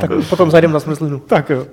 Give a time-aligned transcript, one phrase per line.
[0.00, 1.18] Tak potom zajdeme na smyslinu.
[1.18, 1.66] Tak jo.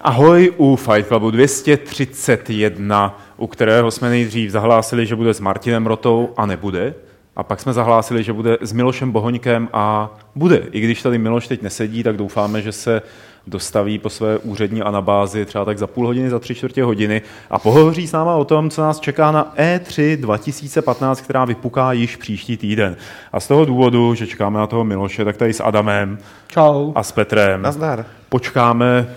[0.00, 6.28] Ahoj u Fight Clubu 231, u kterého jsme nejdřív zahlásili, že bude s Martinem Rotou
[6.36, 6.94] a nebude.
[7.36, 10.56] A pak jsme zahlásili, že bude s Milošem Bohoňkem a bude.
[10.56, 13.02] I když tady Miloš teď nesedí, tak doufáme, že se
[13.46, 17.58] dostaví po své úřední anabázi třeba tak za půl hodiny, za tři čtvrtě hodiny a
[17.58, 22.56] pohovoří s náma o tom, co nás čeká na E3 2015, která vypuká již příští
[22.56, 22.96] týden.
[23.32, 26.92] A z toho důvodu, že čekáme na toho Miloše, tak tady s Adamem Čau.
[26.94, 28.06] a s Petrem Nazdar.
[28.28, 29.08] počkáme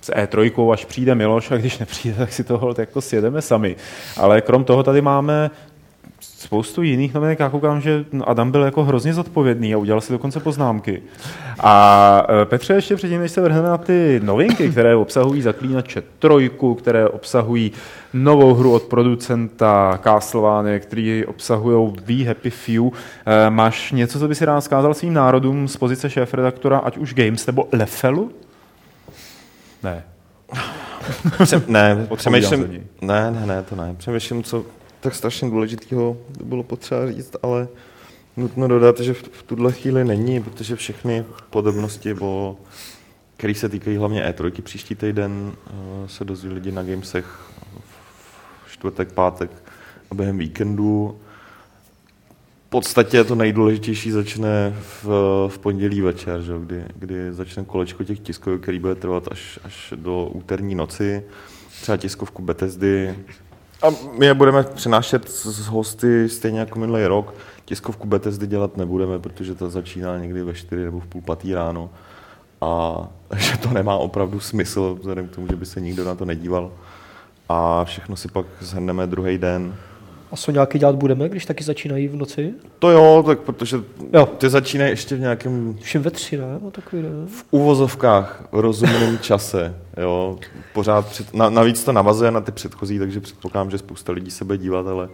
[0.00, 3.76] s E3, až přijde Miloš, a když nepřijde, tak si toho jako sjedeme sami.
[4.16, 5.50] Ale krom toho tady máme
[6.46, 7.40] spoustu jiných novinek.
[7.40, 11.02] Já koukám, že Adam byl jako hrozně zodpovědný a udělal si dokonce poznámky.
[11.60, 16.74] A e, Petře, ještě předtím, než se vrhneme na ty novinky, které obsahují Zaklínače trojku,
[16.74, 17.72] které obsahují
[18.12, 22.82] novou hru od producenta Castlevania, který obsahují We Happy Few.
[23.26, 27.14] E, Máš něco, co by si rád zkázal svým národům z pozice šéf-redaktora, ať už
[27.14, 28.30] Games nebo Lefelu?
[29.82, 30.04] Ne.
[31.42, 33.94] Pře- ne, přemýšlím, ne, ne, ne, to ne.
[33.98, 34.64] Přemýšlím, co
[35.06, 37.68] tak strašně důležitého bylo potřeba říct, ale
[38.36, 42.56] nutno dodat, že v, v tuhle chvíli není, protože všechny podobnosti, o,
[43.36, 45.72] které se týkají hlavně E3 příští týden, eh,
[46.08, 47.40] se dozví lidi na Gamesech
[48.66, 49.50] v čtvrtek, pátek
[50.10, 51.18] a během víkendu.
[52.66, 55.04] V podstatě to nejdůležitější začne v,
[55.48, 56.52] v pondělí večer, že?
[56.58, 61.22] Kdy, kdy začne kolečko těch tisků, který bude trvat až, až do úterní noci.
[61.80, 63.14] Třeba tiskovku Bethesdy.
[63.82, 63.86] A
[64.18, 67.34] my je budeme přenášet s hosty stejně jako minulý rok.
[67.64, 71.90] Tiskovku Bethesdy dělat nebudeme, protože ta začíná někdy ve 4 nebo v půl patý ráno.
[72.60, 72.96] A
[73.36, 76.72] že to nemá opravdu smysl, vzhledem k tomu, že by se nikdo na to nedíval.
[77.48, 79.74] A všechno si pak zhrneme druhý den.
[80.32, 82.54] A co nějaký dělat budeme, když taky začínají v noci?
[82.78, 83.76] To jo, tak protože
[84.12, 84.26] Jo.
[84.26, 86.58] ty začínají ještě v nějakém Všem ve tři, ne?
[86.62, 87.08] No takový, ne?
[87.26, 89.74] v uvozovkách rozumném čase.
[89.96, 90.38] Jo.
[90.72, 94.44] Pořád před, na, navíc to navazuje na ty předchozí, takže předpokládám, že spousta lidí se
[94.44, 95.08] bude dívat, ale,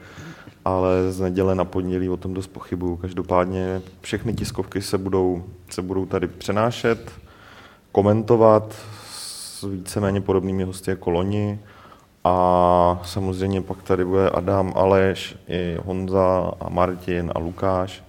[0.65, 2.97] ale z neděle na pondělí o tom dost pochybuju.
[2.97, 7.13] Každopádně všechny tiskovky se budou, se budou tady přenášet,
[7.93, 8.75] komentovat
[9.11, 11.61] s víceméně podobnými hosty jako loni.
[12.25, 18.05] A samozřejmě pak tady bude Adam, Aleš, i Honza a Martin a Lukáš,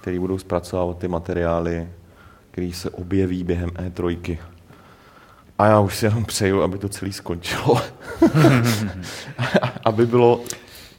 [0.00, 1.88] který budou zpracovávat ty materiály,
[2.50, 4.38] který se objeví během E3.
[5.58, 7.80] A já už si jenom přeju, aby to celé skončilo.
[9.84, 10.40] aby bylo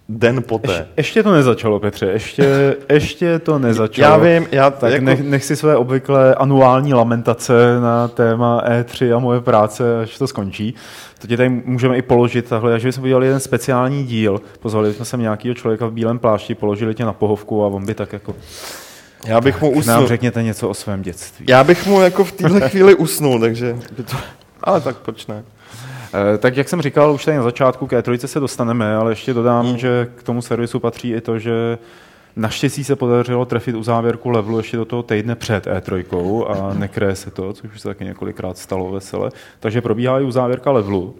[0.10, 0.88] den poté.
[0.98, 4.12] Ještě to nezačalo, Petře, ještě, ještě to nezačalo.
[4.12, 9.16] Já vím, já Tak jako, nech, nech si své obvyklé anuální lamentace na téma E3
[9.16, 10.76] a moje práce, až to skončí.
[11.22, 14.42] To ti tady můžeme i položit takhle, že jsme udělali jeden speciální díl.
[14.60, 17.94] Pozvali jsme sem nějakého člověka v bílém plášti, položili tě na pohovku a on by
[17.94, 18.36] tak jako
[19.26, 20.08] já bych mu nám usnul.
[20.08, 21.46] řekněte něco o svém dětství.
[21.50, 24.16] Já bych mu jako v téhle chvíli usnul, takže by to...
[24.66, 25.44] Ale tak proč ne?
[26.14, 29.34] Eh, Tak jak jsem říkal, už tady na začátku k E3 se dostaneme, ale ještě
[29.34, 29.78] dodám, hmm.
[29.78, 31.78] že k tomu servisu patří i to, že
[32.36, 37.16] naštěstí se podařilo trefit u závěrku levelu ještě do toho týdne před E3 a nekreje
[37.16, 39.31] se to, což už se taky několikrát stalo vesele.
[39.59, 41.16] Takže probíhá i u závěrka levelu.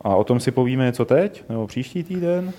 [0.00, 2.52] A o tom si povíme něco teď, nebo příští týden,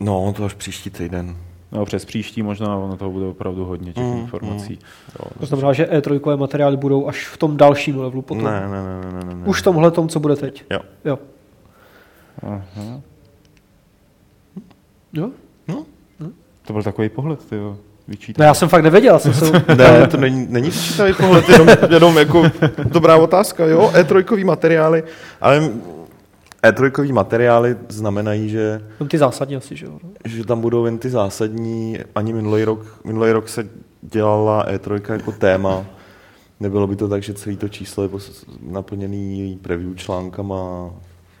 [0.00, 1.36] No, to až příští týden.
[1.72, 4.78] Nebo přes příští možná, ono toho bude opravdu hodně těch Mm, informací.
[5.18, 5.30] Jo.
[5.40, 8.44] To znamená, že E3 materiály budou až v tom dalším levelu potom.
[8.44, 9.46] Ne, ne, ne, ne, ne, ne.
[9.46, 10.64] Už v tomhle tom, co bude teď.
[10.70, 10.80] Jo.
[11.04, 11.18] Jo.
[12.42, 13.00] Aha.
[15.12, 15.30] jo?
[16.66, 17.56] To byl takový pohled, ty
[18.08, 18.42] vyčítám.
[18.42, 19.64] No já jsem fakt nevěděl, já jsem se...
[19.76, 22.42] Ne, to není, není vyčítavý pohled, jenom, jenom jako
[22.84, 25.04] dobrá otázka, jo, E3 materiály,
[25.40, 25.70] ale
[26.62, 29.98] E3 materiály znamenají, že, No ty zásadně asi, že jo.
[30.04, 30.10] no.
[30.24, 33.68] že tam budou jen ty zásadní, ani minulý rok, minulý rok se
[34.02, 35.84] dělala E3 jako téma,
[36.60, 38.10] nebylo by to tak, že celé to číslo je
[38.62, 40.90] naplněný preview článkama,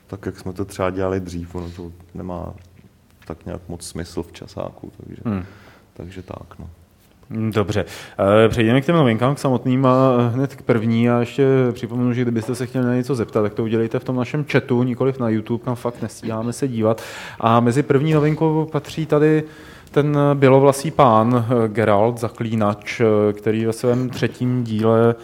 [0.06, 2.54] tak jak jsme to třeba dělali dřív, ono to nemá
[3.26, 5.44] tak nějak moc smysl v časáku, takže, Hmm.
[5.94, 6.70] takže tak, no.
[7.30, 7.84] Dobře.
[8.44, 11.10] Eh, Přejdeme k těm novinkám, k samotným a hned k první.
[11.10, 14.16] A ještě připomenu, že kdybyste se chtěli na něco zeptat, tak to udělejte v tom
[14.16, 17.02] našem chatu, nikoliv na YouTube, kam fakt nestíháme se dívat.
[17.40, 19.44] A mezi první novinkou patří tady
[19.90, 23.02] ten bělovlasý pán Geralt, zaklínač,
[23.32, 25.14] který ve svém třetím díle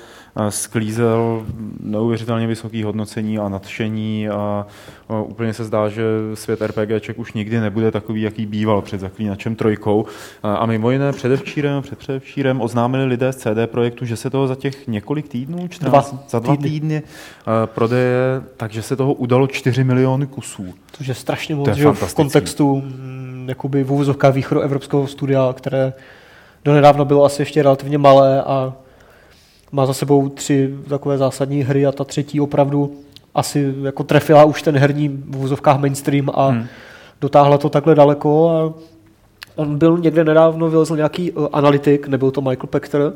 [0.49, 1.47] sklízel
[1.81, 4.67] neuvěřitelně vysoké hodnocení a nadšení a
[5.09, 6.03] úplně se zdá, že
[6.35, 10.07] svět RPGček už nikdy nebude takový, jaký býval před Zaklínačem trojkou.
[10.43, 14.87] A mimo jiné předevčírem, předevčírem oznámili lidé z CD Projektu, že se toho za těch
[14.87, 17.03] několik týdnů, 14, dva za dva týdny, týdny
[17.65, 20.75] prodeje, takže se toho udalo 4 miliony kusů.
[20.93, 25.93] Což je strašně moc, že v kontextu mm, jakoby v úvozovkách východu evropského studia, které
[26.65, 28.73] donedávno bylo asi ještě relativně malé a
[29.73, 32.93] má za sebou tři takové zásadní hry a ta třetí opravdu
[33.35, 36.67] asi jako trefila už ten herní v vůzovkách mainstream a hmm.
[37.21, 38.75] dotáhla to takhle daleko a
[39.57, 43.13] on byl někde nedávno, vylezl nějaký uh, analytik, nebyl to Michael Pechter,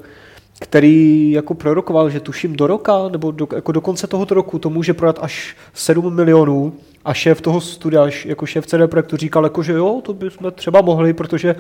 [0.61, 4.71] který jako prorokoval, že tuším do roka, nebo do, jako do konce tohoto roku to
[4.71, 6.73] může prodat až 7 milionů
[7.05, 10.81] a šéf toho studia, jako šéf CD Projektu říkal, jako, že jo, to bychom třeba
[10.81, 11.57] mohli, protože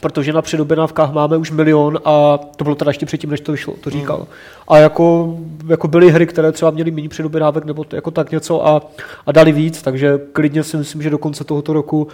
[0.00, 3.74] protože na předobědnávkách máme už milion a to bylo teda ještě předtím, než to vyšlo,
[3.80, 4.00] to hmm.
[4.00, 4.18] říkal.
[4.18, 4.26] Mm.
[4.68, 5.36] A jako,
[5.68, 8.82] jako byly hry, které třeba měly méně předobědnávek nebo jako tak něco a,
[9.26, 12.08] a dali víc, takže klidně si myslím, že do konce tohoto roku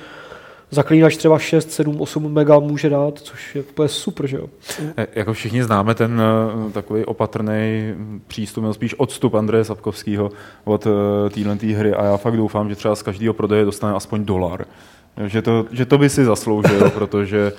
[0.70, 4.46] Zaklínač třeba 6, 7, 8 mega může dát, což je úplně super, že jo.
[4.96, 6.22] E, jako všichni známe ten
[6.64, 7.94] uh, takový opatrný
[8.26, 10.30] přístup, nebo spíš odstup Andreje Sapkovského
[10.64, 10.92] od uh,
[11.30, 14.64] téhle hry a já fakt doufám, že třeba z každého prodeje dostane aspoň dolar.
[15.26, 17.52] Že to, že to by si zasloužil, protože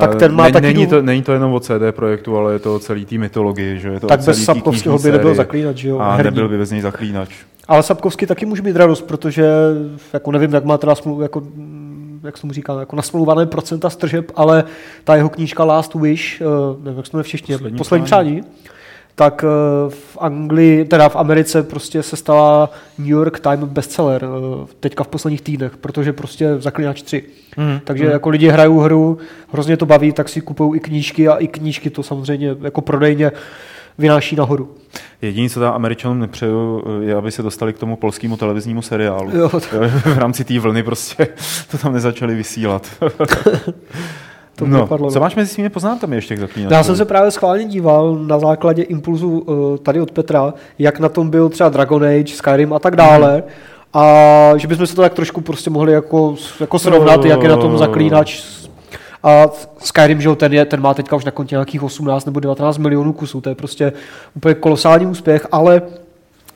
[0.00, 2.58] tak ten má ne, taky není, to, není to jenom o CD projektu, ale je
[2.58, 3.78] to o celý té mytologii.
[3.78, 5.98] Že je to tak bez Sapkovského by nebyl zaklínač, že jo?
[5.98, 6.30] A herní.
[6.30, 7.30] nebyl by bez něj zaklínač.
[7.68, 9.50] Ale Sapkovský taky může mít radost, protože
[10.12, 11.42] jako nevím, jak má teda smluv, jako
[12.24, 14.64] jak se mu říká, jako nasmluvané procenta stržeb, ale
[15.04, 16.44] ta jeho knížka Last Wish, eh,
[16.82, 18.42] nevím, jak se to v češtině, poslední, poslední přání,
[19.14, 24.66] tak eh, v Anglii, teda v Americe prostě se stala New York Times bestseller eh,
[24.80, 27.24] teďka v posledních týdnech, protože prostě Zaklinač 3.
[27.56, 27.80] Mm.
[27.84, 28.10] Takže mm.
[28.10, 29.18] jako lidi hrajou hru,
[29.52, 33.32] hrozně to baví, tak si kupují i knížky a i knížky to samozřejmě jako prodejně
[33.98, 34.68] vynáší nahoru.
[35.22, 39.36] Jediné, co tam američanům nepřeju, je, aby se dostali k tomu polskému televiznímu seriálu.
[39.36, 39.58] Jo, to...
[40.14, 41.28] v rámci té vlny prostě
[41.70, 42.86] to tam nezačali vysílat.
[44.56, 46.74] to no, vypadlo, co máš mezi svými poznámkami ještě k zaklínači?
[46.74, 51.08] Já jsem se právě schválně díval na základě impulzu uh, tady od Petra, jak na
[51.08, 53.36] tom byl třeba Dragon Age, Skyrim a tak dále.
[53.36, 53.42] Mm.
[53.94, 57.56] A že bychom se to tak trošku prostě mohli jako, jako srovnat, jak je na
[57.56, 58.42] tom zaklínač
[59.22, 59.46] a
[59.78, 63.12] Skyrim, že ten, je, ten má teďka už na kontě nějakých 18 nebo 19 milionů
[63.12, 63.92] kusů, to je prostě
[64.34, 65.82] úplně kolosální úspěch, ale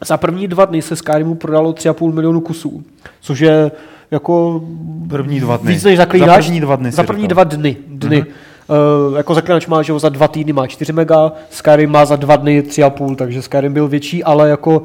[0.07, 2.85] za první dva dny se Skyrimu prodalo 3,5 milionu kusů,
[3.21, 3.71] což je
[4.11, 4.63] jako
[5.09, 5.73] první dva dny.
[5.73, 6.29] Víc než zaklínač.
[6.29, 6.93] Za první dva dny.
[6.93, 7.77] Za první dva dny.
[7.87, 8.23] dny.
[8.23, 9.09] Uh-huh.
[9.09, 12.17] Uh, jako zaklínač má, že ho za dva týdny má 4 mega, Skyrim má za
[12.17, 14.83] dva dny 3,5, takže Skyrim byl větší, ale jako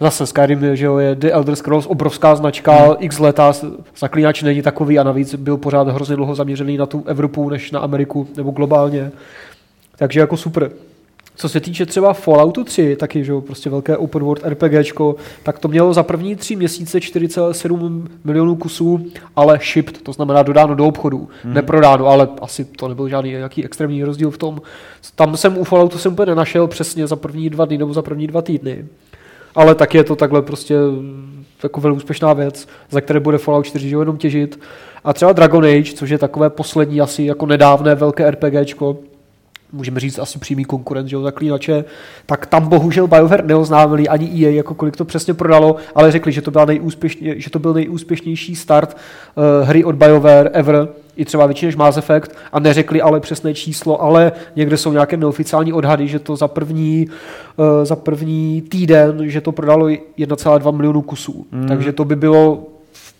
[0.00, 2.94] zase Skyrim že jo, je The Elder Scrolls, obrovská značka, hmm.
[2.98, 3.52] x leta,
[3.98, 7.80] zaklínač není takový a navíc byl pořád hrozně dlouho zaměřený na tu Evropu než na
[7.80, 9.12] Ameriku nebo globálně.
[9.96, 10.70] Takže jako super.
[11.38, 15.68] Co se týče třeba Falloutu 3, taky že prostě velké open world RPGčko, tak to
[15.68, 19.06] mělo za první tři měsíce 4,7 milionů kusů,
[19.36, 21.54] ale shipped, to znamená dodáno do obchodu, hmm.
[21.54, 24.60] neprodáno, ale asi to nebyl žádný nějaký extrémní rozdíl v tom.
[25.14, 28.26] Tam jsem u Falloutu jsem úplně nenašel přesně za první dva dny nebo za první
[28.26, 28.86] dva týdny.
[29.56, 30.74] Ale tak je to takhle prostě
[31.62, 34.60] jako velmi úspěšná věc, za které bude Fallout 4 jenom těžit.
[35.04, 38.96] A třeba Dragon Age, což je takové poslední asi jako nedávné velké RPGčko,
[39.76, 41.84] můžeme říct asi přímý konkurent, že jo, zaklínače,
[42.26, 46.42] tak tam bohužel BioWare neoznámili ani EA, jako kolik to přesně prodalo, ale řekli, že
[46.42, 48.96] to, byla nejúspěšně, že to byl nejúspěšnější start
[49.34, 53.54] uh, hry od BioWare ever, i třeba větší než Mass Effect, a neřekli ale přesné
[53.54, 57.08] číslo, ale někde jsou nějaké neoficiální odhady, že to za první,
[57.56, 61.46] uh, za první týden, že to prodalo 1,2 milionu kusů.
[61.52, 61.68] Mm.
[61.68, 62.66] Takže to by bylo,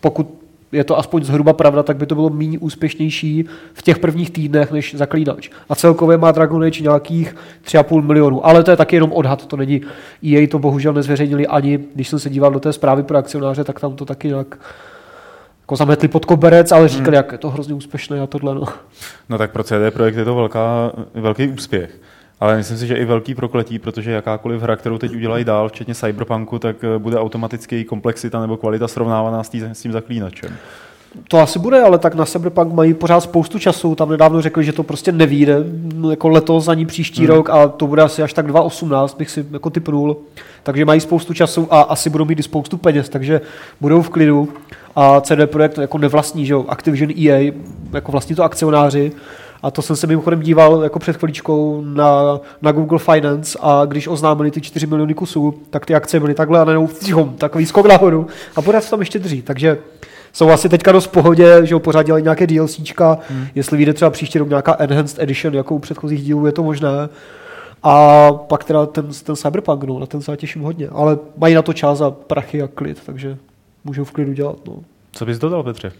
[0.01, 4.31] pokud je to aspoň zhruba pravda, tak by to bylo méně úspěšnější v těch prvních
[4.31, 5.49] týdnech než zaklínač.
[5.69, 8.45] A celkově má Dragon Age nějakých 3,5 milionů.
[8.45, 9.81] Ale to je taky jenom odhad, to není
[10.23, 13.79] EA to bohužel nezveřejnili ani, když jsem se díval do té zprávy pro akcionáře, tak
[13.79, 14.59] tam to taky nějak
[15.61, 17.13] jako zametli pod koberec, ale říkali, hmm.
[17.15, 18.55] jak je to hrozně úspěšné a tohle.
[18.55, 18.63] No.
[19.29, 21.99] no tak pro CD Projekt je to velká, velký úspěch.
[22.39, 25.95] Ale myslím si, že i velký prokletí, protože jakákoliv hra, kterou teď udělají dál, včetně
[25.95, 30.57] Cyberpunku, tak eh, bude automaticky její komplexita nebo kvalita srovnávaná s, tý, s tím zaklínačem.
[31.27, 33.95] To asi bude, ale tak na Cyberpunk mají pořád spoustu času.
[33.95, 35.63] Tam nedávno řekli, že to prostě nevíde,
[35.95, 37.35] no, jako letos ani příští hmm.
[37.35, 40.17] rok a to bude asi až tak 2018, bych si jako typnul.
[40.63, 43.41] Takže mají spoustu času a asi budou mít i spoustu peněz, takže
[43.81, 44.49] budou v klidu.
[44.95, 47.53] A CD Projekt jako nevlastní, že jo, Activision EA,
[47.93, 49.11] jako vlastní to akcionáři,
[49.63, 54.07] a to jsem se mimochodem díval jako před chviličkou na, na Google Finance a když
[54.07, 56.89] oznámili ty 4 miliony kusů, tak ty akce byly takhle a najednou
[57.37, 59.41] takový skok nahoru a pořád se tam ještě drží.
[59.41, 59.77] Takže
[60.33, 63.47] jsou asi teďka dost v pohodě, že ho pořád dělají nějaké DLCčka, hmm.
[63.55, 66.89] jestli vyjde třeba příští rok nějaká Enhanced Edition, jako u předchozích dílů, je to možné.
[67.83, 70.89] A pak teda ten, ten Cyberpunk, no, na ten se těším hodně.
[70.89, 73.37] Ale mají na to čas a prachy a klid, takže
[73.83, 74.57] můžou v klidu dělat.
[74.67, 74.75] No.
[75.11, 75.91] Co bys dodal, Petře?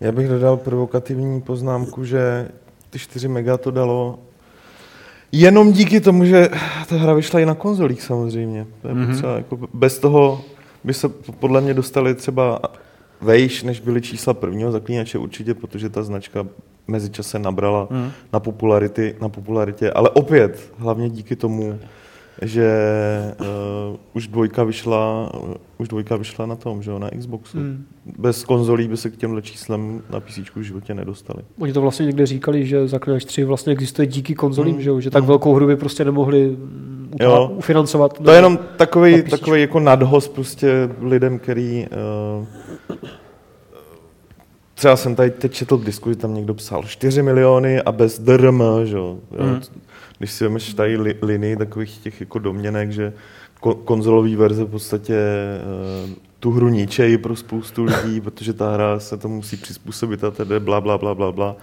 [0.00, 2.48] Já bych dodal provokativní poznámku, že
[2.90, 4.18] ty 4 mega to dalo
[5.32, 6.48] jenom díky tomu, že
[6.88, 8.66] ta hra vyšla i na konzolích samozřejmě.
[8.84, 9.06] Mm-hmm.
[9.06, 10.40] Potřeba, jako bez toho
[10.84, 12.60] by se podle mě dostali třeba
[13.20, 16.46] vejš, než byly čísla prvního zaklínače určitě, protože ta značka
[16.88, 18.10] mezičase nabrala mm.
[18.32, 21.78] na, popularity, na popularitě, ale opět, hlavně díky tomu,
[22.42, 22.68] že
[23.40, 27.58] uh, už dvojka vyšla, uh, už dvojka vyšla na tom, že jo, na Xboxu.
[27.58, 27.84] Mm.
[28.18, 31.42] Bez konzolí by se k těmhle číslem na PC v životě nedostali.
[31.58, 34.82] Oni to vlastně někde říkali, že Zaklinač 3 vlastně existuje díky konzolím, mm.
[34.82, 35.28] že jo, že tak mm.
[35.28, 37.52] velkou hru by prostě nemohli mm, jo.
[37.56, 38.18] ufinancovat.
[38.18, 41.86] To je jenom takový, takový jako nadhoz prostě lidem, který
[42.40, 42.96] uh,
[44.74, 48.62] třeba jsem tady teď četl v diskuzi, tam někdo psal 4 miliony a bez DRM,
[48.84, 49.18] že jo.
[49.40, 49.60] Mm.
[50.18, 53.12] Když si vemeš tady li, linii takových těch jako domněnek, že
[53.60, 55.16] ko, konzolový verze v podstatě
[56.04, 60.30] uh, tu hru ničejí pro spoustu lidí, protože ta hra se to musí přizpůsobit a
[60.30, 61.56] tedy bla, bla, bla, bla, bla.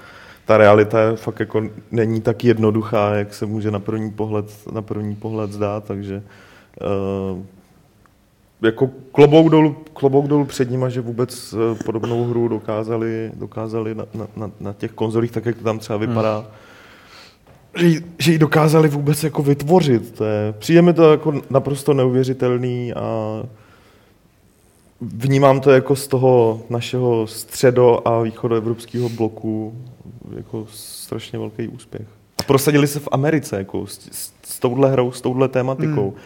[0.45, 4.81] Ta realita je fakt jako není tak jednoduchá, jak se může na první pohled, na
[4.81, 6.23] první pohled zdát, takže
[6.81, 7.43] uh,
[8.63, 14.05] jako klobouk dolů, klobouk dolů před nima, že vůbec eh, podobnou hru dokázali, dokázali na,
[14.35, 16.47] na, na těch konzolích, tak jak to tam třeba vypadá, hmm.
[17.75, 20.17] Že, že ji dokázali vůbec jako vytvořit.
[20.17, 23.43] To je, přijde mi to jako naprosto neuvěřitelný a
[25.01, 29.73] vnímám to jako z toho našeho středo- a východoevropského bloku
[30.35, 32.07] jako strašně velký úspěch.
[32.39, 36.09] A prosadili se v Americe jako s, s, s touhle hrou, s touhle tématikou.
[36.09, 36.19] Hmm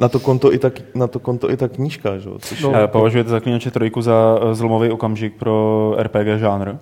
[0.00, 2.18] na to konto i ta, na to konto i ta knížka.
[2.18, 2.30] Že?
[2.38, 2.86] Což no, je...
[2.86, 6.76] Považujete Zaklínače trojku za eh, zlomový okamžik pro RPG žánr?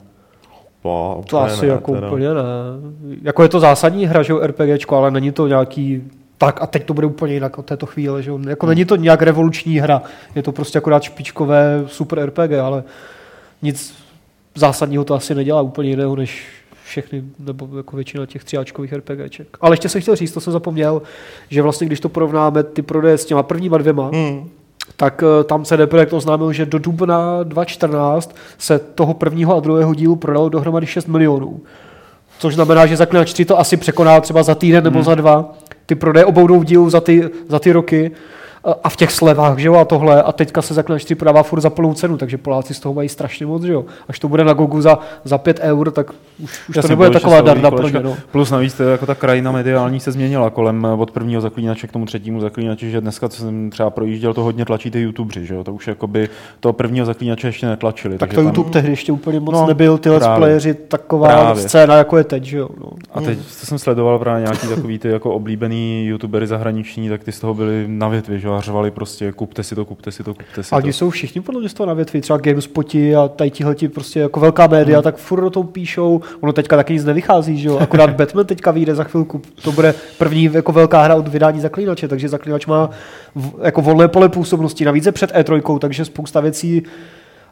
[0.88, 2.07] Po, to asi ne, jako teda.
[2.07, 2.42] úplně ne.
[3.23, 6.02] Jako je to zásadní hra, že RPGčko, ale není to nějaký
[6.38, 8.23] tak a teď to bude úplně jinak od této chvíle.
[8.23, 8.30] Že?
[8.49, 8.71] Jako hmm.
[8.71, 10.02] není to nějak revoluční hra,
[10.35, 12.85] je to prostě akorát špičkové super RPG, ale
[13.62, 13.95] nic
[14.54, 16.47] zásadního to asi nedělá úplně jiného, než
[16.85, 19.57] všechny, nebo jako většina těch třiáčkových RPGček.
[19.61, 21.02] Ale ještě jsem chtěl říct, to jsem zapomněl,
[21.50, 24.50] že vlastně když to porovnáme ty prodeje s těma prvníma dvěma, hmm.
[24.97, 29.95] Tak uh, tam CD Projekt oznámil, že do dubna 2014 se toho prvního a druhého
[29.95, 31.61] dílu prodalo dohromady 6 milionů.
[32.38, 35.04] Což znamená, že Zaklinač 3 to asi překoná třeba za týden nebo hmm.
[35.04, 35.54] za dva.
[35.87, 38.11] Ty prodeje obou dvou dílů za ty, za ty roky
[38.85, 41.61] a v těch slevách, že jo, a tohle, a teďka se Zaklinač 4 prodává furt
[41.61, 43.85] za plnou cenu, takže Poláci z toho mají strašně moc, že jo.
[44.09, 47.41] Až to bude na Gogu za, za 5 eur, tak už, už to nebude taková
[47.41, 48.17] darda pro ně, no.
[48.33, 51.93] Plus navíc to jako ta krajina mediální se změnila kolem eh, od prvního zaklínače k
[51.93, 55.55] tomu třetímu zaklínači, že dneska, co jsem třeba projížděl, to hodně tlačí ty YouTubeři, že
[55.55, 56.29] jo, to už jakoby
[56.61, 58.19] to prvního zaklínače ještě netlačili.
[58.19, 58.73] Tak to YouTube tam...
[58.73, 61.62] tehdy ještě úplně moc no, nebyl, ty let's playeři, taková právě.
[61.62, 62.69] scéna, jako je teď, že jo.
[62.81, 62.91] No.
[63.15, 67.33] A teď to jsem sledoval právě nějaký takový ty jako oblíbený youtubery zahraniční, tak ty
[67.33, 70.35] z toho byli na větvi, že a řvali prostě kupte si to, kupte si to,
[70.35, 70.87] kupte si a to.
[70.87, 74.21] A jsou všichni podle mě z toho na větvi, třeba GameSpoti a tady tihleti prostě
[74.21, 75.02] jako velká média, hmm.
[75.02, 76.21] tak furt o tom píšou.
[76.40, 77.78] Ono teďka taky nic nevychází, že jo?
[77.78, 79.40] Akorát Batman teďka vyjde za chvilku.
[79.62, 82.90] To bude první jako velká hra od vydání Zaklínače, takže Zaklínač má
[83.35, 84.85] v, jako volné pole působnosti.
[84.85, 86.83] Navíc je před E3, takže spousta věcí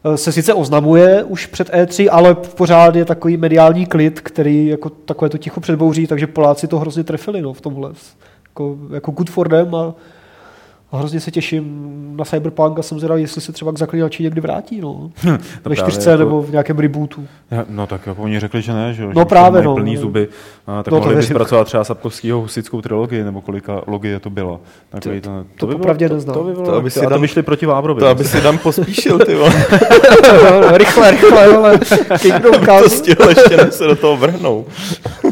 [0.03, 4.89] eh, se sice oznamuje už před E3, ale pořád je takový mediální klid, který jako
[4.89, 7.91] takové to ticho předbouří, takže Poláci to hrozně trefili no, v tomhle.
[8.47, 9.95] Jako, jako good for them a
[10.91, 14.41] a hrozně se těším na Cyberpunk a jsem zvědavý, jestli se třeba k zaklínači někdy
[14.41, 15.11] vrátí, no.
[15.23, 16.23] Hm, Ve čtyřce jako...
[16.23, 17.27] nebo v nějakém rebootu.
[17.69, 20.01] No tak jako oni řekli, že ne, že, no, že právě, no, plný no.
[20.01, 20.27] zuby.
[20.67, 24.59] A, tak no, mohli by zpracovat třeba Sapkovského husickou trilogii, nebo kolika logie to bylo.
[24.89, 26.33] Takový to, to, to, by bylo, to, neznám.
[26.33, 27.99] To, by bylo, to, aby si to šli proti Vábrovi.
[27.99, 29.33] To aby si tam pospíšil, ty
[30.71, 31.79] rychle, rychle, ale
[32.21, 32.81] Kingdom Come.
[32.81, 34.65] To stihl ještě, než se do toho vrhnou.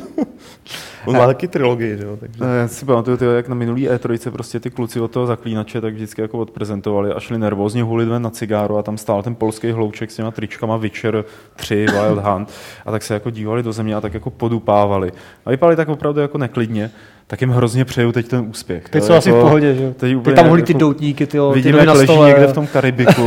[1.05, 2.17] On má taky trilogii, jo?
[2.19, 2.43] Takže...
[2.61, 5.93] Já si pamatuju, tyjo, jak na minulý E3 prostě ty kluci od toho zaklínače tak
[5.93, 9.71] vždycky jako odprezentovali a šli nervózně hulit ven na cigáru a tam stál ten polský
[9.71, 12.51] hlouček s těma tričkama Witcher 3, Wild Hunt
[12.85, 15.11] a tak se jako dívali do země a tak jako podupávali.
[15.45, 16.91] A vypadali tak opravdu jako neklidně
[17.27, 18.89] tak jim hrozně přeju teď ten úspěch.
[18.89, 19.93] Teď jsou asi v pohodě, že?
[19.93, 22.67] Teď, teď tam holí ty jako, doutníky, ty, vidíme, ty jak leží někde v tom
[22.67, 23.21] Karibiku.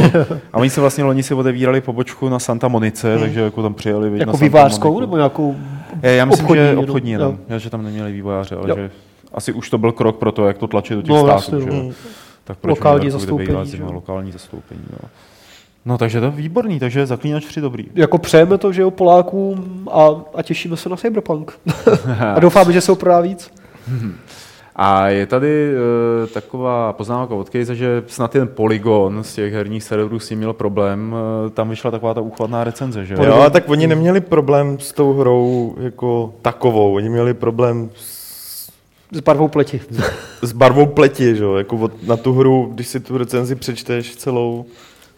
[0.52, 3.20] a oni se vlastně loni si otevírali pobočku na Santa Monice, hmm.
[3.20, 4.18] takže jako tam přijeli.
[4.18, 5.56] Jako vývářskou nebo nějakou
[6.02, 7.38] Já, já myslím, obchodní, že obchodní jenom.
[7.48, 8.76] Já, že tam neměli vývojáře, ale jo.
[8.76, 8.90] že
[9.34, 11.56] asi už to byl krok pro to, jak to tlačit do těch no, států.
[11.56, 11.82] Jasně, že?
[11.82, 11.92] No.
[12.44, 13.80] Tak proč lokální zastoupení.
[13.92, 14.84] lokální zastoupení.
[14.92, 15.08] Jo.
[15.84, 17.86] No takže to je výborný, takže Zaklínač 3 dobrý.
[17.94, 21.58] Jako přejeme to, že jo, Polákům a, a těšíme se na Cyberpunk.
[22.34, 23.50] a doufáme, že se ho prodá víc.
[24.80, 29.84] A je tady uh, taková poznámka od Kejze, že snad ten Polygon z těch herních
[29.84, 31.14] serverů s tím měl problém.
[31.44, 34.92] Uh, tam vyšla taková ta úchvatná recenze, že Jo, a tak oni neměli problém s
[34.92, 36.94] tou hrou jako takovou.
[36.94, 38.18] Oni měli problém s
[39.12, 39.80] S barvou pleti.
[40.42, 44.16] s barvou pleti, že jo, jako od, na tu hru, když si tu recenzi přečteš
[44.16, 44.64] celou,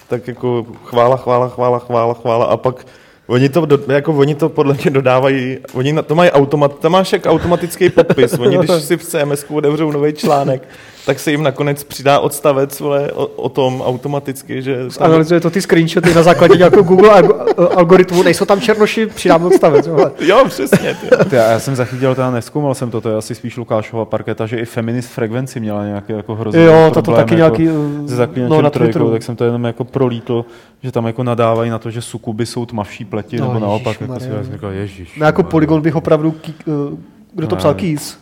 [0.09, 2.87] tak jako chvála, chvála, chvála, chvála, chvála a pak
[3.31, 6.93] oni to, do, jako oni to podle mě dodávají, oni na to mají automat, tam
[6.93, 10.63] máš jak automatický podpis, oni když si v CMS otevřou nový článek,
[11.07, 15.51] tak se jim nakonec přidá odstavec vole, o, o tom automaticky, že tam, Analyzuje to
[15.51, 18.23] ty screenshoty na základě nějakého Google alg- algoritmu.
[18.23, 19.87] Nejsou tam černoši, přidám odstavec.
[19.89, 20.11] vole.
[20.21, 20.97] jo, přesně,
[21.29, 21.37] ty.
[21.37, 24.65] Já jsem zachytil, teda neskoumal jsem to, to je asi spíš Lukášova parketa, že i
[24.65, 27.77] Feminist Frequency měla nějaký jako hrozný Jo, to to problém, taky jako nějaký,
[28.09, 29.11] se zaklínačem no, na trojkou, Twitteru.
[29.11, 30.45] tak jsem to jenom jako prolítl,
[30.83, 34.15] že tam jako nadávají na to, že sukuby jsou tmavší pleti, No, nebo naopak, jako
[34.21, 35.17] si jsem říkal, ježiš.
[35.19, 35.43] No jako.
[35.43, 36.99] Polygon bych opravdu, ký, uh,
[37.35, 37.59] kdo to Ne.
[37.59, 38.19] psal, Keys.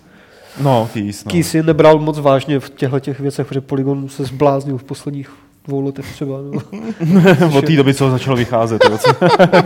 [0.60, 1.30] No, Keys, no.
[1.30, 5.30] Keys si nebral moc vážně v těchto těch věcech, protože Polygon se zbláznil v posledních
[5.68, 6.36] dvou letech třeba.
[6.52, 6.60] No.
[7.58, 8.84] Od té doby, co začalo vycházet.
[8.90, 9.10] Jo, co,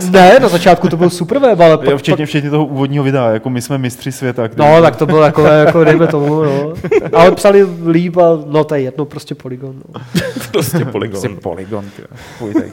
[0.11, 3.29] ne, na začátku to byl super web, ale pak, jo, včetně, včetně toho úvodního videa,
[3.29, 4.47] jako my jsme mistři světa.
[4.47, 6.73] Který, No, tak to bylo takové, jako dejme tomu, no.
[7.13, 9.75] Ale psali líp a no to je jedno, prostě Polygon.
[9.93, 10.01] No.
[10.51, 11.21] prostě polygon.
[11.21, 11.85] Prostě Polygon,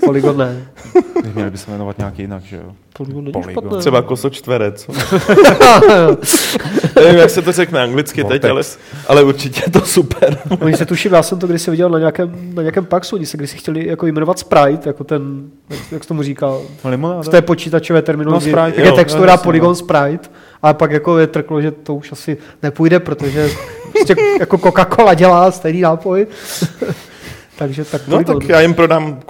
[0.05, 0.63] Polygon ne.
[1.35, 2.73] měli bychom jmenovat nějak jinak, že jo.
[2.93, 3.53] Polygon není Polygon.
[3.53, 3.79] špatné.
[3.79, 4.87] Třeba kosočtverec.
[6.97, 8.63] Nevím, jak se to řekne anglicky teď, ale,
[9.09, 10.39] ale určitě je to super.
[10.61, 13.37] Oni se tuším, já jsem to kdysi viděl na nějakém, na nějakém Paxu, oni se
[13.37, 16.53] kdysi chtěli jako jmenovat Sprite, jako ten, jak, jak se tomu říká,
[16.85, 17.23] Limonáda?
[17.23, 19.75] v té počítačové terminologii, No, no, Sprite, je jo, textura jasně, Polygon no.
[19.75, 20.29] Sprite,
[20.63, 23.49] ale pak jako je trklo, že to už asi nepůjde, protože
[23.93, 26.27] prostě jako Coca-Cola dělá stejný nápoj.
[27.61, 29.21] Takže tak No tak já jim prodám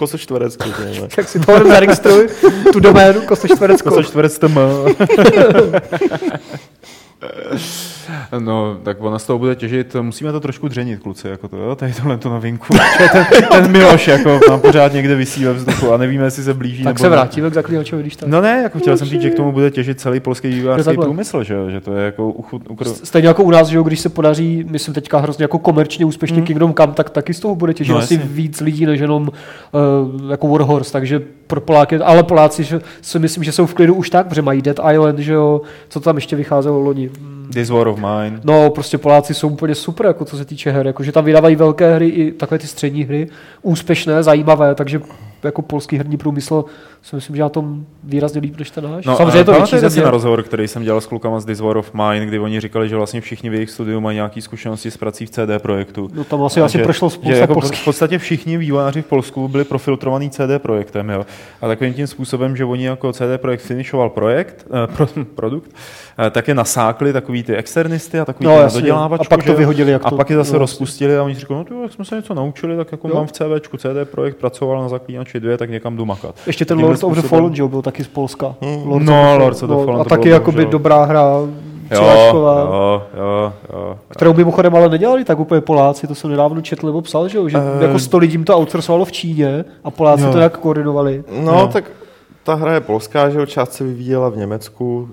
[1.01, 1.09] ne?
[1.17, 2.29] tak si to zaregistruj,
[2.73, 3.21] tu doménu
[4.03, 4.59] čtverec TM.
[8.39, 11.75] No, tak ona z toho bude těžit, musíme to trošku dřenit, kluci, jako to, jo,
[11.75, 12.75] tady tohle to novinku.
[13.13, 16.85] ten, ten Miloš, jako tam pořád někde vysí ve vzduchu a nevíme, jestli se blíží.
[16.85, 18.29] Tak nebo se vrátíme k zaklínačovi, když tak.
[18.29, 21.05] No ne, jako chtěl jsem říct, že k tomu bude těžit celý polský vývojářský takhle.
[21.05, 22.91] průmysl, že, jo, že to je jako uchut, ukro...
[22.95, 26.37] Stejně jako u nás, že jo, když se podaří, myslím teďka hrozně jako komerčně úspěšně
[26.37, 26.47] Hmm.
[26.47, 28.29] Kingdom Come, tak taky z toho bude těžit No, asi jasně.
[28.33, 29.29] víc lidí než jenom
[30.23, 33.95] uh, jako Warhorse, takže pro Poláky, ale Poláci že, si myslím, že jsou v klidu
[33.95, 37.10] už tak, protože mají Dead Island, že jo, co tam ještě vycházelo loni.
[37.53, 38.41] This War of Mine.
[38.45, 41.57] No, prostě Poláci jsou úplně super, jako co se týče her, jako, že tam vydávají
[41.57, 43.29] velké hry i takové ty střední hry,
[43.63, 45.01] úspěšné, zajímavé, takže
[45.43, 46.65] jako polský herní průmysl
[47.03, 49.05] si myslím, že na tom výrazně líp než ten náš.
[49.07, 50.03] No, Samozřejmě je to větší země.
[50.03, 52.89] na rozhovor, který jsem dělal s klukama z This War of Mine, kdy oni říkali,
[52.89, 56.09] že vlastně všichni v jejich studiu mají nějaké zkušenosti s prací v CD projektu.
[56.15, 59.07] No tam asi, A asi že, prošlo že spousta jako v podstatě všichni vývojáři v
[59.07, 61.11] Polsku byli profiltrovaný CD projektem.
[61.11, 61.27] Jo.
[61.63, 65.71] A takovým tím způsobem, že oni jako CD projekt finishoval projekt, eh, pro, produkt,
[66.27, 69.27] eh, tak je nasákli takový ty externisty a takový No, ty dodělávačku.
[69.35, 71.35] A pak to že vyhodili, jak a to- pak je zase no, rozpustili a oni
[71.35, 73.15] řekli, no to jak jsme se něco naučili, tak jako Jo.
[73.15, 76.35] mám v CVčku CD projekt, pracoval na zaklínači dvě, tak někam jdu makat.
[76.47, 78.55] Ještě ten Tímhle Lord of the Fallen, že jo, byl taky z Polska.
[78.85, 80.71] Lords No, Lords of the Fallen A to taky jakoby bohužel.
[80.71, 81.21] dobrá hra,
[81.95, 82.03] Jo,
[82.35, 83.99] jo, jo, jo.
[84.09, 87.49] kterou mimochodem ale nedělali tak úplně Poláci, to jsem nedávno četl nebo psal, že, jo,
[87.49, 87.85] že Eh.
[87.85, 90.33] jako 100 lidí jim to outsourcovalo v Číně a Poláci Jo.
[90.33, 91.25] to jak koordinovali.
[91.45, 91.67] No, No.
[91.69, 91.85] tak
[92.45, 95.09] ta hra je polská, že jo, část se vyvíjela v Německu,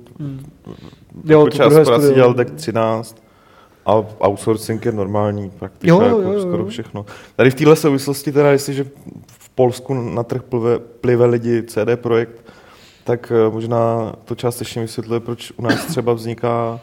[1.25, 2.13] Jo, jako to část studio.
[2.15, 3.17] dělal Deck 13
[3.85, 3.93] a
[4.27, 6.41] outsourcing je normální, praktika Jo, jo, jako jo, jo.
[6.41, 7.05] skoro všechno.
[7.35, 8.85] Tady v téhle souvislosti teda, jestliže
[9.57, 12.45] Polsku na trh plive, plive lidi CD Projekt,
[13.03, 16.79] tak eh, možná to částečně vysvětluje, proč u nás třeba vzniká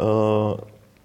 [0.00, 0.58] uh,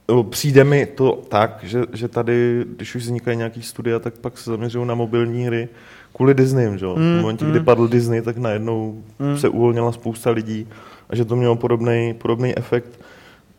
[0.07, 4.37] nebo přijde mi to tak, že, že tady, když už vznikají nějaký studia, tak pak
[4.37, 5.69] se zaměřují na mobilní hry
[6.15, 6.85] kvůli Disneym, že?
[6.85, 6.95] jo?
[6.95, 9.37] Mm, v momentě, kdy padl Disney, tak najednou Mm.
[9.37, 10.67] se uvolnila spousta lidí
[11.09, 12.99] a že to mělo podobný, podobný efekt.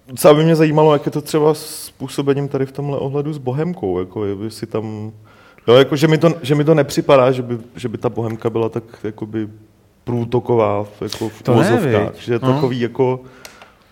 [0.08, 3.38] Docela by mě zajímalo, jak je to třeba s působením tady v tomhle ohledu s
[3.38, 5.12] Bohemkou, jako jestli tam...
[5.68, 8.50] Jo, jako, že, mi to, že mi to nepřipadá, že by, že by ta Bohemka
[8.50, 9.48] byla tak jakoby
[10.04, 12.52] průtoková v, jako v To uvozovkách, že je to No.
[12.54, 13.20] takový jako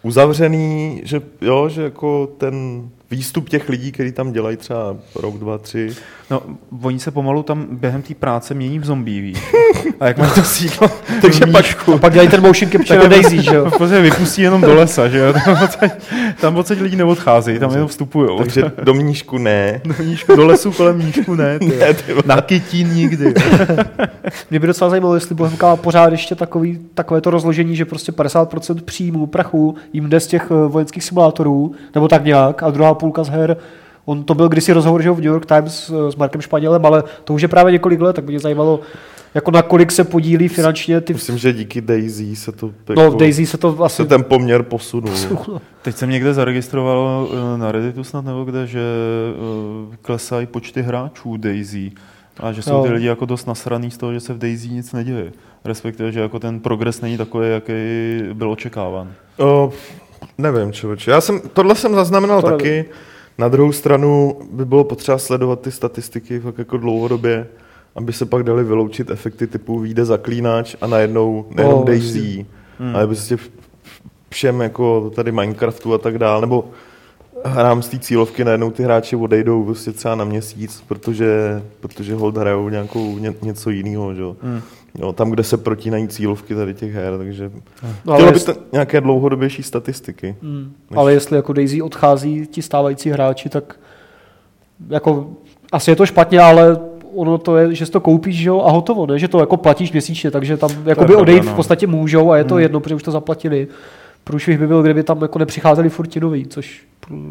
[0.02, 5.58] uzavřený, že jo, že jako ten výstup těch lidí, kteří tam dělají třeba rok, dva,
[5.58, 5.94] tři.
[6.30, 6.42] No,
[6.82, 9.54] oni se pomalu tam během té práce mění v zombie, víš.
[10.00, 10.88] A jak mají to sídlo,
[11.22, 13.64] Takže pak- A pak dělají ten motion capture jako Daisy, že jo.
[13.64, 15.32] v podstatě vypustí jenom do lesa, že jo.
[15.32, 15.92] Tam odsaď,
[16.40, 18.38] tam odsaď lidi neodcházejí, tam jenom vstupujou.
[18.38, 19.80] Takže do mnížku ne.
[19.98, 21.66] do, míšku, do lesu kolem míšku ne, ty.
[21.66, 22.22] Ne, ty vole.
[22.26, 23.34] Na kytín nikdy.
[24.50, 28.12] Mě by docela zajímalo, jestli Bohemka má pořád ještě takový, takové to rozložení, že prostě
[28.12, 32.94] 50% příjmů, prachu jim jde z těch eh, vojenských simulátorů, nebo tak nějak, a druhá
[32.98, 33.56] půlka z her
[34.04, 37.34] On to byl kdysi rozhovor že, v New York Times s Markem Španělem, ale to
[37.34, 38.80] už je právě několik let, tak by mě zajímalo,
[39.34, 41.12] jako na kolik se podílí finančně ty...
[41.12, 42.70] Myslím, že díky Daisy se to...
[42.88, 43.96] Jako, no, v Daisy se to asi...
[43.96, 45.12] Se ten poměr posunul.
[45.82, 51.36] Teď jsem někde zaregistroval eh, na Redditu snad nebo kde, že eh, klesají počty hráčů
[51.36, 51.92] Daisy
[52.40, 52.82] a že jsou no.
[52.82, 55.32] ty lidi jako dost nasraný z toho, že se v Daisy nic neděje.
[55.64, 57.72] Respektive, že jako ten progres není takový, jaký
[58.32, 59.12] byl očekáván.
[59.38, 59.72] O,
[60.38, 61.10] nevím, člověče.
[61.10, 62.68] Já jsem, tohle jsem zaznamenal to taky.
[62.68, 62.84] Nevím.
[63.38, 67.46] Na druhou stranu by bylo potřeba sledovat ty statistiky fakt jako dlouhodobě
[67.98, 72.46] aby se pak dali vyloučit efekty typu vyjde zaklínač a najednou nejenom oh, Daisy,
[72.78, 72.96] hmm.
[72.96, 73.36] ale prostě
[74.30, 76.64] všem jako tady Minecraftu a tak dál, nebo
[77.44, 82.36] hrám z té cílovky, najednou ty hráči odejdou prostě třeba na měsíc, protože, protože hold
[82.36, 84.22] hrajou nějakou, ně, něco jiného, že?
[84.42, 84.60] Hmm.
[84.98, 87.50] Jo, tam, kde se protínají cílovky tady těch her, takže
[88.04, 90.36] no, chtělo by to nějaké dlouhodobější statistiky.
[90.42, 90.72] Hmm.
[90.90, 90.98] Než...
[90.98, 93.80] Ale jestli jako Daisy odchází ti stávající hráči, tak
[94.88, 95.30] jako
[95.72, 96.78] asi je to špatně, ale
[97.14, 99.18] ono to je, že si to koupíš jo, a hotovo, ne?
[99.18, 101.52] že to jako platíš měsíčně, takže tam jakoby odejít no.
[101.52, 102.62] v podstatě můžou a je to hmm.
[102.62, 103.68] jedno, protože už to zaplatili.
[104.24, 106.82] Průšvih by byl, kdyby tam jako nepřicházeli furt ti noví, což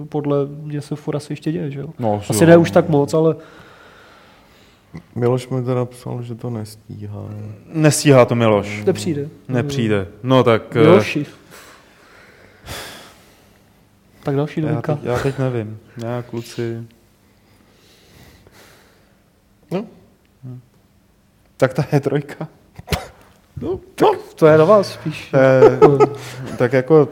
[0.10, 1.88] podle mě se furt asi ještě děje, že jo?
[2.00, 3.36] No, asi ne už tak moc, ale...
[5.16, 7.30] Miloš mi teda napsal, že to nestíhá.
[7.66, 8.84] Nestíhá to Miloš.
[8.86, 9.30] Nepřijde.
[9.48, 10.08] Nepřijde.
[10.24, 10.76] No tak...
[10.76, 11.26] Eh, Miloši.
[14.24, 14.92] Tak další novinka.
[14.92, 15.80] Já, teď, já teď nevím.
[16.04, 16.88] Já kluci...
[19.72, 19.86] No.
[21.58, 22.48] Tak ta je trojka.
[23.62, 24.20] No, tak no.
[24.36, 25.34] to je na vás spíš.
[25.34, 27.10] E, tak jako,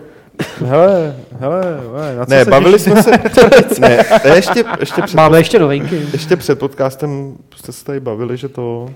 [0.65, 3.11] hele, hele, hele na co Ne, se bavili jsme se,
[3.79, 6.07] ne, ještě, ještě před, Máme ještě novinky.
[6.13, 8.89] Ještě před podcastem jste se tady bavili, že to,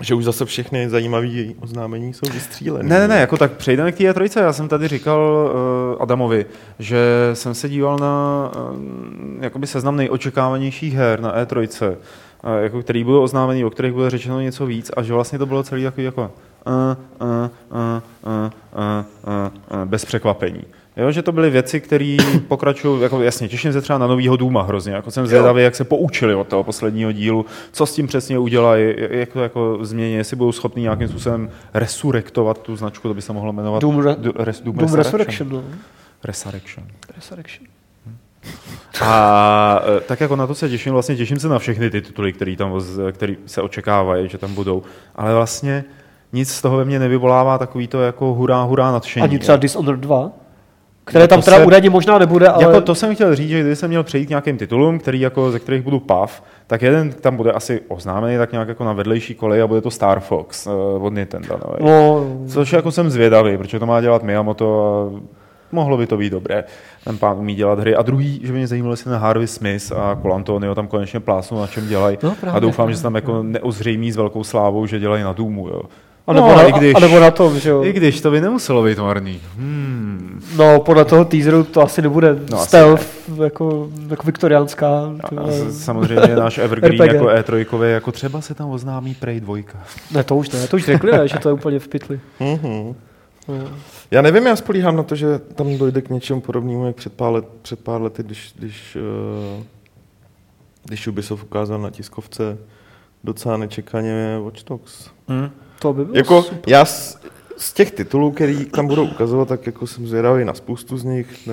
[0.00, 2.88] že už zase všechny zajímavé oznámení jsou vystřílené.
[2.88, 4.40] Ne, ne, ne, jako tak přejdeme k té trojce.
[4.40, 5.50] Já jsem tady říkal
[5.94, 6.46] uh, Adamovi,
[6.78, 6.98] že
[7.32, 8.76] jsem se díval na uh,
[9.40, 11.96] jakoby seznam nejočekávanějších her na E3
[12.62, 15.62] jako, který budou oznámený, o kterých bude řečeno něco víc a že vlastně to bylo
[15.62, 16.30] celý takový jako
[16.66, 16.72] uh,
[17.20, 17.90] uh, uh, uh,
[18.26, 19.04] uh, uh,
[19.88, 20.62] bez překvapení.
[20.96, 22.16] Jo, že to byly věci, které
[22.48, 25.84] pokračují, jako jasně, těším se třeba na novýho Důma hrozně, jako jsem zvědavý, jak se
[25.84, 30.36] poučili od toho posledního dílu, co s tím přesně udělají, jak to jako změní, jestli
[30.36, 34.34] budou schopni nějakým způsobem resurrektovat tu značku, to by se mohlo jmenovat Doom, re- Doom,
[34.34, 34.98] Doom, Doom Resurrection.
[34.98, 35.48] Resurrection.
[35.50, 35.62] No.
[36.24, 36.86] Resurrection.
[37.16, 37.66] Resurrection.
[39.00, 42.32] A e, tak jako na to se těším, vlastně těším se na všechny ty tituly,
[42.32, 42.80] které tam
[43.12, 44.82] který se očekávají, že tam budou.
[45.16, 45.84] Ale vlastně
[46.32, 49.24] nic z toho ve mně nevyvolává takový to jako hurá, hurá nadšení.
[49.24, 50.30] Ani třeba Dishonored 2?
[51.04, 52.64] Které no tam teda se, údajně možná nebude, ale...
[52.64, 55.58] Jako to jsem chtěl říct, že když jsem měl přejít nějakým titulům, který jako, ze
[55.58, 59.62] kterých budu pav, tak jeden tam bude asi oznámený tak nějak jako na vedlejší koleji
[59.62, 61.60] a bude to Star Fox uh, od Nintendo.
[61.80, 65.20] No, Což jako jsem zvědavý, protože to má dělat Miyamoto a
[65.72, 66.64] mohlo by to být dobré.
[67.04, 67.96] Ten pán umí dělat hry.
[67.96, 71.60] A druhý, že by mě zajímalo, jestli na Harvey Smith a Colantonio tam konečně plásnou,
[71.60, 72.18] na čem dělají.
[72.22, 75.68] No, a doufám, že se tam jako neozřejmí s velkou slávou, že dělají na Doomu.
[75.68, 75.82] Jo.
[76.28, 77.84] A nebo, no, na, i když, a nebo na tom, že jo.
[77.84, 79.40] I když to by nemuselo být marný.
[79.56, 80.42] Hmm.
[80.56, 83.44] No, podle toho teaseru to asi nebude no, stealth, ne.
[83.44, 84.88] jako, jako viktoriánská.
[84.88, 87.14] A, a samozřejmě náš Evergreen RPG.
[87.14, 89.56] jako E3, jako třeba se tam oznámí Prey 2.
[90.10, 92.20] Ne, to už ne, to už řekli, ne, že to je úplně v pytli.
[92.40, 92.94] Mm-hmm.
[94.10, 97.32] Já nevím, já spolíhám na to, že tam dojde k něčemu podobnému, jak před pár,
[97.32, 98.96] let, před pár lety, když, když,
[99.56, 99.62] uh,
[100.84, 102.58] když Ubisoft ukázal na tiskovce
[103.24, 105.10] docela nečekaně Watch Dogs.
[105.28, 105.50] Hmm.
[105.78, 106.60] To by bylo jako, super.
[106.66, 107.18] Já z,
[107.56, 111.48] z těch titulů, který tam budou ukazovat, tak jako jsem zvědavý na spoustu z nich,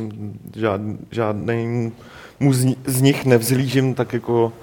[0.55, 1.91] žád, žádný
[2.39, 4.53] mu z, z nich nevzlížím tak jako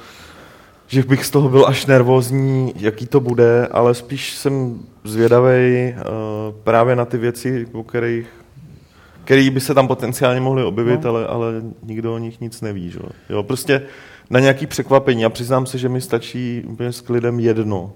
[0.87, 6.55] že bych z toho byl až nervózní, jaký to bude, ale spíš jsem zvědavý uh,
[6.65, 8.27] právě na ty věci, o kterých
[9.25, 11.11] který by se tam potenciálně mohly objevit, no.
[11.11, 12.91] ale, ale nikdo o nich nic neví.
[12.91, 12.99] Že?
[13.31, 13.83] Jo, prostě
[14.31, 15.23] na nějaký překvapení.
[15.23, 17.93] Já přiznám se, že mi stačí úplně s klidem jedno.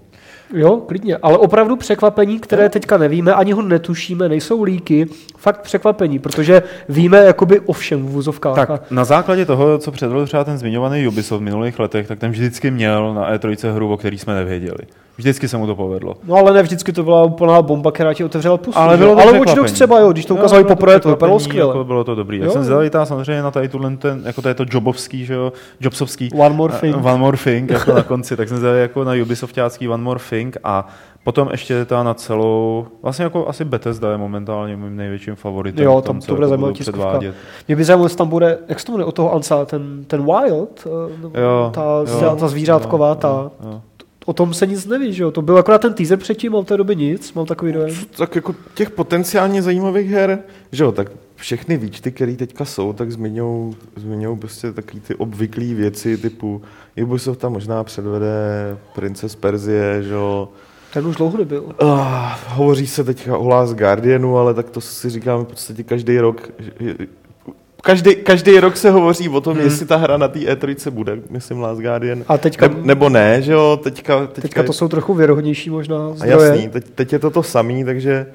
[0.52, 5.06] Jo, klidně, ale opravdu překvapení, které teďka nevíme, ani ho netušíme, nejsou líky,
[5.46, 8.56] fakt překvapení, protože víme jakoby o všem v vůzovkách.
[8.56, 12.30] Tak na základě toho, co předvedl třeba ten zmiňovaný Ubisoft v minulých letech, tak ten
[12.30, 14.78] vždycky měl na E3 hru, o který jsme nevěděli.
[15.16, 16.14] Vždycky se mu to povedlo.
[16.24, 18.78] No ale ne vždycky to byla úplná bomba, která ti otevřela pusu.
[18.78, 21.68] Ale, bylo to ale Watch Dogs třeba, jo, když to ukázali poprvé, to vypadalo skvěle.
[21.68, 22.38] Jako bylo to dobrý.
[22.38, 25.52] Jak jsem zvědavý samozřejmě na tady tuhle, ten, jako to je to jobovský, že jo,
[25.80, 26.30] jobsovský.
[26.35, 26.96] One more thing.
[26.96, 30.20] Uh, one more thing, jako na konci, tak jsem zvědavý jako na Ubisoftácký one more
[30.30, 30.88] thing a
[31.26, 35.84] potom ještě ta na celou, vlastně jako asi Bethesda je momentálně mým největším favoritem.
[35.84, 37.20] Jo, tam to bude zajímavý tiskovka.
[37.68, 40.24] Mě by zajímalo, jestli tam bude, jak se to jmenuje, od toho Ansa, ten, ten
[40.24, 40.86] Wild,
[41.34, 43.80] eh, jo, ta, jo, ta zvířátková, jo, ta, jo, jo
[44.26, 45.30] o tom se nic neví, že jo?
[45.30, 47.96] To byl akorát ten teaser předtím, ale v té době nic, mám takový dojem.
[48.16, 50.38] Tak jako těch potenciálně zajímavých her,
[50.72, 56.18] že jo, tak všechny výčty, které teďka jsou, tak zmiňují prostě takové ty obvyklé věci
[56.18, 56.62] typu
[57.02, 60.48] Ubisoft tam možná předvede Prince z Perzie, že jo.
[60.92, 61.62] Ten už dlouho nebyl.
[61.83, 62.01] Uh,
[62.49, 66.49] hovoří se teďka o Last Guardianu, ale tak to si říkáme v podstatě každý rok.
[67.83, 69.64] Každý, každý rok se hovoří o tom, hmm.
[69.64, 73.42] jestli ta hra na té E3 bude, myslím Last Guardian, A teďka, ne, nebo ne,
[73.42, 77.18] že jo, teďka, teďka, teďka to jsou trochu věrohodnější možná a jasný, teď, teď je
[77.18, 78.27] to to samý, takže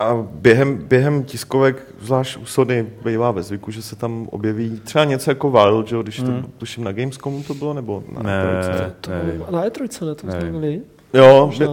[0.00, 5.04] a během, během tiskovek, zvlášť u Sony, bývá ve zvyku, že se tam objeví třeba
[5.04, 6.52] něco jako Wild, že jo, když to, Hmm.
[6.58, 8.92] tuším na Gamescomu to bylo, nebo na Ne, E3?
[9.00, 9.44] To, nevím.
[9.48, 10.80] a na E3 ne, to jsme měli.
[11.14, 11.66] Jo, Možná,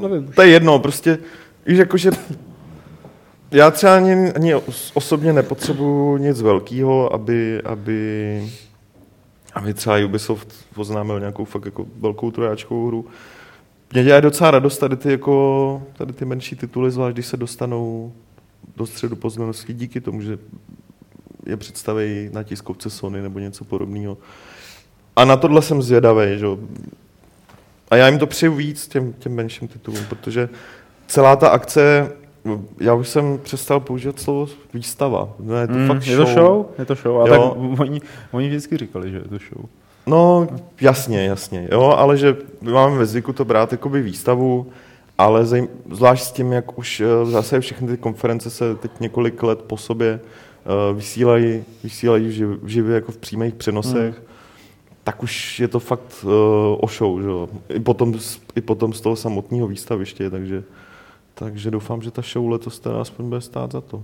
[0.00, 0.32] nevím.
[0.32, 1.18] to je jedno, prostě,
[1.66, 2.10] víš, jakože
[3.50, 8.42] já třeba ani, ani os- osobně nepotřebuju nic velkého, aby, aby,
[9.54, 13.06] aby třeba Ubisoft oznámil nějakou fakt jako velkou trojáčkovou hru.
[13.92, 18.12] Mě dělá docela radost tady ty, jako, tady ty menší tituly, zvlášť když se dostanou
[18.76, 20.38] do středu pozornosti díky tomu, že
[21.46, 24.18] je představí na tiskovce Sony nebo něco podobného.
[25.16, 26.46] A na tohle jsem zvědavý, že?
[27.90, 30.48] A já jim to přeju víc, těm, těm menším titulům, protože
[31.06, 32.12] celá ta akce,
[32.80, 35.28] já už jsem přestal používat slovo výstava.
[35.40, 36.66] No, je to Mm, fakt je to show?
[36.78, 37.22] Je to show.
[37.22, 37.34] A Jo.
[37.34, 38.00] tak oni,
[38.32, 39.64] oni vždycky říkali, že je to show.
[40.06, 40.48] No,
[40.80, 44.66] jasně, jasně, jo, ale že my máme ve zvyku to brát jakoby výstavu,
[45.18, 49.42] ale zajím, zvlášť s tím, jak už eh, zase všechny ty konference se teď několik
[49.42, 54.24] let po sobě eh, vysílají, vysílají v živ- v živě jako v přímých přenosech, hmm.
[55.06, 56.30] Tak už je to fakt uh,
[56.80, 57.48] o show, že jo.
[57.68, 60.62] I potom, z- I potom z toho samotného výstaviště, takže,
[61.34, 64.02] takže doufám, že ta show letos teda aspoň bude stát za to.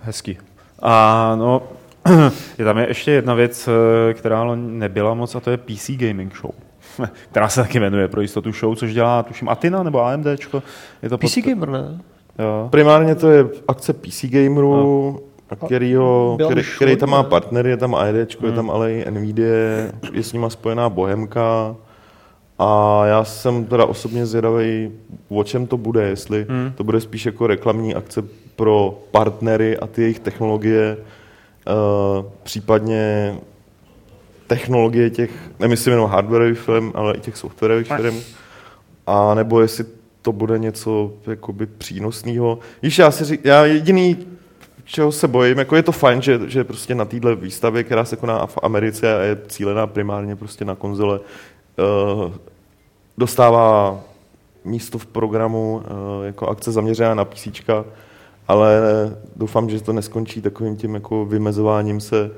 [0.00, 0.38] Hezký.
[0.82, 1.62] A no,
[2.58, 5.90] je tam je ještě jedna věc, eh, která ale nebyla moc, a to je PC
[5.96, 6.52] Gaming Show.
[7.30, 10.62] která se taky jmenuje pro jistotu show, což dělá, tuším, Atina nebo AMDčko.
[11.02, 12.00] Je to PC Gamer, ne?
[12.38, 12.68] Jo.
[12.70, 15.20] Primárně to je akce PC Gameru,
[15.62, 17.30] a kterýho, který, už který tam má hodně.
[17.30, 18.54] partnery, je tam AED, je Hmm.
[18.54, 19.54] tam ale i Nvidia,
[20.12, 21.76] je s nima spojená Bohemka
[22.58, 24.90] a já jsem teda osobně zvědavý,
[25.28, 26.72] o čem to bude, jestli Hmm.
[26.74, 28.22] to bude spíš jako reklamní akce
[28.56, 30.96] pro partnery a ty jejich technologie,
[31.66, 33.34] uh, případně
[34.46, 38.20] technologie těch, nemyslím jenom hardwareových firm, ale i těch softwarových firm,
[39.06, 39.84] a nebo jestli
[40.22, 42.58] to bude něco jakoby přínosného.
[42.82, 44.16] Víš, já si řík, já jediný,
[44.84, 48.16] čeho se bojím, jako je to fajn, že, že prostě na téhle výstavě, která se
[48.16, 52.32] koná v Americe a je cílená primárně prostě na konzole, uh,
[53.18, 54.00] dostává
[54.64, 57.48] místo v programu uh, jako akce zaměřená na PC,
[58.48, 58.80] ale
[59.36, 62.30] doufám, že to neskončí takovým tím jako vymezováním se.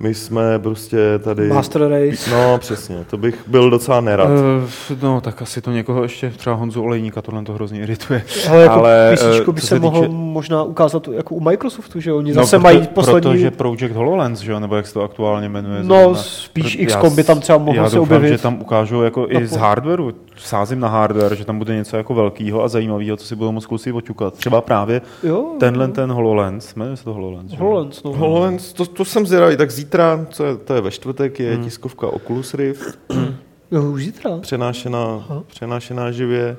[0.00, 1.48] My jsme prostě tady...
[1.48, 2.30] Master Race.
[2.30, 4.28] No, přesně, to bych byl docela nerad.
[4.28, 8.24] Uh, no, tak asi to někoho ještě, třeba Honzu Olejníka, tohle to hrozně irituje.
[8.50, 12.12] Ale jako Ale, eh, by se se mohlo týče- možná ukázat jako u Microsoftu, že
[12.12, 13.30] oni No, zase proto- mají poslední...
[13.30, 15.82] Protože Project HoloLens, že jo, nebo jak se to aktuálně jmenuje.
[15.82, 16.22] No, zrovna.
[16.22, 18.36] spíš Já XCOM by tam třeba mohlo já se doufám, objevit.
[18.36, 22.14] že tam ukážou jako i z hardwareu, sázím na hardware, že tam bude něco jako
[22.14, 24.34] velkého a zajímavého, co si budou moct zkusit oťukat.
[24.34, 27.50] Třeba právě Jo, tenhle ten HoloLens, jmenuje se to HoloLens.
[27.50, 27.64] že jo?
[27.64, 28.12] HoloLens, no.
[28.12, 31.64] HoloLens, to, to jsem zvědavý, tak zítra, co je, to je ve čtvrtek, je hmm.
[31.64, 32.98] tiskovka Oculus Rift,
[33.70, 34.38] Jo, už zítra.
[34.38, 35.42] přenášená, Aha.
[35.46, 36.56] přenášená živě,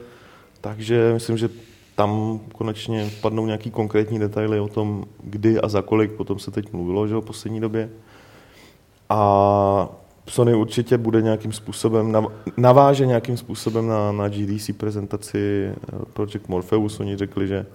[0.61, 1.49] takže myslím, že
[1.95, 6.73] tam konečně padnou nějaký konkrétní detaily o tom, kdy a za kolik, potom se teď
[6.73, 7.89] mluvilo, že v poslední době.
[9.09, 9.89] A
[10.27, 15.75] Sony určitě bude nějakým způsobem, nav- naváže nějakým způsobem na, na GDC prezentaci eh,
[16.13, 16.99] Project Morpheus.
[16.99, 17.65] Oni řekli, že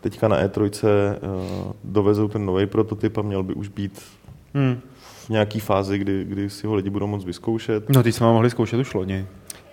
[0.00, 0.88] teďka na E3 eh,
[1.84, 4.00] dovezou ten nový prototyp a měl by už být
[4.54, 4.80] Hmm.
[5.28, 7.88] V nějaký fázi, kdy, kdy si ho lidi budou moc vyzkoušet.
[7.88, 9.26] No, ty jsme ho mohli zkoušet už loni.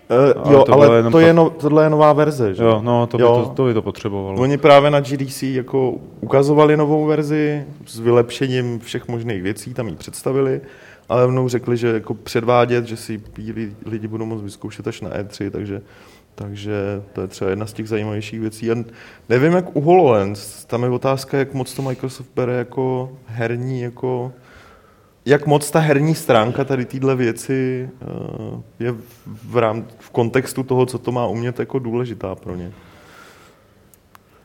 [0.09, 2.63] Uh, Ale jo, to ale to je no, tohle je nová verze, že?
[2.63, 3.43] Jo, no, to by Jo.
[3.43, 4.41] to, to, by to potřebovalo.
[4.41, 9.95] Oni právě na GDC jako ukazovali novou verzi s vylepšením všech možných věcí, tam ji
[9.95, 10.61] představili,
[11.09, 13.21] ale mnou řekli, že jako předvádět, že si
[13.85, 15.81] lidi budou moct vyzkoušet až na E3, takže,
[16.35, 16.73] takže
[17.13, 18.71] to je třeba jedna z těch zajímavějších věcí.
[18.71, 18.75] A
[19.29, 24.31] nevím, jak u HoloLens, tam je otázka, jak moc to Microsoft bere jako herní, jako
[25.25, 28.05] jak moc ta herní stránka tady téhle věci eh,
[28.79, 32.71] je v, rám, v kontextu toho, co to má umět jako důležitá pro ně.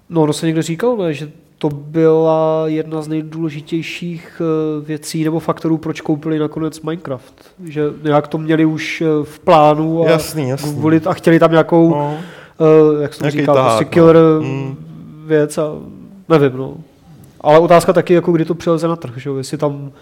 [0.08, 5.40] No, ono se někdo říkal, ne, že to byla jedna z nejdůležitějších eh, věcí nebo
[5.40, 7.34] faktorů, proč koupili nakonec Minecraft.
[7.64, 10.74] Že nějak to měli už eh, v plánu a, Jasný, jasný.
[10.74, 12.18] Kvůli, a chtěli tam nějakou, No,
[12.58, 13.90] uh, jak říká, tahák, prostě no.
[13.90, 14.76] killer Mm.
[15.26, 15.72] věc a
[16.28, 16.74] nevím, no.
[17.40, 19.92] Ale otázka taky, jako kdy to přileze na trh, že jo, jestli tam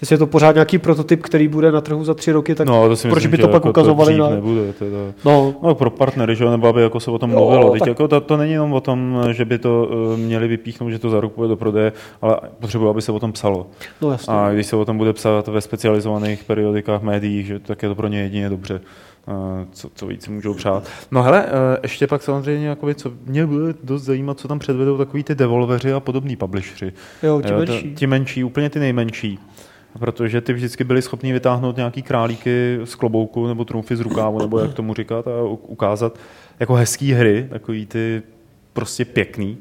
[0.00, 2.88] jestli je to pořád nějaký prototyp, který bude na trhu za tři roky, tak No,
[2.88, 4.30] to si proč myslím, by to pak jako ukazovali dřív na...
[4.30, 4.96] nebude, teda.
[5.24, 7.70] No, No, pro partnery, že jo, nebo aby jako se o tom Jo, mluvilo.
[7.72, 10.90] Teď tak- jako to, to, není jenom o tom, že by to uh, měli vypíchnout,
[10.92, 13.66] že to za rok půjde do prodeje, ale potřebuji, aby se o tom psalo.
[14.02, 14.34] no jasně.
[14.34, 17.94] A když se o tom bude psát ve specializovaných periodikách, médiích, že, tak je to
[17.94, 18.80] pro ně jedině dobře.
[19.28, 19.34] Uh,
[19.72, 20.84] co, co víc si můžou přát.
[21.10, 21.50] No hele, uh,
[21.82, 25.92] ještě pak samozřejmě, jakoby, co mě bude dost zajímat, co tam předvedou takový ty devolveři
[25.92, 26.92] a podobní publishři.
[27.22, 27.94] Jo, ti to- menší.
[27.94, 29.38] ti menší, úplně ty nejmenší.
[29.98, 34.58] Protože ty vždycky byli schopni vytáhnout nějaký králíky z klobouku nebo trumfy z rukávu, nebo
[34.58, 36.18] jak tomu říkat, a ukázat
[36.60, 38.22] jako hezký hry, takový ty
[38.72, 39.56] prostě pěkný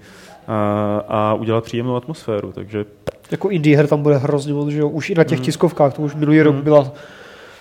[0.48, 2.52] a, a udělat příjemnou atmosféru.
[2.52, 2.86] Takže
[3.32, 5.46] Jako indie her tam bude hrozně moc, že jo, už i na těch Mm.
[5.46, 6.62] tiskovkách, to už minulý rok Mm.
[6.62, 6.92] byla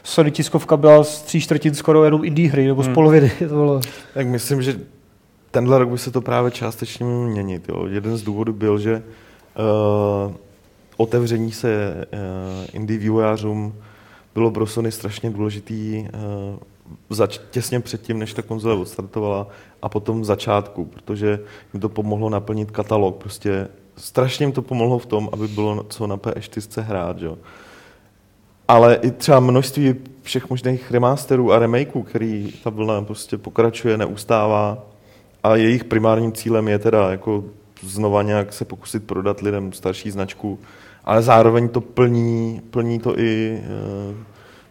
[0.04, 2.94] Sony tiskovka byla z tří čtvrtin skoro jenom indie hry, nebo z Mm.
[2.94, 3.30] poloviny.
[3.38, 3.80] To bylo.
[4.14, 4.76] Tak myslím, že
[5.50, 7.68] tenhle rok by se to právě částečně měnit.
[7.68, 7.86] Jo.
[7.86, 9.02] Jeden z důvodů byl, že
[10.26, 10.32] uh,
[11.02, 12.18] otevření se uh,
[12.72, 13.74] indie vývojářům
[14.34, 16.58] bylo pro Sony strašně důležitý uh,
[17.10, 19.46] zač- těsně předtím, než ta konzole odstartovala
[19.82, 21.40] a potom v začátku, protože
[21.74, 23.16] jim to pomohlo naplnit katalog.
[23.16, 27.22] Prostě strašně jim to pomohlo v tom, aby bylo co na PS4 hrát.
[27.22, 27.38] Jo.
[28.68, 34.84] Ale i třeba množství všech možných remasterů a remakeů, který ta vlna prostě pokračuje, neustává
[35.42, 37.44] a jejich primárním cílem je teda jako
[37.82, 40.58] znova nějak se pokusit prodat lidem starší značku,
[41.04, 44.14] ale zároveň to plní, plní to i eh,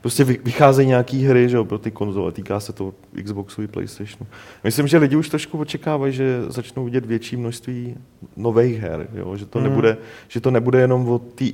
[0.02, 3.68] prostě vy- vycházejí nějaký hry že jo, pro ty konzole, týká se to Xboxu i
[3.68, 4.28] PlayStationu.
[4.64, 7.96] Myslím, že lidi už trošku očekávají, že začnou vidět větší množství
[8.38, 9.68] nových her, jo, že, to Hmm.
[9.70, 11.46] nebude, že to nebude jenom o té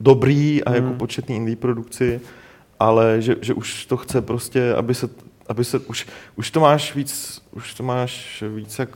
[0.00, 0.96] dobrý a jako Hmm.
[0.98, 2.20] početný indie produkci,
[2.78, 5.08] ale že, že už to chce prostě, aby se,
[5.48, 8.88] aby se už, už to máš víc, už to máš víc jak,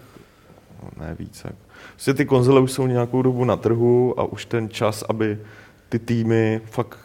[0.83, 1.55] no, ne víc jak,
[1.95, 5.39] prostě ty konzole už jsou nějakou dobu na trhu a už ten čas, aby
[5.89, 6.99] ty týmy fakt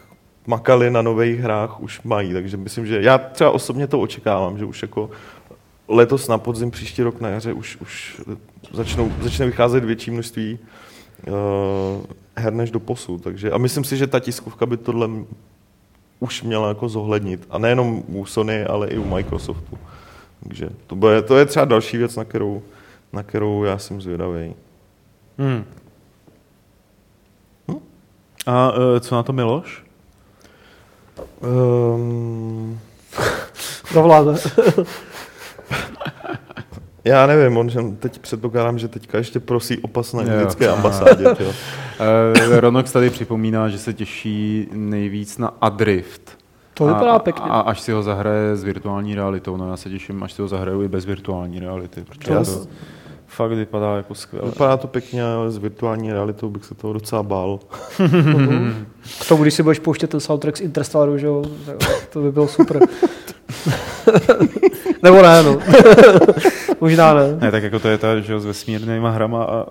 [0.46, 4.64] makali na nových hrách, už mají, takže myslím, že já třeba osobně to očekávám, že
[4.64, 5.10] už jako
[5.88, 8.20] letos na podzim, příští rok na jaře už, už
[8.72, 10.58] začnou, začne vycházet větší množství
[11.26, 11.34] uh,
[12.36, 13.22] her než do posud.
[13.22, 15.08] Takže, a myslím si, že ta tiskovka by tohle
[16.20, 17.46] už měla jako zohlednit.
[17.50, 19.78] A nejenom u Sony, ale i u Microsoftu.
[20.44, 22.62] Takže to, bude, to je třeba další věc, na kterou,
[23.12, 24.54] na kterou já jsem zvědavý.
[25.40, 25.64] Hmm.
[28.46, 29.84] A uh, co na to Miloš?
[31.42, 32.80] Um,
[33.92, 34.32] Zavláda.
[37.04, 40.28] já nevím, on že teď předpokládám, že teďka ještě prosí o pas na Jo.
[40.32, 41.24] indické ambasádě.
[41.24, 41.34] Jo.
[41.48, 41.54] Uh,
[42.60, 46.38] Ronox tady připomíná, že se těší nejvíc na Adrift.
[46.74, 47.44] To vypadá a, pěkně.
[47.50, 50.48] A až si ho zahraje s virtuální realitou, no já se těším, až si ho
[50.48, 52.68] zahraju i bez virtuální reality, protože Já to s-
[53.30, 54.48] fakt vypadá jako skvěle.
[54.50, 57.60] Vypadá to pěkně, ale s virtuální realitou bych se toho docela bál.
[59.20, 62.32] K tomu, když si budeš pouštět ten soundtrack z Interstellaru, že jo, tak to by
[62.32, 62.80] bylo super.
[65.02, 65.58] Nebo ne, no.
[66.90, 67.36] Možná ne.
[67.40, 69.66] Ne, tak jako to je ta, že jo, s vesmírnýma hrama a, a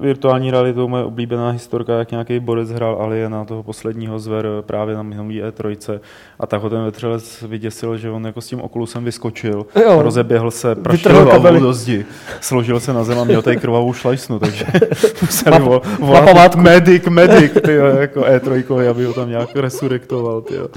[0.00, 5.02] virtuální realitou moje oblíbená historka, jak nějaký borec hrál Aliena, toho posledního zver právě na
[5.02, 6.00] minulý E3
[6.40, 10.02] a tak ho ten vetřelec vyděsil, že on jako s tím okulusem vyskočil, Jo.
[10.02, 12.04] rozeběhl se, praštil hlavou do zdi,
[12.40, 14.64] složil se na zem a měl tady krvavou šlajsnu, takže
[15.22, 16.60] museli vol, volat památku.
[16.60, 20.68] medic, medic, tyjo, jako E3, aby ho tam nějak resurrektoval, tyjo.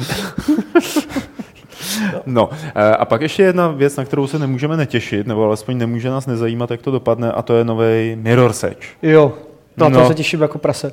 [2.26, 6.10] No eh, a pak ještě jedna věc, na kterou se nemůžeme netěšit, nebo alespoň nemůže
[6.10, 8.88] nás nezajímat, jak to dopadne, a to je nový Mirror's Edge.
[9.04, 9.34] Jo,
[9.78, 10.08] na to No.
[10.08, 10.92] se těším jako prase.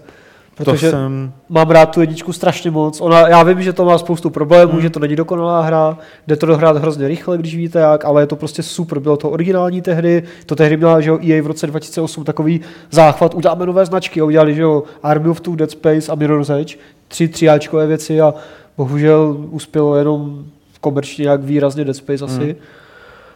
[0.55, 1.33] To Protože jsem...
[1.49, 3.01] mám rád tu jedničku strašně moc.
[3.01, 4.81] Ona, já vím, že to má spoustu problémů, Hmm.
[4.81, 8.27] že to není dokonalá hra, jde to dohrát hrozně rychle, když víte jak, ale je
[8.27, 8.99] to prostě super.
[8.99, 13.35] Bylo to originální tehdy, to tehdy měla že jo, EA v roce 2008 takový záchvat,
[13.35, 16.77] uděláme nové značky a udělali že jo, Army of Two, Dead Space a Mirror's Edge,
[17.09, 18.35] tři triáčkové věci a
[18.77, 20.45] bohužel uspělo jenom
[20.83, 22.45] komerčně nějak výrazně Dead Space asi.
[22.45, 22.55] Hmm.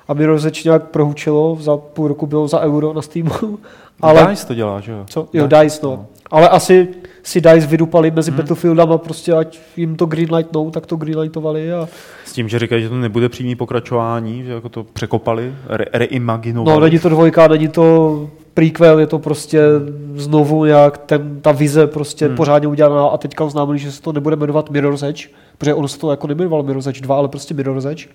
[0.09, 3.31] A Mirror's Edge nějak prohučilo, za půl roku bylo za euro na Steamu.
[4.01, 4.27] Ale...
[4.27, 5.05] DICE to dělá, že jo?
[5.09, 5.29] co?
[5.33, 6.07] Jo, DICE, no.
[6.31, 6.89] Ale asi
[7.23, 8.37] si DICE vydupali mezi hmm.
[8.37, 11.89] Battlefieldama, prostě ať jim to greenlightnou, tak to greenlightovali a
[12.25, 16.81] S tím, že říkají, že to nebude přímý pokračování, že jako to překopali, re- reimaginovali.
[16.81, 19.61] no, není to dvojka, není to prequel, je to prostě
[20.15, 22.31] znovu nějak ten, ta vize prostě Hmm.
[22.31, 22.37] hmm.
[22.37, 25.99] pořádně udělaná a teďka oznámili, že se to nebude jmenovat Mirror's Edge, protože ono se
[25.99, 28.07] to jako nejmenovalo Mirror's Edge 2, ale prostě Mirror's Edge,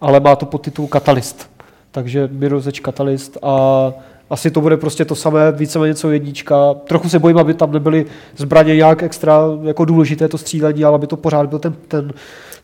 [0.00, 1.50] ale má to podtitul Catalyst,
[1.90, 3.92] takže Mirror's Edge Catalyst a
[4.30, 6.74] asi to bude prostě to samé, víceméně co jednička.
[6.74, 8.06] Trochu se bojím, aby tam nebyly
[8.36, 12.12] zbraně nějak extra jako důležité to střílení, ale aby to pořád byl ten, ten,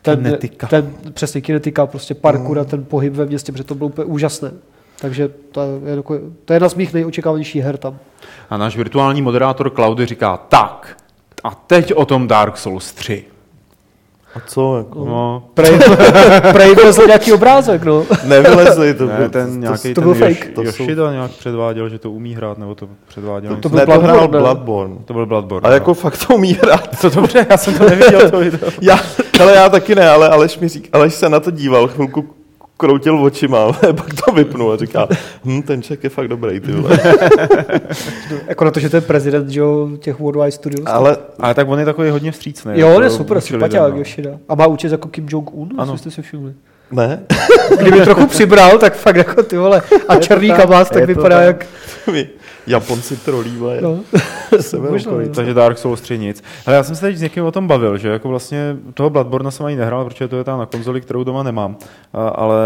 [0.03, 0.67] ten, Kinetika.
[0.67, 4.51] ten přesně kinetika, prostě parkour a ten pohyb ve městě, protože to bylo úplně úžasné.
[5.01, 6.03] Takže to je,
[6.45, 7.99] to je jedna z mých nejočekávanějších her tam.
[8.51, 10.97] A náš virtuální moderátor Klaudy říká tak.
[11.45, 13.25] A teď o tom Dark Souls 3.
[14.35, 14.77] A co?
[14.79, 15.05] Jako?
[15.05, 15.79] No, Prej,
[16.53, 18.05] prej vylezl nějaký obrázek, no.
[18.25, 20.55] Nevylezli, to ne, byl, ten nějaký to ten byl Yosh, fake.
[20.55, 23.55] To jsou- Yoshida nějak předváděl, že to umí hrát, nebo to předváděl.
[23.55, 24.43] To- to byl ne, to hrál Bloodborne, ne?
[24.43, 24.97] Bloodborne.
[25.05, 25.67] to byl Bloodborne.
[25.67, 25.77] Ale no.
[25.77, 27.01] jako fakt to umí hrát.
[27.01, 28.71] To dobře, já jsem to neviděl, to video.
[28.83, 28.99] Já,
[29.41, 32.25] ale já taky ne, ale Aleš mi řík, Aleš se na to díval, chvilku
[32.77, 35.09] kroutil očima, pak to vypnul a říká,
[35.45, 36.99] hm, ten ček je fakt dobrý, ty vole.
[38.47, 40.87] Jako na to, že to je prezident že jo, těch Worldwide Studios.
[40.87, 42.73] Ale Ale tak on je takový hodně vstřícný.
[42.75, 43.99] jo, on jako je super, vůči sympatiák no.
[43.99, 44.31] Yoshida.
[44.49, 45.83] A má účest jako Kim Jong-un, Ano.
[45.83, 45.99] ano.
[45.99, 46.53] jste si všimli.
[46.91, 47.21] ne,
[47.81, 49.83] Kdyby trochu přibral, tak fakt jako ty vole.
[50.09, 51.47] A černý tak, kabát, tak vypadá tak.
[51.47, 51.67] jak...
[52.67, 53.81] Japonci trolívají.
[53.83, 53.99] No.
[54.91, 55.19] Možná, no.
[55.35, 56.43] Takže Dark Souls 3 nic.
[56.67, 59.51] Ale já jsem se teď s někým o tom bavil, že jako vlastně toho Bloodborne
[59.51, 61.77] jsem ani nehrál, protože to je ta na konzoli, kterou doma nemám.
[62.13, 62.59] A, ale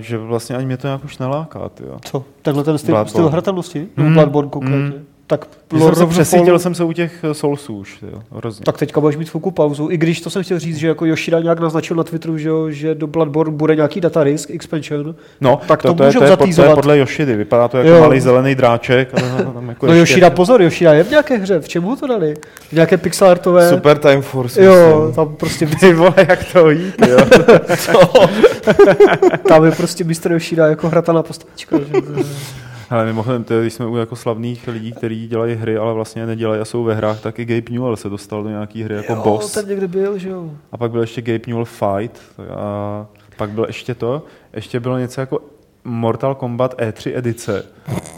[0.00, 1.96] že vlastně ani mě to nějak už neláká, tyjo.
[2.04, 2.24] Co?
[2.42, 3.88] Tenhle ten styl, styl hratelnosti?
[3.96, 4.78] No, Mm, Bloodborne konkrétně.
[4.98, 5.04] mm.
[5.26, 8.04] Tak Lord jsem se přesítil jsem se u těch eh, Soulsů už.
[8.36, 8.64] Hrozně.
[8.64, 9.90] Tak teďka budeš mít chvilku pauzu.
[9.90, 12.70] I když to jsem chtěl říct, že jako Yoshida nějak naznačil na Twitteru, že, jo,
[12.70, 15.14] že do Bloodborne bude nějaký data risk expansion.
[15.40, 17.36] No, tak to to, to, je, to, je, pod- to je podle Yoshidy.
[17.36, 18.00] Vypadá to jako Jo.
[18.00, 19.08] malý zelený dráček.
[19.22, 21.60] Ale tam jako No ještě- Yoshida, pozor, Yoshida je v nějaké hře.
[21.60, 22.34] V čemu ho to dali?
[22.68, 23.70] V nějaké pixelartové...
[23.70, 24.64] Super Time Force.
[24.64, 25.14] Jo, myslím.
[25.14, 27.18] tam prostě, Ty vole, jak to jít, jo.
[29.48, 30.32] tam je prostě Mr.
[30.32, 31.76] Yoshida jako hrataná postavička.
[31.78, 31.84] Že?
[32.90, 36.26] Ale mimochodem, to, je, když jsme u jako slavných lidí, kteří dělají hry, ale vlastně
[36.26, 39.12] nedělají a jsou ve hrách, tak i Gabe Newell se dostal do nějaký hry jako
[39.12, 39.52] jo, boss.
[39.52, 40.50] ten někde byl, že jo.
[40.72, 42.20] A pak byl ještě Gabe Newell Fight
[42.50, 43.06] a
[43.36, 44.22] pak byl ještě to,
[44.52, 45.40] ještě bylo něco jako
[45.84, 47.64] Mortal Kombat E3 edice,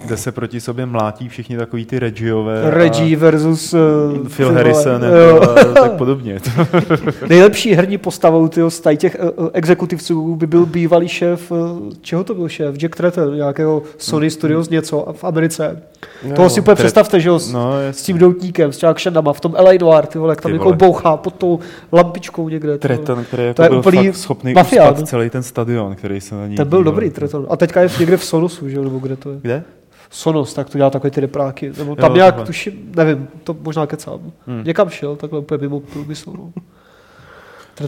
[0.05, 2.71] kde se proti sobě mlátí všichni takový ty Regiové.
[2.71, 3.75] Reggie versus...
[3.75, 6.39] Uh, Phil Harrison a tak podobně.
[7.29, 11.59] Nejlepší herní postavou tyjo, z tady těch uh, exekutivců by byl bývalý šéf, uh,
[12.01, 12.75] čeho to byl šéf?
[12.77, 15.83] Jack Tretton, nějakého Sony Studios něco v Americe.
[16.25, 16.35] Jo.
[16.35, 19.41] Toho si úplně Tret- představte, že jo, s, No, s tím doutníkem, s Shandama, v
[19.41, 21.59] tom LA Noir, ty vole, jak tam jako bouchá pod tou
[21.93, 22.79] lampičkou někde.
[22.79, 24.93] Treton, který jako To je byl úplný fakt schopný mafián.
[24.93, 27.47] uspat celý ten stadion, který se na něj Ten byl dobrý Treton.
[27.49, 29.39] A teďka je někde v Sonosu, že jo, nebo kde to je?
[29.41, 29.65] Kde?
[30.11, 31.73] Sonos, tak to dělá takové ty repráky.
[31.79, 32.47] Nebo tam Jo, nějak, takhle.
[32.47, 34.33] tuším, nevím, to možná kecám.
[34.47, 34.65] Hmm.
[34.65, 36.33] Někam šel, takhle úplně mimo průmysl.
[36.39, 36.53] No.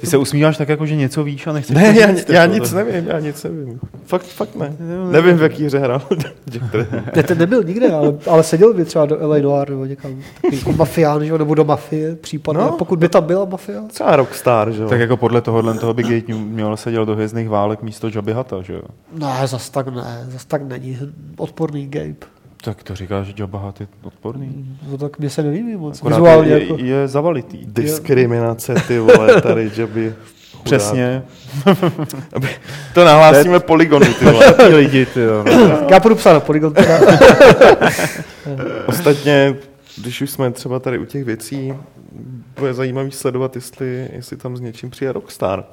[0.01, 2.43] Ty se usmíváš tak jako, že něco víš a nechceš Ne, to já, říct, já
[2.43, 3.80] jako nic nevím, já nic nevím.
[4.07, 4.76] Fakt, fakt ne.
[5.11, 6.03] Nevím, v jaký hře hrál.
[7.16, 10.20] Ne, ten nebyl nikde, ale, ale seděl by třeba do LA Noir nebo někam.
[10.53, 12.61] Jako mafián, že nebo do mafie případně.
[12.62, 12.66] No.
[12.66, 12.76] No.
[12.76, 13.82] Pokud by tam byla mafia.
[13.82, 14.89] Třeba Rockstar, že jo.
[14.89, 18.62] Tak jako podle tohohle toho by Gate měl seděl do hvězdných válek místo Jabby Hata,
[18.62, 18.82] že jo?
[19.12, 20.99] Ne, zas tak ne, zas tak není.
[21.36, 22.38] Odporný Gabe.
[22.65, 24.79] Tak to říkáš, že Jabba je odporný.
[24.91, 25.99] No tak mě se nelíbí moc.
[25.99, 26.77] Akorát Vizuálně je, jako.
[26.79, 27.59] je, zavalitý.
[27.67, 30.15] Diskriminace, ty vole, tady, že by...
[30.63, 31.23] Přesně.
[32.95, 34.53] To nahlásíme polygonu, ty vole.
[34.55, 35.45] Ty lidi, ty jo.
[35.91, 36.75] Já půjdu psát na Polygon.
[36.75, 36.99] Teda.
[38.87, 39.57] Ostatně,
[39.99, 41.73] když už jsme třeba tady u těch věcí,
[42.59, 45.65] bude zajímavý sledovat, jestli, jestli tam s něčím přijde Rockstar.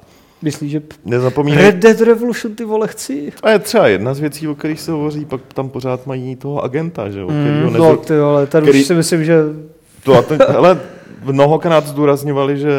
[0.42, 1.62] Myslíš, že Nezapomeňte.
[1.62, 3.32] Red Dead Revolution ty vole chci?
[3.42, 6.64] A je třeba jedna z věcí, o kterých se hovoří, pak tam pořád mají toho
[6.64, 7.26] agenta, že jo?
[7.26, 7.96] Kterýho No nezru...
[7.96, 9.38] ty vole, ten který- už si myslím, že
[10.04, 10.80] to, a ten, hele,
[11.24, 12.72] mnohokrát zdůrazňovali, že,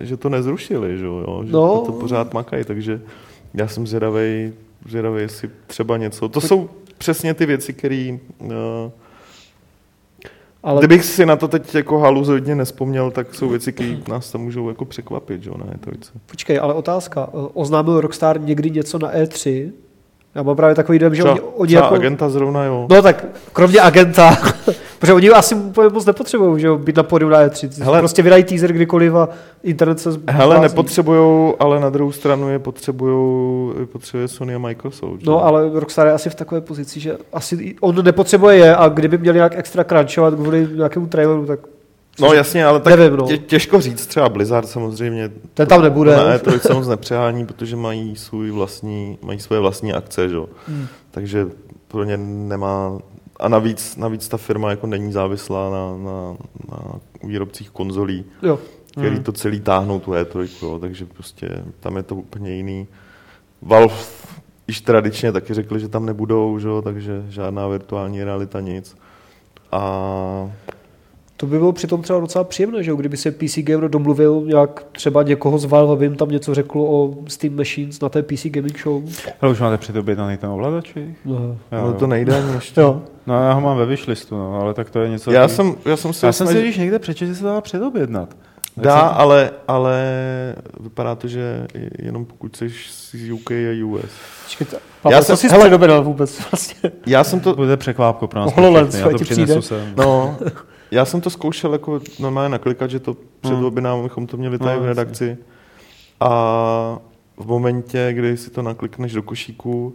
[0.00, 1.42] že to nezrušili, že jo?
[1.46, 1.60] Že No.
[1.66, 1.82] no.
[1.86, 3.00] to pořád makají, takže
[3.54, 4.52] já jsem zvědavý,
[4.88, 6.28] zvědavý, jestli třeba něco.
[6.28, 8.16] To jsou přesně ty věci, které...
[8.38, 8.50] Uh,
[10.64, 14.40] ale Kdybych si na to teď jako haluzodně nespomněl, tak jsou věci, které nás tam
[14.40, 15.96] můžou jako překvapit, že na E3.
[16.26, 17.28] počkej, ale otázka.
[17.54, 19.70] Oznámil Rockstar někdy něco na E3?
[20.34, 21.94] Já mám právě takový dojem, že oni, oni jako...
[21.94, 22.86] agenta zrovna, jo.
[22.90, 24.38] No tak, kromě agenta,
[25.04, 27.68] protože oni asi úplně moc nepotřebují, že být na pódiu na E3.
[27.68, 29.28] Hele- Hele, prostě vydají teaser kdykoliv a
[29.62, 30.62] internet se Hele, zblázní.
[30.62, 35.20] nepotřebujou, ale na druhou stranu je potřebujou, je potřebuje Sony a Microsoft.
[35.20, 35.26] že?
[35.30, 39.18] No, ale Rockstar je asi v takové pozici, že asi on nepotřebuje je a kdyby
[39.18, 41.60] měl nějak extra crunchovat kvůli nějakému traileru, tak
[42.20, 43.26] no jasně, ale tak Nevím, no.
[43.26, 46.16] tě, těžko říct, třeba Blizzard samozřejmě ten tam nebude.
[46.16, 50.34] na E3 se moc nepřehání, protože mají, svůj vlastní, mají svoje vlastní akce, že?
[50.34, 50.46] jo.
[50.68, 50.86] Hmm.
[51.10, 51.46] takže
[51.88, 52.98] pro ně nemá
[53.44, 56.36] a navíc, navíc ta firma jako není závislá na, na,
[56.70, 58.58] na výrobcích konzolí, Jo.
[58.90, 62.86] který to celý táhnou tu E3, jo, takže prostě tam je to úplně jiný.
[63.62, 63.94] Valve
[64.68, 68.96] již tradičně taky řekli, že tam nebudou, že jo, takže žádná virtuální realita, nic.
[69.72, 70.50] A
[71.44, 74.84] To by bylo přitom třeba docela příjemné, že jo, kdyby se PC Gamer domluvil, jak
[74.92, 78.46] třeba někoho z Valve, aby jim tam něco řeklo o Steam Machines na té PC
[78.46, 79.02] Gaming Show.
[79.40, 80.92] Ale už máte předobědnaný ten ovladač?
[81.24, 81.96] No, jo.
[81.98, 82.80] to nejde ani ještě.
[82.80, 83.02] jo.
[83.26, 85.30] No já ho mám ve wishlistu, no, ale tak to je něco...
[85.32, 88.28] Já jsem, já jsem se já jsem si když někde přečetl, že se dá předobědnat.
[88.74, 90.04] Tak Dá, jsem- ale, ale
[90.80, 91.66] vypadá to, že
[91.98, 94.10] jenom pokud jsi z UK a US.
[94.44, 94.76] Počkejte,
[95.10, 96.90] Já jsem- jsi hele- vůbec vlastně?
[97.06, 98.52] Já jsem To to, bude překvápko pro nás.
[98.54, 99.92] HoloLens, já to přinesu sem.
[99.96, 100.36] no,
[100.94, 103.64] já jsem to zkoušel jako normálně naklikat, že to před Hmm.
[103.64, 105.36] objednávám, bychom to měli tady No, v redakci.
[106.20, 106.98] A
[107.36, 109.94] v momentě, kdy si to naklikneš do košíku,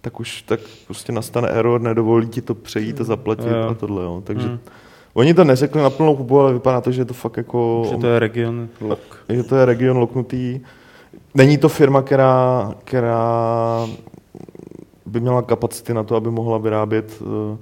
[0.00, 3.68] tak už tak prostě nastane error, nedovolí ti to přejít a zaplatit Jo.
[3.70, 4.02] a tohle.
[4.02, 4.22] Jo.
[4.26, 4.58] Takže Hmm.
[5.14, 7.82] oni to neřekli na plnou hubu, ale vypadá to, že je to fakt jako...
[7.90, 9.00] Že to je region lock.
[9.28, 10.60] že to je region loknutý.
[11.34, 13.86] Není to firma, která, která
[15.06, 17.56] by měla kapacity na to, aby mohla vyrábět uh,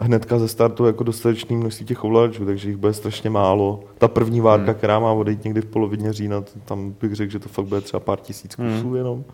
[0.00, 3.80] hnedka ze startu jako dostatečný množství těch ovladačů, takže jich bude strašně málo.
[3.98, 4.74] Ta první várka, Hmm.
[4.74, 8.00] která má odejít někdy v polovině října, tam bych řekl, že to fakt bude třeba
[8.00, 8.96] pár tisíc kusů Hmm.
[8.96, 9.24] jenom.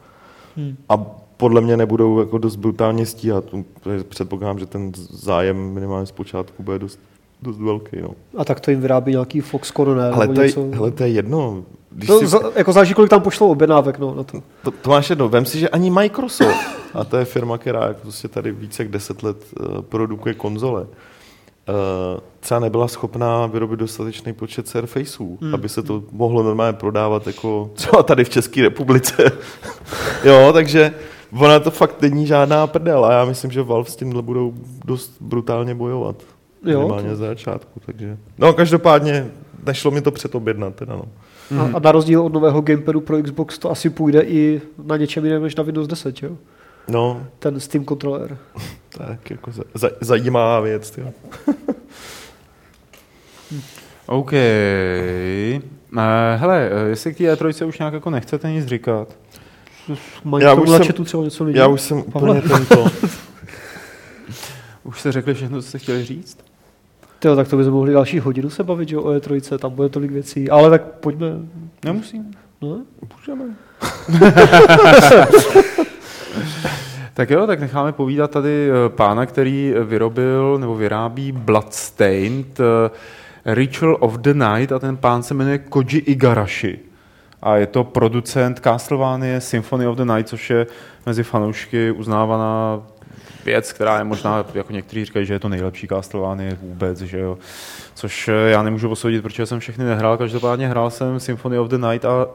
[0.56, 0.76] Hmm.
[0.88, 0.96] A
[1.36, 3.44] podle mě nebudou jako dost brutálně stíhat.
[4.08, 7.00] Předpokládám, že ten zájem minimálně zpočátku bude dost,
[7.42, 7.96] dost velký.
[8.02, 8.10] No.
[8.36, 10.10] A tak to jim vyrábí nějaký Foxconn, ne?
[10.10, 10.68] Ale nebo to, je, něco.
[10.72, 11.64] hele, to je jedno.
[11.90, 14.42] Když to, si, za, jako záleží, kolik tam pošlou objednávek no, na to.
[14.62, 18.00] To, to máš jedno, vem si, že ani Microsoft, a to je firma, která jako
[18.02, 20.86] prostě tady více jak 10 let uh, produkuje konzole, uh,
[22.40, 25.54] třeba nebyla schopná vyrobit dostatečný počet Surfaceů, hmm.
[25.54, 29.32] aby se to mohlo normálně prodávat jako třeba tady v České republice.
[30.24, 30.94] jo, takže
[31.38, 35.16] ona to fakt není žádná prdel a já myslím, že Valve s tímhle budou dost
[35.20, 36.16] brutálně bojovat.
[36.64, 38.16] Jo, Minimálně to- za začátku, takže...
[38.38, 39.30] No, každopádně
[39.66, 41.04] nešlo mi to předobjednat, teda no.
[41.58, 45.24] A, a na rozdíl od nového gamepadu pro Xbox to asi půjde i na něčem
[45.24, 46.36] jiném než na Windows 10, jo?
[46.88, 48.38] No, Ten Steam kontroler.
[48.98, 51.12] tak jako za, za, zajímavá věc, jo.
[54.06, 54.32] OK.
[55.92, 56.00] Uh,
[56.36, 59.08] hele, eh, jestli k té E3 už nějak jako nechcete nic říkat.
[60.24, 61.58] Mají Já už jsem- třeba něco lidí?
[61.58, 62.38] Já už jsem Pavle?
[62.38, 62.86] úplně tento.
[64.84, 66.38] Už jste řekli všechno, co jste chtěli říct?
[67.20, 70.10] Tyjo, tak to bychom mohli další hodinu se bavit, že o E3, tam bude tolik
[70.10, 70.50] věcí.
[70.50, 71.26] Ale tak pojďme.
[71.84, 72.30] Nemusím.
[72.60, 72.82] No?
[73.16, 73.44] Můžeme.
[77.14, 83.96] Tak jo, tak necháme povídat tady eh, pána, který vyrobil nebo vyrábí Bloodstained, eh, Ritual
[84.00, 86.78] of the Night a ten pán se jmenuje Koji Igarashi.
[87.42, 90.66] A je to producent Castlevania Symphony of the Night, což je
[91.06, 92.82] mezi fanoušky uznávaná
[93.44, 97.38] věc, která je možná, jako někteří říkají, že je to nejlepší Castlevania vůbec, že jo.
[97.94, 101.78] Což eh, já nemůžu posoudit, protože jsem všechny nehrál, každopádně hrál jsem Symphony of the
[101.78, 102.26] Night a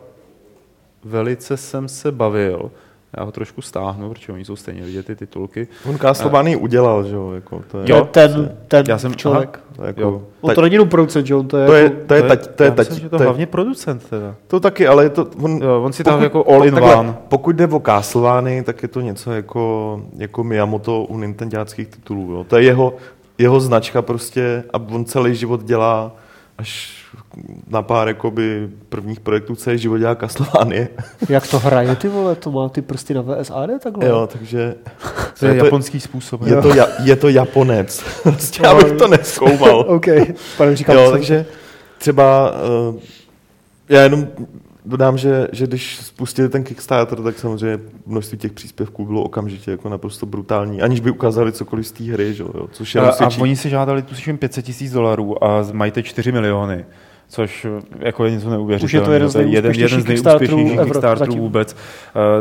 [1.04, 2.72] velice jsem se bavil.
[3.18, 5.68] Já ho trošku stáhnu, protože oni jsou stejně vidět ty titulky.
[5.90, 7.92] On Castlevany udělal, že jo, jako to je...
[7.92, 9.60] Jo, ten, ten Já jsem- člověk.
[9.76, 10.22] to je jako, jo.
[10.42, 12.48] On to není jenom producent, že on to je, to je, jako, to je, tať,
[12.48, 14.36] to je, já tať, myslím, že to, to, je, hlavně producent teda.
[14.48, 17.16] to taky, ale je to, on, Jo, on si tam jako all in takhle, one.
[17.28, 22.32] Pokud jde o Castlevany, tak je to něco jako, jako Miyamoto u nintendáckých titulů.
[22.32, 22.44] Jo.
[22.44, 22.94] To je jeho,
[23.38, 26.16] jeho značka prostě a on celý život dělá
[26.58, 27.04] až
[27.68, 30.90] na pár jakoby, prvních projektů celý život dělá Castlevanie.
[31.30, 34.06] jak to hraje, ty vole, to má ty prsty na VSAD takhle.
[34.08, 34.76] jo, takže
[35.40, 36.42] To je je to- japonský způsob.
[36.46, 38.04] je to, ja, je to Japonec.
[38.24, 39.80] Prostě já No, bych to neskoumal.
[39.88, 40.06] OK,
[40.58, 41.46] pane říkám, Jo, co- takže
[41.98, 42.52] třeba
[42.90, 43.00] uh,
[43.90, 44.28] já jenom
[44.86, 49.90] dodám, že, že když spustili ten Kickstarter, tak samozřejmě množství těch příspěvků bylo okamžitě jako
[49.90, 53.30] naprosto brutální, aniž by ukázali cokoliv z té hry, že jo, což je A, a
[53.40, 56.86] oni si žádali tuším 500 tisíc dolarů a mají teď 4 miliony.
[57.28, 57.68] Což
[58.00, 58.86] jako je něco neuvěřitelného.
[58.86, 61.74] Už je to jeden z jeden, jeden z nejúspěšnějších nejúspěšnějších Kickstarterů vůbec.
[61.74, 61.80] Uh,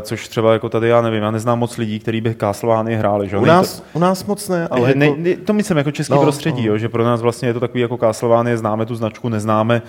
[0.00, 3.28] což třeba jako tady, já nevím, já neznám moc lidí, kteří by Castlevany hráli.
[3.28, 3.36] Že?
[3.36, 6.22] u nás, u nás moc ne, ale jako, ne, ne, to myslím jako český No,
[6.22, 6.72] prostředí, no.
[6.72, 9.82] Jo, že pro nás vlastně je to takový jako Castlevania, známe tu značku, neznáme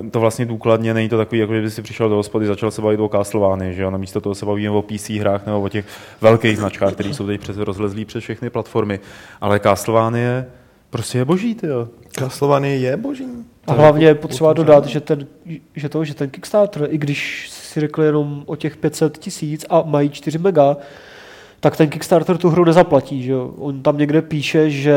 [0.00, 2.82] uh, to vlastně důkladně, není to takový, jako kdyby si přišel do hospody, začal se
[2.82, 5.84] bavit o Castlevanii, že jo, namísto toho se bavíme o PC hrách nebo o těch
[6.20, 9.00] velkých značkách, které jsou teď přes, rozlezlí přes všechny platformy,
[9.40, 10.44] ale Castlevania
[10.90, 11.88] prostě je boží, ty jo.
[12.18, 13.26] Castlevania je boží.
[13.66, 15.26] A hlavně je potřeba dodat, že ten,
[15.76, 19.82] že to, že ten Kickstarter, i když si řekli jenom o těch 500 tisíc a
[19.82, 20.76] mají 4 mega,
[21.60, 23.22] tak ten Kickstarter tu hru nezaplatí.
[23.22, 23.50] Že jo?
[23.58, 24.94] On tam někde píše, že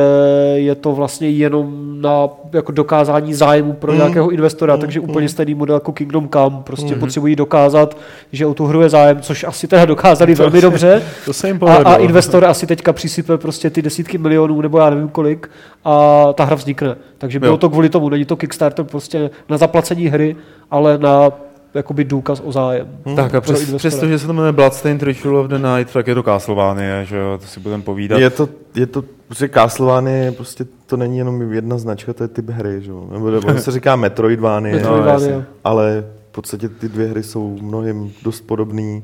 [0.54, 3.98] je to vlastně jenom na jako dokázání zájmu pro Mm.
[3.98, 5.10] nějakého investora, Mm, takže mm.
[5.10, 6.58] úplně stejný model jako Kingdom Come.
[6.64, 7.00] Prostě Mhm.
[7.00, 7.98] potřebují dokázat,
[8.32, 11.02] že o tu hru je zájem, což asi teda dokázali velmi asi- dobře.
[11.26, 14.90] To se jim A, a investor asi teďka přisype prostě ty desítky milionů, nebo já
[14.90, 15.50] nevím kolik,
[15.86, 16.96] a ta hra vznikne.
[17.18, 17.58] Takže bylo Jo.
[17.58, 20.36] to kvůli tomu, není to Kickstarter prostě na zaplacení hry,
[20.72, 21.30] ale na
[21.74, 22.88] jakoby důkaz o zájem.
[23.16, 26.24] Tak a přes, přestože se to jmenuje Bloodstained Ritual of the Night, tak je to
[26.24, 28.20] Castlevania, že jo, to si budeme povídat.
[28.20, 32.50] Je to, je to, prostě Castlevania, prostě to není jenom jedna značka, to je typ
[32.50, 33.08] hry, že jo.
[33.12, 35.14] Nebo ono se říká Metroidvania, Metroidvania.
[35.14, 35.46] jasně.
[35.64, 39.04] ale v podstatě ty dvě hry jsou mnohem dost podobný.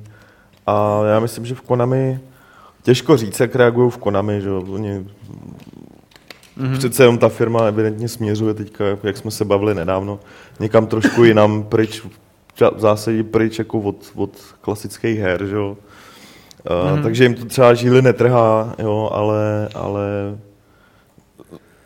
[0.68, 2.20] A já myslím, že v Konami,
[2.84, 4.64] těžko říct, jak reagují v Konami, že jo.
[4.70, 5.06] Oni,
[6.58, 6.78] mm-hmm.
[6.78, 10.20] Přece jenom ta firma evidentně směřuje teďka, jak jsme se bavili nedávno,
[10.60, 12.04] někam trošku jinam pryč,
[12.76, 14.30] v zásadě pryč jako od, od
[14.62, 15.78] klasických her, že jo.
[16.86, 17.04] Uh, Mhm.
[17.04, 20.02] Takže jim to třeba žíly netrhá, jo, ale, ale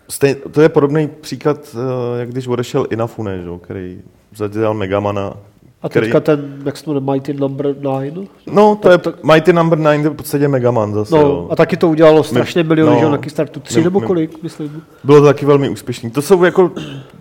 [0.09, 3.47] Stej, to je podobný příklad, eh, jak když odešel Inafune, že?
[3.47, 4.01] jo, který
[4.35, 5.33] zadělal Megamana.
[5.81, 8.13] A který- teďka ten, jak se to jmenuje, Mighty Number 9?
[8.47, 8.99] No, to je
[9.33, 11.15] Mighty Number 9, to je v podstatě Megaman zase.
[11.15, 11.47] No, jo.
[11.51, 12.97] a taky to udělalo strašně miliony, no.
[12.99, 13.61] že jo, na Kickstarteru.
[13.61, 14.83] Tři Mim- nebo kolik, myslím.
[15.03, 16.11] Bylo to taky velmi úspěšný.
[16.11, 16.71] To jsou jako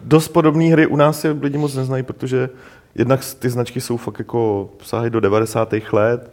[0.04, 2.50] dost podobné hry, u nás je lidi moc neznají, protože
[2.94, 5.74] jednak ty značky jsou fakt jako, sahají do 90.
[5.92, 6.30] let,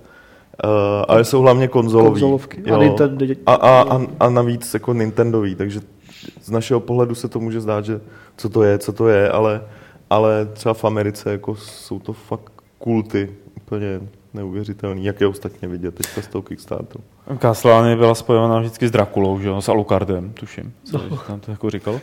[0.63, 0.71] uh,
[1.07, 2.09] ale jsou hlavně konzolový.
[2.09, 2.63] Konzolovky.
[2.63, 2.81] A jo.
[2.81, 3.25] Nintendo.
[3.45, 5.81] A, a, a, a navíc jako Nintendový, takže
[6.41, 8.01] z našeho pohledu se to může zdát, že
[8.37, 9.61] co to je, co to je, ale,
[10.09, 14.01] ale třeba v Americe jako jsou to fakt kulty, úplně
[14.33, 17.03] neuvěřitelný, jak je ostatně vidět teďka z toho Kickstarteru.
[17.41, 21.17] Castlevania byla spojovaná vždycky s Drakulou, že jo, s Alucardem, tuším, co no.
[21.27, 21.99] tam to jako říkal.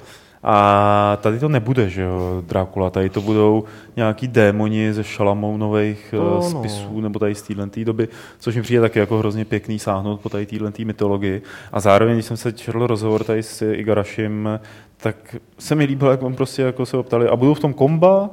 [0.47, 3.64] A tady to nebude, že jo, Dracula, tady to budou
[3.97, 6.42] nějaký démoni ze Šalamounových No, no, no.
[6.42, 10.28] spisů, nebo tady z téhle doby, což mi přijde taky jako hrozně pěkný sáhnout po
[10.28, 11.42] tady téhle mytologii.
[11.72, 14.49] A zároveň, když jsem se četl rozhovor tady s Igarashim,
[14.97, 18.30] tak se mi líbilo, jak on prostě jako se optali, a budou v tom komba?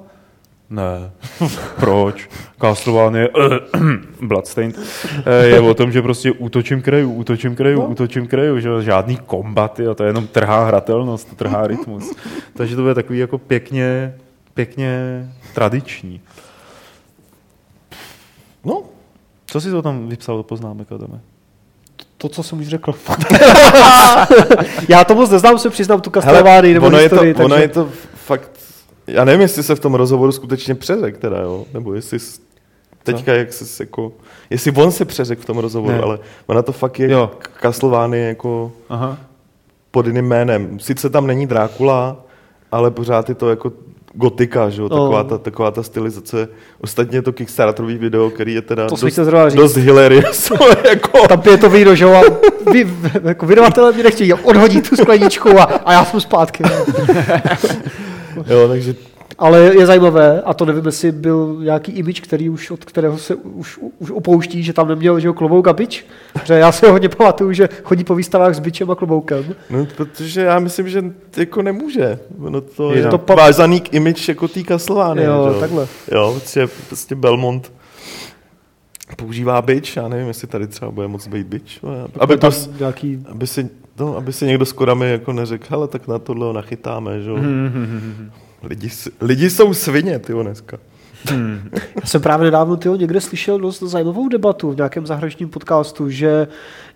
[0.72, 1.12] Ne.
[1.80, 2.30] Proč?
[2.62, 3.28] Castlevania,
[4.22, 4.80] Bloodstained,
[5.26, 7.88] eh, je o tom, že prostě útočím kraju, útočím kraju, no.
[7.88, 12.12] útočím kraju, že žádný kombat, jo, to je jenom trhá hratelnost, to trhá rytmus.
[12.54, 14.16] Takže to bude takový jako pěkně,
[14.54, 16.22] pěkně tradiční.
[18.66, 18.84] No,
[19.46, 21.20] Co jsi to tam vypsal do poznámek, Adame?
[22.18, 22.94] To, co jsem už řekl.
[24.90, 27.64] Já to moc neznám, se přiznám tu Castlevanii nebo ono, je historii, to, ono takže...
[27.64, 28.52] je to fakt,
[29.14, 32.18] já nevím, jestli se v tom rozhovoru skutečně přeřek teda, jo, nebo jestli
[33.04, 34.12] teďka, jak se jako,
[34.50, 36.02] jestli on se přeřek v tom rozhovoru, Ne.
[36.02, 37.32] ale ona to fakt je Jo.
[37.62, 39.18] Castlevania jako Aha.
[39.92, 40.80] pod jiným jménem.
[40.80, 42.18] Sice tam není Drákula,
[42.72, 43.72] ale pořád je to jako
[44.14, 46.48] gotika, že jo, taková, ta, taková ta stylizace.
[46.82, 49.54] Ostatně je to Kickstarterový video, který je teda To dost, říct.
[49.56, 50.52] dost hilarious,
[50.90, 51.28] jako...
[51.28, 52.22] Tam pije to víno, že jo, a
[52.72, 52.88] vy,
[53.24, 56.64] jako vydavatelé mě nechtějí odhodit tu skleničku a, a já jsem zpátky.
[58.48, 58.96] Jo, takže
[59.38, 63.36] Ale je zajímavé, a to nevím, jestli byl nějaký image, který už od kterého se
[63.36, 66.06] už, už opouští, že tam neměl že klobouk a bič.
[66.44, 69.56] Že já si hodně pamatuju, že chodí po výstavách s bičem a kloboukem.
[69.70, 71.04] No, protože já myslím, že
[71.38, 72.20] jako nemůže.
[72.40, 75.28] Ono to Je je, to pa- vázaný k image jako té Castlevania.
[75.28, 75.88] Jo, že takhle.
[76.12, 77.72] Jo, protože prostě Belmont
[79.18, 81.80] používá bič, já nevím, jestli tady třeba bude moc být bič.
[82.20, 83.26] Aby, to, nějaký...
[83.30, 83.70] aby, si,
[84.00, 87.30] no, aby si někdo s kodami jako neřekl, hele, tak na tohle ho nachytáme, že
[87.30, 87.38] jo.
[88.64, 90.78] Lidi, s- lidi jsou svině, ty dneska.
[92.02, 96.48] Já jsem právě nedávno tyho někde slyšel dost zajímavou debatu v nějakém zahraničním podcastu, že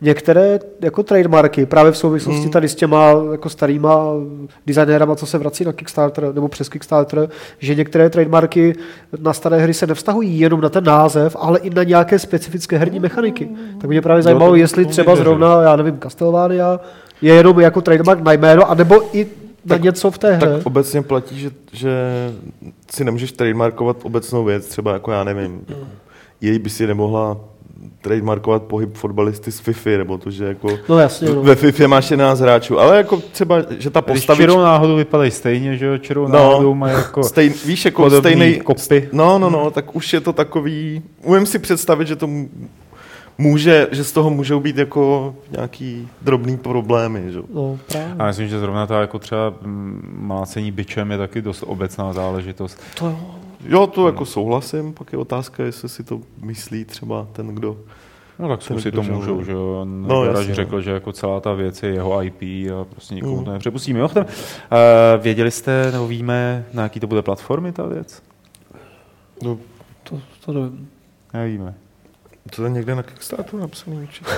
[0.01, 2.51] některé jako trademarky právě v souvislosti Hmm.
[2.51, 3.97] tady s těma jako starýma
[4.65, 8.75] designérama, co se vrací na Kickstarter nebo přes Kickstarter, že některé trademarky
[9.19, 12.99] na staré hry se nevztahují jenom na ten název, ale i na nějaké specifické herní
[12.99, 13.49] mechaniky.
[13.81, 16.79] Tak mě právě zajímalo, to- jestli to třeba zrovna, já nevím, Castlevania
[17.21, 19.27] je jenom jako trademark na jméno, anebo i
[19.67, 20.47] Tak- něco v té hře.
[20.47, 21.91] Tak obecně platí, že, že
[22.91, 25.61] si nemůžeš trademarkovat obecnou věc, třeba jako já nevím,
[26.41, 27.37] jej by si nemohla
[28.01, 31.41] trademarkovat pohyb fotbalisty z FIFA, nebo to, že jako No jasně, no.
[31.43, 35.31] ve FIFA máš 11 hráčů, ale jako třeba, že ta Když postavička, čirou náhodou vypadají
[35.31, 36.33] stejně, že jo, čirou No.
[36.33, 39.09] náhodou mají jako stejn, víš, jako stejný, kopy.
[39.11, 42.29] no, no, no, tak už je to takový, umím si představit, že to
[43.37, 47.37] může, že z toho můžou být jako nějaký drobný problémy, že?
[47.37, 47.43] jo.
[47.53, 48.15] No, právě.
[48.19, 52.81] A myslím, že zrovna ta jako třeba mm, mlácení bičem je taky dost obecná záležitost.
[52.99, 53.19] To jo.
[53.67, 57.77] Jo, to jako souhlasím, pak je otázka, jestli si to myslí třeba ten, kdo...
[58.39, 59.85] No tak si to můžou, že jo.
[59.85, 60.81] No, No, jasně, řekl, no.
[60.81, 63.45] že jako celá ta věc je jeho IP a prostě nikomu Mm.
[63.45, 63.97] to nepřepustíme.
[63.97, 68.23] Mimochodem, uh, věděli jste, nebo víme, na jaký to bude platformy ta věc?
[69.43, 69.57] No,
[70.03, 70.89] To, to nevím.
[71.33, 71.73] Nevíme.
[72.55, 74.31] To je někde na Kickstarteru napsaný určitě.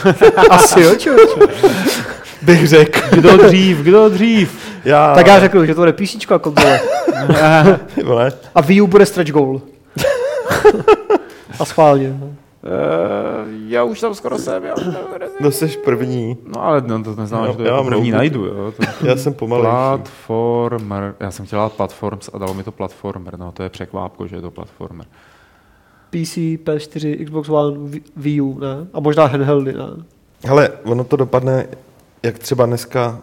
[0.50, 1.40] Asi jo, člověče.
[2.42, 3.00] Bych řekl.
[3.16, 4.58] Kdo dřív, kdo dřív?
[4.84, 6.80] Já, Tak já řeknu, že to bude PC a konzole.
[8.04, 9.60] Vole, A Wii U bude stretch goal.
[11.60, 12.08] a schválně.
[12.08, 12.68] Uh,
[13.68, 14.74] já už tam skoro jsem, já.
[15.40, 16.36] no jsi první.
[16.56, 18.44] No ale no, to neznamená, Já- že to já jako mám první najdu.
[18.44, 18.72] Jo.
[18.76, 19.70] To, Já jsem pomalejší.
[19.70, 24.36] platformer, já jsem chtěla platforms a dalo mi to platformer, no to je překvápko, že
[24.36, 25.06] je to platformer.
[26.10, 27.76] PC, PS4, Xbox One,
[28.16, 28.86] Wii- U, ne?
[28.92, 29.84] A možná handheldy, ne?
[30.44, 31.66] Hele, ono to dopadne,
[32.22, 33.22] jak třeba dneska,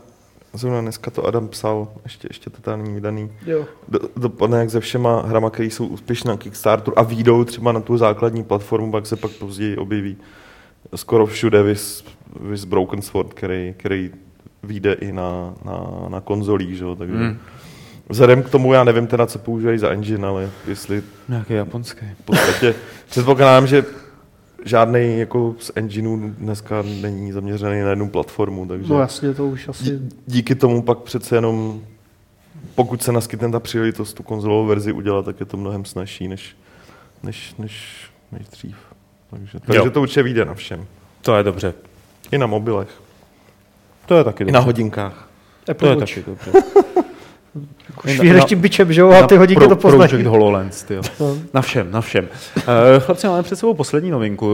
[0.53, 3.65] zrovna dneska to Adam psal, ještě, ještě to tam není vydaný, Jo.
[3.87, 7.79] do, dopadne jak se všema hrama, které jsou úspěšné na Kickstarteru a výjdou třeba na
[7.79, 10.17] tu základní platformu, pak se pak později objeví
[10.95, 12.03] skoro všude vys,
[12.39, 14.11] vys Broken Sword, který, který
[14.63, 16.83] vyjde i na, na, na konzolích, že?
[16.83, 17.37] jo, takže Hmm.
[18.09, 22.05] Vzhledem k tomu, já nevím teda, co používají za engine, ale jestli Nějaký japonský.
[22.21, 22.75] v podstatě
[23.09, 23.85] předpokládám, že
[24.65, 29.67] žádný jako z engineů dneska není zaměřený na jednu platformu, takže No jasně, to už
[29.67, 29.83] asi...
[29.83, 31.81] dí- díky tomu pak přece jenom,
[32.75, 36.57] pokud se naskytne ta příležitost tu konzolovou verzi udělat, tak je to mnohem snažší, než,
[37.23, 38.01] než, než,
[38.31, 38.75] než dřív.
[39.29, 40.85] Takže, takže to určitě vyjde na všem.
[41.21, 41.73] To je dobře.
[42.31, 43.01] I na mobilech.
[44.05, 44.53] To je taky I dobře.
[44.53, 45.29] na hodinkách.
[45.65, 46.15] To Apple je Watch.
[46.15, 46.51] taky dobře.
[48.07, 50.09] Švíhneš tím bičem, že jo, a ty hodinky pro- to poznají.
[50.09, 50.85] Project HoloLens.
[51.19, 51.37] No.
[51.53, 52.27] Na všem, na všem.
[52.57, 52.63] Uh,
[52.99, 54.45] chlapci, máme před sebou poslední novinku,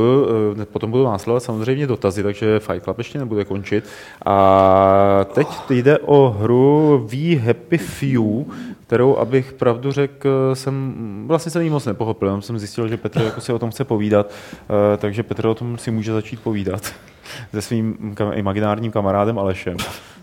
[0.58, 3.86] uh, potom budou následovat samozřejmě dotazy, takže Fight Club ještě nebude končit.
[4.26, 8.46] A teď jde o hru We Happy Few,
[8.88, 10.94] kterou, abych pravdu řekl, jsem,
[11.28, 13.84] vlastně jsem ji moc nepochopil, jenom jsem zjistil, že Petr jako si o tom chce
[13.84, 14.32] povídat,
[14.70, 16.82] uh, takže Petr o tom si může začít povídat
[17.54, 19.78] se svým kam- imaginárním kamarádem Alešem.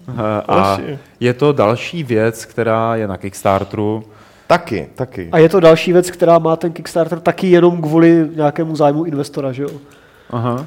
[0.09, 0.14] Uh,
[0.48, 0.78] a
[1.20, 4.03] je to další věc, která je na Kickstarteru,
[4.46, 5.28] Taky, taky.
[5.32, 9.53] A je to další věc, která má ten Kickstarter taky jenom kvůli nějakému zájmu investora,
[9.53, 9.68] že jo?
[10.30, 10.66] Aha.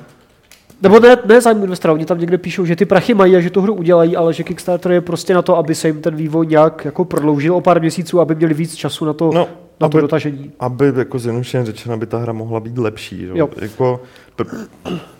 [0.81, 3.49] Nebo ne, ne zájmu investora, oni tam někde píšou, že ty prachy mají a že
[3.49, 6.47] tu hru udělají, ale že Kickstarter je prostě na to, aby se jim ten vývoj
[6.47, 9.47] nějak jako prodloužil o pár měsíců, aby měli víc času na to, No,
[9.79, 10.51] na to aby- dotažení.
[10.59, 13.17] Aby jako zjednodušeně řečeno, aby ta hra mohla být lepší.
[13.19, 13.31] Že?
[13.33, 13.49] Jo.
[13.61, 14.01] Jako,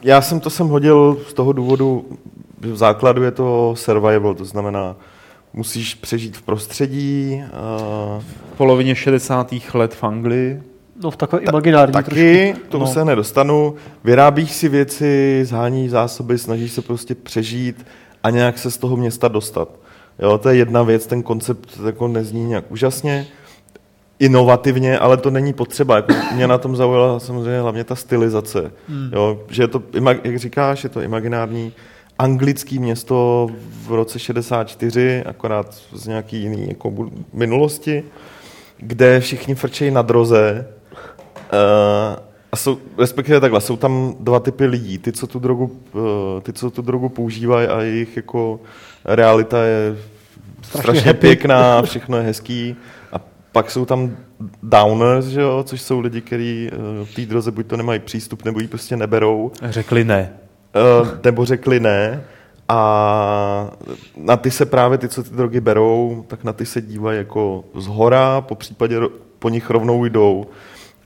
[0.04, 2.06] já jsem to sem hodil z toho důvodu,
[2.72, 4.96] v základu je to survival, to znamená,
[5.54, 8.22] musíš přežít v prostředí, uh,
[8.54, 9.74] V polovině 60.
[9.74, 10.64] let v Anglii.
[11.04, 12.10] No v takové imaginární trošku.
[12.10, 12.92] taky, k tomu No.
[12.92, 17.86] se nedostanu, vyrábíš si věci, zhání zásoby, snažíš se prostě přežít
[18.24, 19.70] a nějak se z toho města dostat.
[20.20, 23.28] Jo, to je jedna věc, ten koncept jako nezní nějak úžasně,
[24.20, 25.96] inovativně, ale to není potřeba.
[25.96, 28.72] Jako mě na tom zaujala samozřejmě hlavně ta stylizace.
[28.90, 29.10] Hmm.
[29.14, 29.84] Jo, že je to,
[30.24, 31.74] jak říkáš, je to imaginární
[32.20, 33.50] anglický město
[33.88, 36.94] v roce 64, akorát z nějaký jiný jako
[37.34, 38.04] minulosti,
[38.78, 40.68] kde všichni frčejí na droze,
[41.54, 42.20] Uh,
[42.52, 44.98] a jsou, respektive takhle, jsou tam dva typy lidí.
[44.98, 46.02] Ty, co tu drogu, uh,
[46.42, 48.60] ty, co tu drogu používají a jejich jako
[49.06, 49.98] realita je
[50.62, 51.20] strašně, happy.
[51.20, 52.76] pěkná, všechno je hezký.
[53.14, 54.18] A pak jsou tam
[54.64, 58.46] downers, že jo, což jsou lidi, kteří uh, v té droze buď to nemají přístup,
[58.46, 60.34] nebo ji prostě neberou, Řekli ne.
[60.76, 62.24] Uh, nebo řekli ne.
[62.70, 63.72] A
[64.18, 67.64] na ty se právě ty, co ty drogy berou, tak na ty se dívají jako
[67.76, 69.00] z hora, po případě
[69.40, 70.46] po nich rovnou jdou.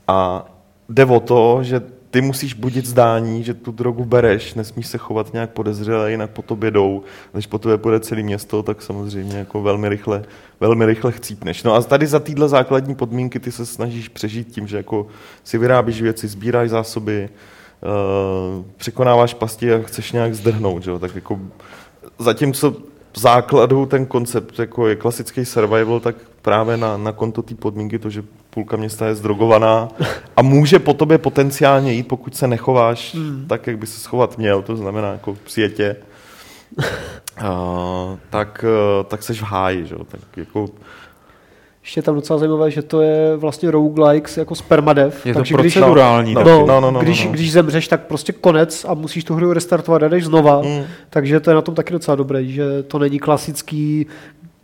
[0.08, 0.46] A
[0.88, 5.32] jde o to, že ty musíš budit zdání, že tu drogu bereš, nesmíš se chovat
[5.32, 7.02] nějak podezřele, jinak po tobě jdou.
[7.32, 10.24] Když po tobě půjde celé město, tak samozřejmě jako velmi rychle,
[10.60, 11.62] velmi rychle chcípneš.
[11.62, 15.06] No a tady za téhle základní podmínky ty se snažíš přežít tím, že jako
[15.44, 17.28] si vyrábíš věci, sbíráš zásoby,
[17.82, 20.98] uh, překonáváš pasti a chceš nějak zdrhnout, že jo?
[20.98, 21.38] tak jako
[22.18, 22.70] zatímco
[23.12, 27.98] v základu ten koncept jako je klasický survival, tak právě na, na konto té podmínky
[27.98, 29.88] to, že půlka města je zdrogovaná
[30.36, 33.44] a může po tobě potenciálně jít, pokud se nechováš hmm.
[33.48, 35.96] tak, jak by se schovat měl, to znamená jako v světě,
[36.78, 39.94] uh, tak, uh, tak seš v háji, že?
[39.94, 40.04] jo?
[40.04, 40.68] tak jako
[41.88, 45.26] Ještě je tam docela zajímavé, že to je vlastně roguelikes jako spermadev.
[45.26, 46.34] Je to takže když, procedurální.
[46.34, 46.50] No, taky.
[46.50, 47.32] no, no, no, no, když, no.
[47.32, 50.62] když zemřeš, tak prostě konec a musíš tu hru restartovat a jdeš znova.
[50.62, 50.84] Mm.
[51.10, 54.06] Takže to je na tom taky docela dobré, že to není klasický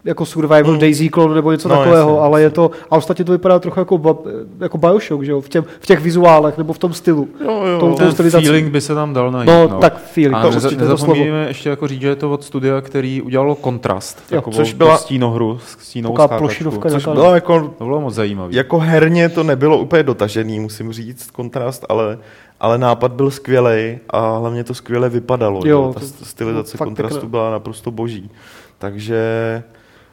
[0.04, 0.78] jako survival mm.
[0.78, 3.80] Daisy clone nebo něco No, takového, jasně, ale je to, a ostatně to vypadá trochu
[3.80, 4.22] jako,
[4.60, 7.28] jako Bioshock, že jo, v, těm, v těch vizuálech nebo v tom stylu.
[7.44, 8.44] jo, jo, Tou- Ten stylizací.
[8.44, 9.46] feeling by se tam dal najít.
[9.46, 11.24] No, tak feeling, A to neza- určitě to slovo.
[11.48, 14.22] ještě jako říct, že je to od studia, který udělalo kontrast.
[14.30, 18.48] Jo, Takovou což byla- stínohru, stínovou plošinovka což bylo jako To bylo moc zajímavé.
[18.56, 22.18] Jako herně to nebylo úplně dotažený, musím říct, kontrast, ale,
[22.60, 25.60] ale nápad byl skvělý a hlavně to skvěle vypadalo.
[25.64, 27.30] Jo, Jo, Ta stylizace kontrastu pěkné.
[27.30, 28.30] byla naprosto boží.
[28.78, 29.62] Takže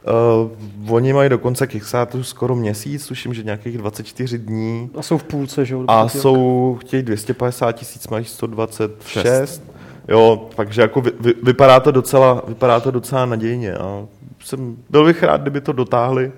[0.03, 4.89] uh, oni mají dokonce Kickstarteru skoro měsíc, tuším, že nějakých 24 dní.
[4.97, 5.85] A jsou v půlce, že jo.
[5.87, 9.63] A jsou, chtějí 250 tisíc, mají 126.
[10.07, 13.73] Jo, takže jako vy, vy, vypadá, to docela, vypadá to docela nadějně.
[13.73, 14.05] A
[14.39, 16.31] jsem, byl bych rád, kdyby to dotáhli.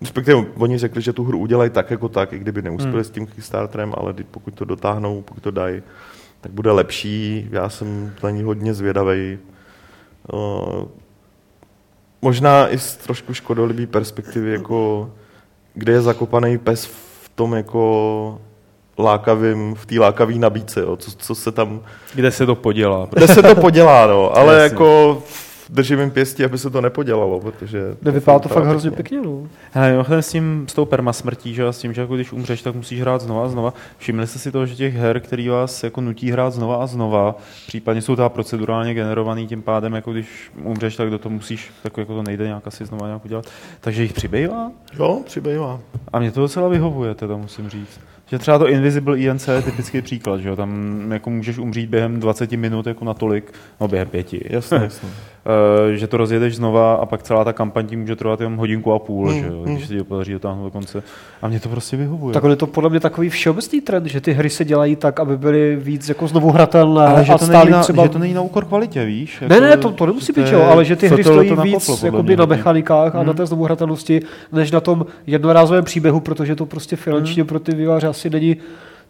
[0.00, 3.04] Respektive oni řekli, že tu hru udělají tak jako tak, i kdyby neuspěli hmm.
[3.04, 5.82] s tím Kickstarterem, ale pokud to dotáhnou, pokud to dají,
[6.40, 7.48] tak bude lepší.
[7.50, 9.38] Já jsem na ní hodně zvědavý.
[10.32, 10.84] Uh,
[12.22, 15.10] možná i z trošku škodolibý perspektivy, jako
[15.74, 18.40] kde je zakopaný pes v tom jako
[18.98, 21.80] lákavým, v té lákavé nabídce, jo, co, co se tam,
[22.14, 23.08] Kde se to podělá.
[23.12, 24.62] kde se to podělá, no, ale Jasně.
[24.74, 25.22] jako
[25.70, 27.96] držím jim pěstí, aby se to nepodělalo, protože...
[28.02, 29.42] Nevypadá to fakt hrozně pěkně, no.
[29.72, 32.62] Hele, mimochodem s tím, s tou permasmrtí, že a s tím, že jako když umřeš,
[32.62, 33.74] tak musíš hrát znova a znova.
[33.98, 37.36] Všimli jste si toho, že těch her, který vás jako nutí hrát znova a znova,
[37.66, 41.96] případně jsou teda procedurálně generovaný, tím pádem, jako když umřeš, tak do toho musíš, tak
[41.96, 43.46] jako to nejde nějak asi znova nějak udělat.
[43.80, 45.80] Takže jich přibývá Jo, přibývá.
[46.12, 48.00] a mě to docela vyhovuje, teda musím říct.
[48.26, 50.56] Že třeba to Invisible INC je typický příklad, že jo?
[50.56, 54.46] tam jako můžeš umřít během 20 minut jako natolik, no během pěti.
[54.50, 55.08] Jasně, jasně.
[55.48, 58.92] Eh, že to rozjedeš znova a pak celá ta kampaň ti může trvat jenom hodinku
[58.92, 59.62] a půl, Hmm, že jo?
[59.66, 59.74] hmm.
[59.74, 61.02] když se ti podaří dotáhnout do konce.
[61.42, 62.34] A mě to prostě vyhovuje.
[62.34, 65.20] Tak on je to podle mě takový všeobecný trend, že ty hry se dělají tak,
[65.20, 68.02] aby byly víc jako znovu hratelné ale že a to, není na, třeba...
[68.02, 69.42] že to není na úkor kvalitě, víš?
[69.48, 72.02] Ne, ne, to, to nemusí být, jo, ale že ty hry stojí to nakoplo, víc
[72.02, 73.34] jakoby mě na mechanikách a na Hmm.
[73.36, 74.20] té znovu hratelnosti,
[74.52, 78.56] než na tom jednorázovém příběhu, protože to prostě finančně pro ty vývojáře asi není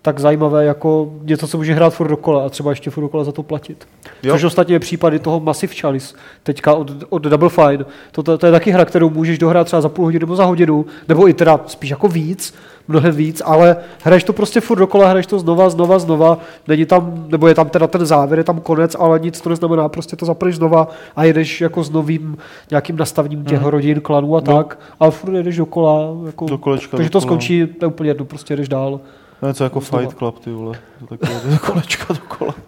[0.02, 3.32] tak zajímavé jako něco, co může hrát furt dokola a třeba ještě furt dokola za
[3.32, 3.86] to platit.
[4.22, 4.34] Jo.
[4.34, 7.84] Což ostatně je případy toho Massive Chalice, teďka od, od Double Fine.
[8.12, 10.44] To, to, to, je taky hra, kterou můžeš dohrát třeba za půl hodiny nebo za
[10.44, 12.54] hodinu, nebo i teda spíš jako víc,
[12.88, 16.38] mnohem víc, ale hraješ to prostě furt dokola, hraješ to znova, znova, znova,
[16.68, 19.88] není tam, nebo je tam teda ten závěr, je tam konec, ale nic to neznamená,
[19.88, 22.36] prostě to zapneš znova a jedeš jako s novým
[22.70, 23.68] nějakým nastavením těch Mhm.
[23.68, 27.84] rodin, klanů a tak, ale furt jedeš dokola, jako, Do kolečka, takže to skončí, to
[27.84, 29.00] je úplně jedno, prostě jedeš dál.
[29.40, 29.80] To je něco jako.
[29.80, 30.78] Fight Club, ty vole.
[31.08, 32.54] To takové kolečka dokola.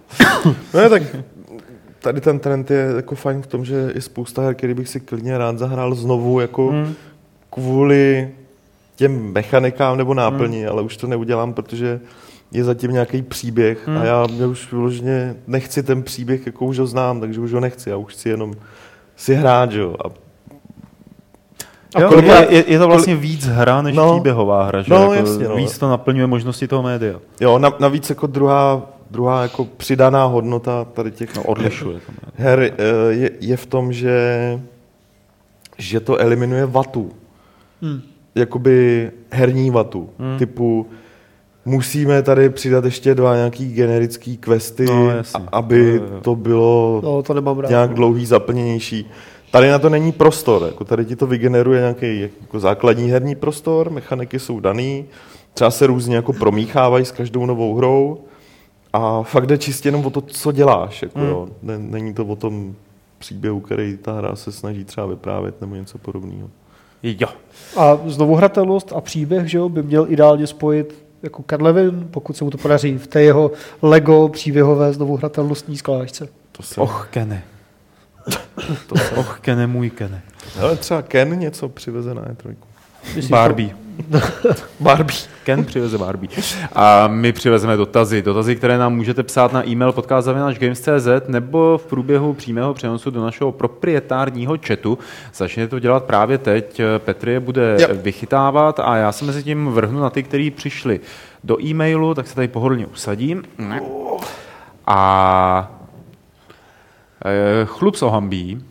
[0.74, 1.02] No, tak
[1.98, 5.00] tady ten trend je jako fajn v tom, že je spousta her, který bych si
[5.00, 6.94] klidně rád zahrál znovu, jako Hmm.
[7.50, 8.30] kvůli
[8.96, 12.00] těm mechanikám nebo náplni, ale už to neudělám, protože
[12.52, 13.96] je zatím nějaký příběh Hmm.
[13.96, 17.60] a já, já už vyloženě nechci ten příběh, jako už ho znám, takže už ho
[17.60, 18.54] nechci, já už chci jenom
[19.16, 19.96] si hrát, že jo.
[20.04, 20.08] A
[21.98, 24.12] Jo, kolik je, je, je, to vlastně víc hra než No.
[24.12, 24.92] příběhová hra, že?
[24.94, 25.56] No, jako jasně, no.
[25.56, 27.20] Víc to naplňuje možnosti toho média.
[27.40, 32.12] jo, na, navíc jako druhá, druhá jako přidaná hodnota tady těch No, odlišuje to.
[32.12, 32.50] média.
[32.50, 32.72] her eh,
[33.12, 34.60] je, je v tom, že,
[35.78, 37.10] že to eliminuje vatu.
[37.82, 38.00] Hmm.
[38.34, 40.10] Jakoby herní vatu.
[40.18, 40.38] Hmm.
[40.38, 40.86] Typu
[41.64, 46.20] musíme tady přidat ještě dva nějaký generický questy, No, a- aby Jo, jo, jo.
[46.22, 47.68] to bylo No, to nemám rád.
[47.68, 49.10] nějak dlouhý, zaplněnější.
[49.50, 53.90] Tady na to není prostor, jako tady ti to vygeneruje nějaký jako základní herní prostor,
[53.90, 55.04] mechaniky jsou daný,
[55.54, 58.18] třeba se různě jako promíchávají s každou novou hrou
[58.92, 61.02] a fakt jde čistě jenom o to, co děláš.
[61.02, 61.28] Jako, Hmm.
[61.28, 61.48] jo.
[61.62, 62.74] Ne, není to o tom
[63.18, 66.50] příběhu, který ta hra se snaží třeba vyprávět nebo něco podobného.
[67.02, 67.28] Jo.
[67.76, 72.36] A znovu hratelnost a příběh, že jo, by měl ideálně spojit jako Ken Levin, pokud
[72.36, 73.50] se mu to podaří v té jeho
[73.82, 76.28] Lego příběhové znovu hratelnostní sklášce.
[76.52, 77.42] To se, Och, Kene.
[79.16, 80.22] Och, Kene, můj Kene.
[80.60, 82.54] Ale třeba Ken něco přiveze na E3.
[83.06, 83.76] Myslíš Barbie.
[84.80, 85.18] Barbie.
[85.44, 86.30] Ken přiveze Barbie.
[86.72, 88.22] A my přivezeme dotazy.
[88.22, 93.52] Dotazy, které nám můžete psát na e-mail podcast.games.cz nebo v průběhu přímého přenosu do našeho
[93.52, 94.98] proprietárního chatu.
[95.34, 96.80] Začněte to dělat právě teď.
[96.98, 97.88] Petr je bude Jo.
[97.92, 101.00] vychytávat a já se mezi tím vrhnu na ty, kteří přišli
[101.44, 103.42] do e-mailu, tak se tady pohodlně usadím.
[104.86, 105.79] A eh,
[107.64, 108.64] chlup z Ohambí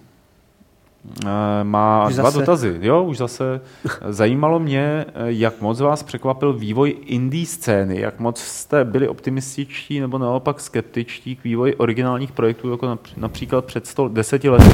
[1.25, 1.27] eh,
[1.63, 2.39] má Už dva zase?
[2.39, 2.77] dotazy.
[2.81, 3.61] Jo, už zase.
[4.09, 9.99] Zajímalo mě, eh, jak moc vás překvapil vývoj indie scény, jak moc jste byli optimističtí
[9.99, 14.69] nebo naopak skeptičtí k vývoji originálních projektů, jako např- například před 110 lety.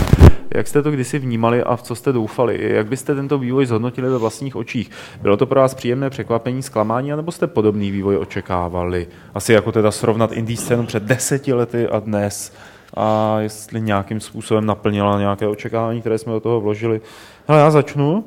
[0.56, 2.74] Jak jste to kdysi vnímali a v co jste doufali?
[2.74, 4.92] Jak byste tento vývoj zhodnotili ve vlastních očích?
[5.22, 9.08] Bylo to pro vás příjemné překvapení, zklamání, anebo jste podobný vývoj očekávali?
[9.34, 12.54] Asi jako teda srovnat indie scénu před deseti lety a dnes
[12.96, 17.02] a jestli nějakým způsobem naplnila nějaké očekávání, které jsme do toho vložili.
[17.48, 18.24] Hele, já začnu.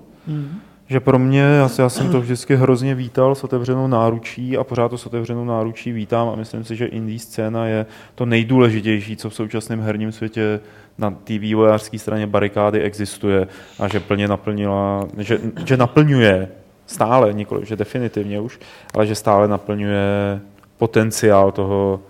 [0.91, 4.89] Že pro mě, já, já jsem to vždycky hrozně vítal s otevřenou náručí a pořád
[4.89, 9.31] to s otevřenou náručí vítám a myslím si, že indie scéna je to nejdůležitější, co
[9.31, 10.61] v současném herním světě
[10.99, 13.47] na té vývojářské straně barikády existuje
[13.79, 16.49] a že plně naplnila, že, že naplňuje
[16.87, 18.61] stále, nikoli, že definitivně už,
[18.95, 20.41] ale že stále naplňuje
[20.79, 22.01] potenciál toho,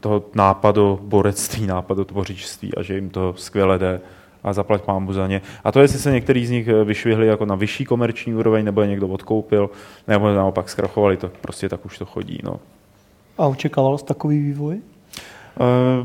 [0.00, 4.00] toho nápadu borectví, nápadu tvořičství a že jim to skvěle jde
[4.44, 5.42] a zaplať pámbu za ně.
[5.64, 8.80] A to, jestli se některý z nich eh, vyšvihli jako na vyšší komerční úroveň, nebo
[8.80, 9.70] je někdo odkoupil,
[10.08, 12.38] nebo naopak zkrachovali, to prostě tak už to chodí.
[12.44, 12.60] No.
[13.38, 14.74] A očekával jsi takový vývoj?
[14.74, 14.80] E,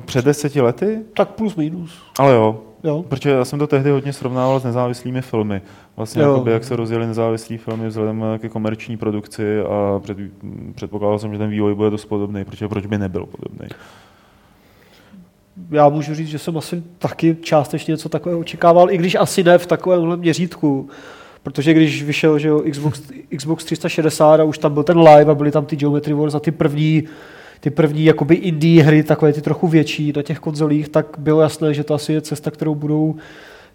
[0.06, 1.00] před deseti lety?
[1.16, 2.02] Tak plus minus.
[2.20, 3.04] Ale jo, Jo.
[3.04, 5.62] protože já jsem to tehdy hodně srovnával s nezávislými filmy.
[5.98, 6.30] Vlastně Jo.
[6.30, 10.18] jakoby, jak se rozjeli nezávislí filmy vzhledem ke komerční produkci a před,
[10.76, 13.68] předpokládal jsem, že ten vývoj bude dost podobný, protože proč by nebyl podobný.
[15.72, 19.58] Já můžu říct, že jsem asi taky částečně něco takového očekával, i když asi ne
[19.58, 20.90] v takovémhle měřítku.
[21.44, 23.02] Protože když vyšel že jo, Xbox,
[23.38, 26.40] Xbox 360 a už tam byl ten live a byly tam ty Geometry Wars a
[26.40, 27.04] ty první,
[27.60, 31.74] ty první jakoby indie hry, takové ty trochu větší na těch konzolích, tak bylo jasné,
[31.74, 33.16] že to asi je cesta, kterou budou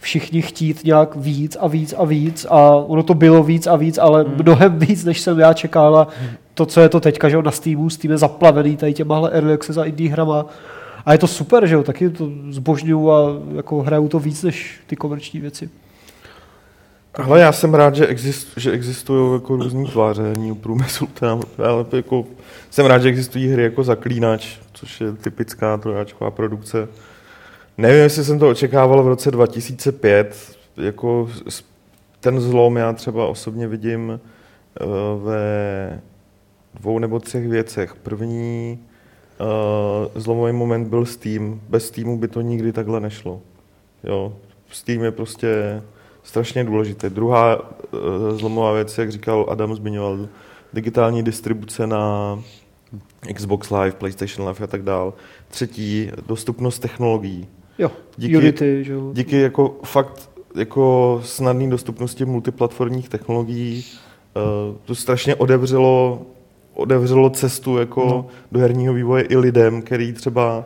[0.01, 3.99] všichni chtít nějak víc a víc a víc a ono to bylo víc a víc,
[3.99, 4.35] ale Hmm.
[4.43, 6.09] mnohem víc, než jsem já čekala.
[6.55, 9.55] To, co je to teďka, že jo, na Steamu, Steam je zaplavený tady těmahle early
[9.55, 10.47] access a indie hrama.
[11.07, 14.81] A je to super, že jo, taky to zbožňuju a jako hraju to víc než
[14.87, 15.71] ty komerční věci.
[17.15, 21.07] Ale já jsem rád, že, exist, že existují jako různý tváře herního průmyslu.
[21.15, 22.25] Teda, ale jako,
[22.71, 26.89] jsem rád, že existují hry jako Zaklínač, což je typická trojáčková produkce.
[27.81, 30.57] Nevím, jestli jsem to očekával v roce 2005.
[30.77, 31.31] Jako
[32.21, 34.21] ten zlom já třeba osobně vidím
[34.81, 36.03] uh, ve
[36.75, 37.95] dvou nebo třech věcech.
[37.95, 38.79] První
[39.41, 41.61] uh, zlomový moment byl Steam.
[41.69, 43.41] Bez Steamu by to nikdy takhle nešlo.
[44.05, 44.37] Jo,
[44.71, 45.83] Steam je prostě
[46.23, 47.11] strašně důležité.
[47.11, 50.29] Druhá uh, zlomová věc, jak říkal Adam, zmiňoval,
[50.73, 52.39] digitální distribuce na
[53.35, 55.13] Xbox Live, PlayStation Live a tak dále.
[55.49, 57.49] Třetí, dostupnost technologií.
[57.81, 59.11] Jo, díky, Unity, že jo.
[59.13, 63.85] Díky jako fakt jako snadné dostupnosti multiplatformních technologií
[64.37, 66.23] uh, to strašně odevřelo,
[66.75, 68.27] odevřelo cestu jako no.
[68.53, 70.65] do herního vývoje i lidem, který třeba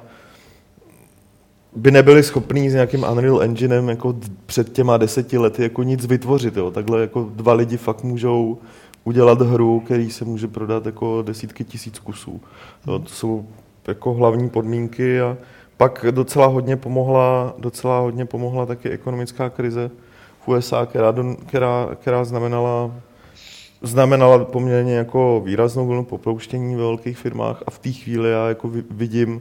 [1.77, 6.57] by nebyli schopní s nějakým Unreal Enginem jako před těma deseti lety jako nic vytvořit.
[6.57, 6.71] Jo.
[6.71, 8.59] Takhle jako dva lidi fakt můžou
[9.05, 12.41] udělat hru, který se může prodat jako desítky tisíc kusů.
[12.87, 12.99] Jo.
[12.99, 13.47] To jsou
[13.89, 15.37] jako hlavní podmínky a
[15.77, 19.91] pak docela hodně pomohla, docela hodně pomohla taky ekonomická krize
[20.45, 21.15] v USA, která,
[21.47, 22.91] která, která znamenala
[23.83, 28.71] znamenala poměrně jako výraznou vlnu popouštění ve velkých firmách a v té chvíli já jako
[28.91, 29.41] vidím,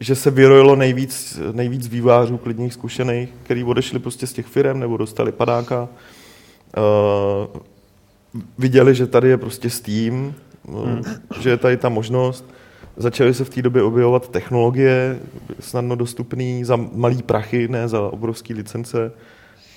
[0.00, 4.96] že se vyrojilo nejvíc, nejvíc vývářů klidných zkušených, který odešli prostě z těch firm nebo
[4.96, 5.88] dostali padáka.
[6.76, 7.60] Uh,
[8.58, 10.34] viděli, že tady je prostě Steam,
[10.68, 11.02] hmm.
[11.40, 12.44] že je tady ta možnost.
[13.00, 15.18] Začaly se v té době objevovat technologie,
[15.60, 19.12] snadno dostupné za malý prachy, ne za obrovské licence.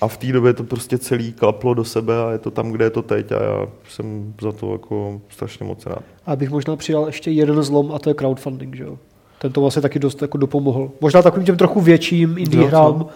[0.00, 2.84] A v té době to prostě celý klaplo do sebe a je to tam, kde
[2.84, 6.02] je to teď a já jsem za to jako strašně moc rád.
[6.26, 8.98] A bych možná přidal ještě jeden zlom a to je crowdfunding, že jo?
[9.38, 10.90] ten to vlastně taky dost jako dopomohl.
[11.00, 13.06] Možná takovým těm trochu větším indie hrám,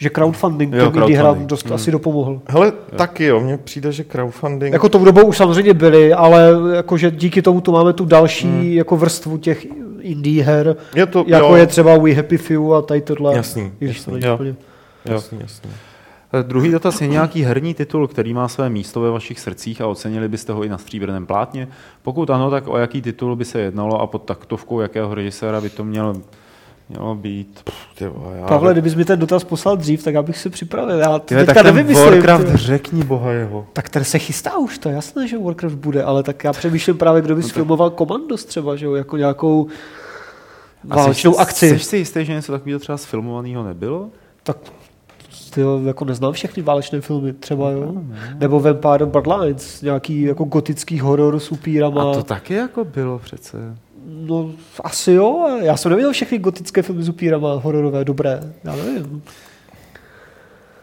[0.00, 1.74] že crowdfunding jo, indie hrám dost hmm.
[1.74, 2.40] asi dopomohl.
[2.46, 2.98] Hele, jo.
[2.98, 4.72] taky jo, mně přijde, že crowdfunding...
[4.72, 8.72] Jako tou dobou už samozřejmě byly, ale jakože díky tomu tu máme tu další hmm.
[8.72, 9.66] jako vrstvu těch
[10.00, 11.56] indie her, je to, jako jo.
[11.56, 13.36] je třeba We Happy Few a tady tohle.
[13.36, 14.20] Jasný, jasný.
[14.24, 14.38] Jo.
[15.04, 15.70] Jasný, jasný.
[16.32, 19.86] Eh, druhý dotaz je nějaký herní titul, který má své místo ve vašich srdcích a
[19.86, 21.68] ocenili byste ho i na stříbrném plátně?
[22.02, 25.70] Pokud ano, tak o jaký titul by se jednalo a pod taktovkou jakého režiséra by
[25.70, 26.14] to mělo,
[26.90, 27.70] mělo být?
[27.98, 28.46] Tyvo, já...
[28.46, 30.98] Pavle, kdybys mi ten dotaz poslal dřív, tak abych se připravil.
[30.98, 32.56] Já to Tyve, tak ten nevymyslím, Warcraft, tyvo.
[32.56, 33.66] řekni boha jeho.
[33.72, 36.96] Tak ten se chystá už, to je jasné, že Warcraft bude, ale tak já přemýšlím
[36.96, 39.66] právě, kdo by no filmoval Commandos třeba, že jo, jako nějakou
[40.84, 41.68] válečnou akci.
[41.68, 44.08] Jsi si jistý, že něco takového třeba sfilmovaného nebylo?
[44.42, 44.56] Tak
[45.54, 47.94] ty jako neznám všechny válečné filmy, třeba jo.
[48.38, 52.10] Nebo Vampire Bloodlines, nějaký jako gotický horor s upírama.
[52.10, 53.58] A to taky jako bylo přece.
[54.04, 54.50] No,
[54.84, 55.58] asi jo.
[55.62, 58.54] Já jsem neviděl všechny gotické filmy s upírama hororové, dobré.
[58.64, 59.22] Já nevím.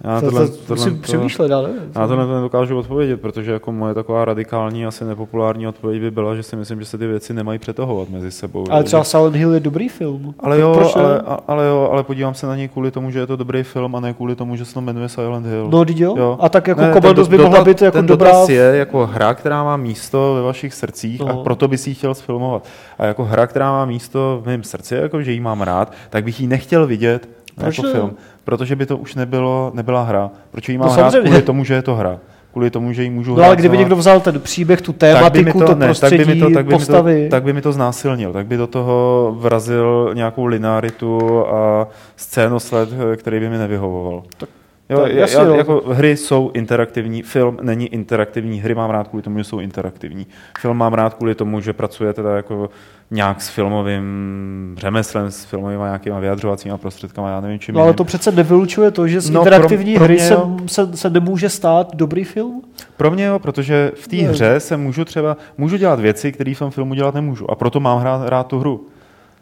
[0.04, 3.72] Já tohle, to, to, tohle, musím to, přemýšlet, ale Já to nedokážu odpovědět, protože jako
[3.72, 7.34] moje taková radikální, asi nepopulární odpověď by byla, že si myslím, že se ty věci
[7.34, 8.66] nemají přetahovat mezi sebou.
[8.70, 10.36] Ale třeba Silent Hill je dobrý film.
[10.40, 13.28] Ale jo, Proč ale, ale, jo, ale podívám se na něj kvůli tomu, že je
[13.28, 15.70] to dobrý film a ne kvůli tomu, že se to jmenuje Silent Hill.
[15.70, 16.16] No, jo?
[16.18, 16.38] jo.
[16.40, 18.32] A tak jako ne, by mohla být jako ten dobrá...
[18.50, 21.28] je jako hra, která má místo ve vašich srdcích no.
[21.28, 22.66] a proto by si ji chtěl sfilmovat.
[22.98, 26.24] A jako hra, která má místo v mém srdci, jako že ji mám rád, tak
[26.24, 28.12] bych ji nechtěl vidět jako film
[28.48, 30.32] protože by to už nebylo, nebyla hra.
[30.52, 32.20] Proč jí mám no, hrát kvůli tomu, že je to hra?
[32.52, 35.66] Kvůli tomu, že jí můžu No ale kdyby někdo vzal ten příběh, tu tématiku, to,
[35.66, 37.16] to ne, prostředí, tak by mi to, tak by postavy.
[37.16, 41.88] Mi to, tak by mi to znásilnil, tak by do toho vrazil nějakou linearitu a
[42.16, 44.24] scénosled, který by mi nevyhovoval.
[44.38, 44.50] Tak
[44.90, 49.24] Jo, tak, jasně, já, jako hry jsou interaktivní, film není interaktivní, hry mám rád kvůli
[49.24, 50.28] tomu, že jsou interaktivní.
[50.60, 52.70] Film mám rád kvůli tomu, že pracuje teda jako
[53.12, 57.76] nějak s filmovým řemeslem, s filmovými nějakýma vyjadřovacími prostředkama, já nevím čím.
[57.76, 60.98] No ale to přece nevylučuje to, že z no, interaktivní pro, pro hry se, se,
[60.98, 62.62] se nemůže stát dobrý film?
[62.98, 66.60] Pro mě jo, protože v té hře se můžu třeba, můžu dělat věci, které v
[66.60, 68.88] tom filmu dělat nemůžu a proto mám hrát, rád tu hru.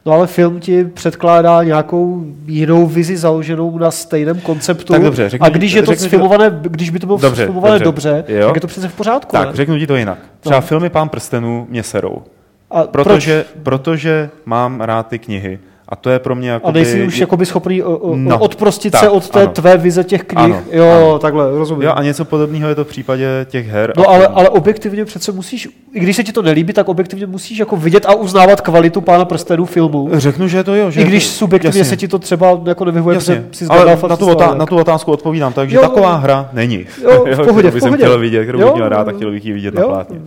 [0.05, 4.93] No ale film ti předkládá nějakou jinou vizi založenou na stejném konceptu.
[4.93, 6.69] Tak dobře, řekni, a když je to sfilmované, to...
[6.69, 9.31] když by to bylo dobře, sfilmované dobře, dobře tak je to přece v pořádku.
[9.31, 9.55] Tak, ne?
[9.55, 10.17] řeknu ti to jinak.
[10.39, 10.61] Třeba no.
[10.61, 12.23] filmy Pán prstenů mě serou.
[12.71, 13.63] A protože, proč?
[13.63, 15.59] protože mám rád ty knihy.
[15.89, 16.67] A to je pro mě jako.
[16.67, 19.51] A nejsi už jakoby schopný o, o, no, odprostit tak, se od té ano.
[19.51, 20.43] tvé vize těch knih.
[20.43, 21.19] Ano, jo, ano.
[21.19, 21.81] takhle, rozumím.
[21.83, 23.93] Jo, a něco podobného je to v případě těch her.
[23.97, 27.57] No ale, ale objektivně přece musíš, i když se ti to nelíbí, tak objektivně musíš
[27.57, 30.09] jako vidět a uznávat kvalitu pána prstenů filmu.
[30.13, 30.91] Řeknu, že to jo.
[30.91, 31.89] Že I když subjektivně jasně.
[31.89, 33.45] se ti to třeba jako nevyhovuje, jasně.
[33.51, 36.85] si ale na tu, otá- na tu otázku odpovídám, takže jo, taková hra není.
[37.03, 37.97] Jo, v pohodě, v pohodě.
[37.97, 40.19] chtěl vidět, kterou bych měl rád a chtěl bych ji vidět na plátně.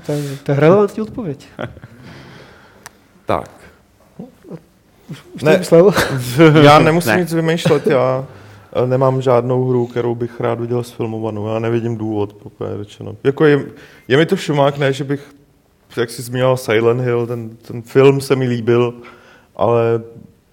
[0.43, 1.47] To je relevantní odpověď.
[3.29, 3.51] tak.
[5.09, 5.61] Už, ne,
[6.63, 7.21] já nemusím ne.
[7.21, 8.27] nic vymýšlet, já,
[8.73, 11.49] eh, nemám žádnou hru, kterou bych rád viděl sfilmovanou.
[11.49, 13.17] Já nevidím důvod, pokud řečeno.
[13.25, 13.65] Jako je,
[14.09, 15.33] je mi to šumák, ne, že bych,
[15.97, 18.95] jak jsi zmínil Silent Hill, ten, ten film se mi líbil,
[19.57, 20.03] ale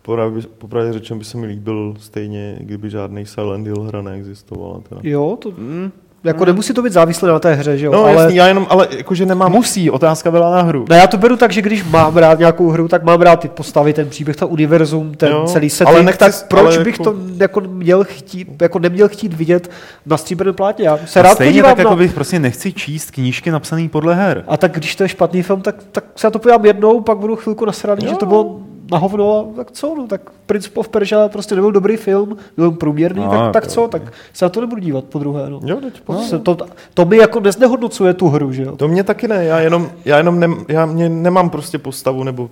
[0.01, 4.81] popravdě, popravdě řečeno by se mi líbil stejně, kdyby žádný Silent Hill hra neexistovala.
[4.89, 5.01] Teda.
[5.03, 5.51] Jo, to...
[5.51, 5.91] Mm.
[6.25, 7.91] Jako nemusí to být závislé na té hře, že jo?
[7.91, 8.13] No ale...
[8.13, 9.51] jasný, já jenom, ale jakože nemám...
[9.51, 10.85] Musí, otázka byla na hru.
[10.89, 13.47] No já to beru tak, že když mám rád nějakou hru, tak mám rád ty
[13.47, 16.99] postavy, ten příběh, to univerzum, ten jo, celý setting, ale nechci, tak proč ale bych
[16.99, 17.03] jako...
[17.03, 19.71] to jako měl chtít, jako neměl chtít vidět
[20.05, 20.85] na stříbrném plátně?
[20.85, 21.89] Já se a rád stejně podívám tak, na...
[21.89, 24.43] jako bych prostě nechci číst knížky napsané podle her.
[24.47, 27.17] A tak když to je špatný film, tak, tak se na to podívám jednou, pak
[27.17, 28.59] budu chvilku nasraný, že to bylo
[28.91, 32.71] na hovno, a tak co, no, tak Prince of Persia prostě nebyl dobrý film, byl
[32.71, 35.49] průměrný, no, tak, tak co, tak se na to nebudu dívat po druhé.
[35.49, 35.59] No.
[35.63, 36.39] Jo, teď no.
[36.39, 36.57] to,
[36.93, 38.75] to, mi jako neznehodnocuje tu hru, že jo.
[38.75, 42.49] To mě taky ne, já jenom, já jenom ne, já mě nemám prostě postavu nebo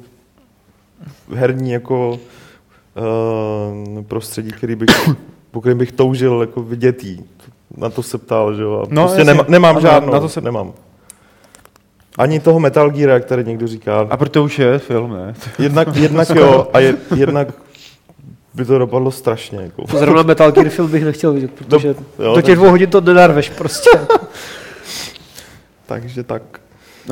[1.34, 5.10] herní jako uh, prostředí, který bych,
[5.52, 7.24] po kterém bych toužil jako vidět jí.
[7.78, 8.86] Na to se ptal, že jo.
[8.90, 10.42] No, prostě nemám, nemám žádnou, na to se...
[10.42, 10.74] nemám.
[12.18, 14.08] Ani toho Metal Gear, jak tady někdo říká.
[14.10, 15.34] A proto už je film, ne?
[15.60, 17.48] Jednak, jednak jo, a je, jednak
[18.54, 19.60] by to dopadlo strašně.
[19.62, 19.98] Jako.
[19.98, 23.02] Zrovna Metal Gear film bych nechtěl vidět, protože do, jo, do těch dvou hodin to
[23.02, 23.90] nenarveš prostě.
[25.86, 26.44] takže tak.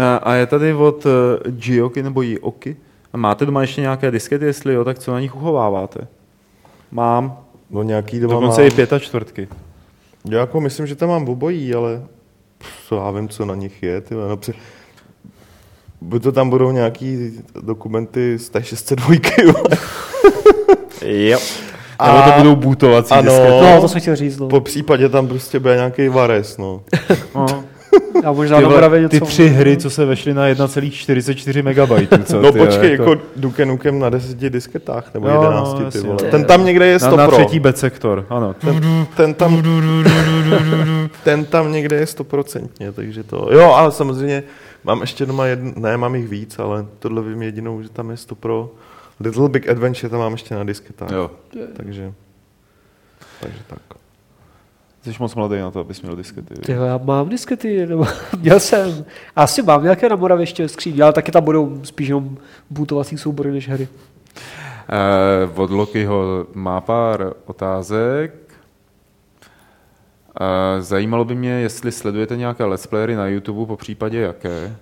[0.02, 1.12] A, a je tady od uh,
[1.52, 2.78] Gioky nebo Jioky.
[3.14, 6.08] A máte doma ještě nějaké diskety, jestli jo, tak co na nich uchováváte?
[6.92, 7.38] Mám.
[7.70, 8.68] No nějaký doma Dokonce mám.
[8.68, 9.48] i pět a čtvrtky.
[10.30, 12.02] Já jako myslím, že tam mám obojí, ale
[12.88, 14.02] co já vím, co na nich je.
[14.02, 14.54] Ty, no, při...
[16.02, 17.32] Buď to tam budou nějaký
[17.62, 19.16] dokumenty z té 602.
[21.06, 21.40] jo.
[22.00, 23.62] A Nebo to budou bootovací ano, diskety.
[23.62, 24.40] No, to jsem chtěl říct.
[24.40, 24.48] No.
[24.48, 26.82] Po případě tam prostě bude nějaký Vares, no.
[27.36, 27.64] no.
[28.26, 29.10] A možná ty, na něco.
[29.10, 32.26] Ty tři hry, co se vešly na 1,44 MB.
[32.26, 35.92] Co, no ty, počkej, jako, jako Duke Nukem na 10 disketách, nebo jo, 11, no,
[35.92, 36.18] ty vole.
[36.32, 38.54] Ten tam někde je 100 na, na třetí B sektor, ano.
[38.54, 39.64] Ten, ten, tam,
[41.24, 43.50] ten tam někde je 100%, takže to.
[43.52, 44.44] Jo, ale samozřejmě
[44.84, 48.18] mám ještě doma jedn, ne, mám jich víc, ale tohle vím jedinou, že tam je
[48.18, 48.72] 100 pro.
[49.20, 51.12] Little Big Adventure tam mám ještě na disketách.
[51.12, 51.32] Jo.
[51.78, 52.14] Takže,
[53.40, 53.80] takže tak.
[55.04, 56.56] Jsi moc mladý na to, abys měl diskety.
[56.56, 58.06] Ty, já mám diskety, nebo
[58.40, 59.06] měl jsem.
[59.36, 62.38] Asi mám nějaké na Moravě ještě skříň, ale taky tam budou spíš jenom
[62.70, 63.88] bootovací soubory než hry.
[64.90, 68.34] Eh, od Lokiho má pár otázek.
[70.80, 74.76] Zajímalo by mě, jestli sledujete nějaké let's playery na YouTube, po případě jaké?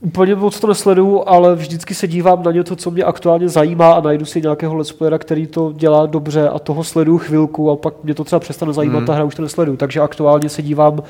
[0.00, 4.00] Úplně moc to nesleduju, ale vždycky se dívám na něco, co mě aktuálně zajímá a
[4.00, 7.94] najdu si nějakého let's playera, který to dělá dobře a toho sleduju chvilku a pak
[8.04, 9.06] mě to třeba přestane zajímat, hmm.
[9.06, 9.76] ta hra už to nesleduju.
[9.76, 11.02] Takže aktuálně se dívám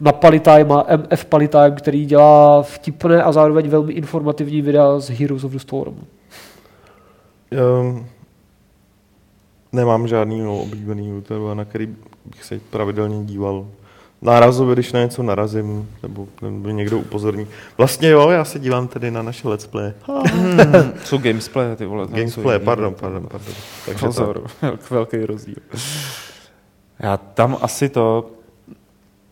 [0.00, 5.44] na Palitime a MF Palitime, který dělá vtipné a zároveň velmi informativní videa z Heroes
[5.44, 5.96] of the Storm.
[7.80, 8.06] Um,
[9.72, 11.96] nemám žádný oblíbený YouTube, na který
[12.30, 13.66] bych se pravidelně díval
[14.22, 17.46] nárazově, když na něco narazím, nebo, nebo někdo upozorní.
[17.78, 19.92] Vlastně jo, já se dívám tedy na naše let's play.
[20.32, 22.06] Hmm, co gamesplay, ty vole.
[22.10, 23.54] Gamesplay, pardon, pardon, pardon.
[23.86, 24.78] Takže Pozor, to...
[24.90, 25.56] velký rozdíl.
[26.98, 28.30] Já tam asi to,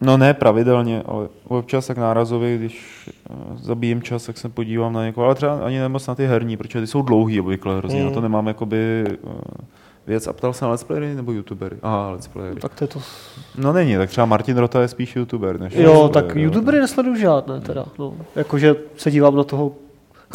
[0.01, 5.05] no ne pravidelně, ale občas tak nárazově, když eh, zabíjím čas, tak se podívám na
[5.05, 8.07] někoho, ale třeba ani nemoc na ty herní, protože ty jsou dlouhý obvykle hrozně, mm.
[8.07, 9.33] na to nemám jakoby uh,
[10.07, 11.77] věc a ptal se na let's playery nebo youtubery?
[11.83, 12.61] Aha, let's playery.
[12.61, 13.01] Tak to je to...
[13.59, 17.17] No není, tak třeba Martin Rota je spíš youtuber než Jo, tak player, youtubery nesleduju
[17.17, 17.85] žádné teda.
[17.99, 18.15] No.
[18.37, 19.73] Jakože se dívám na toho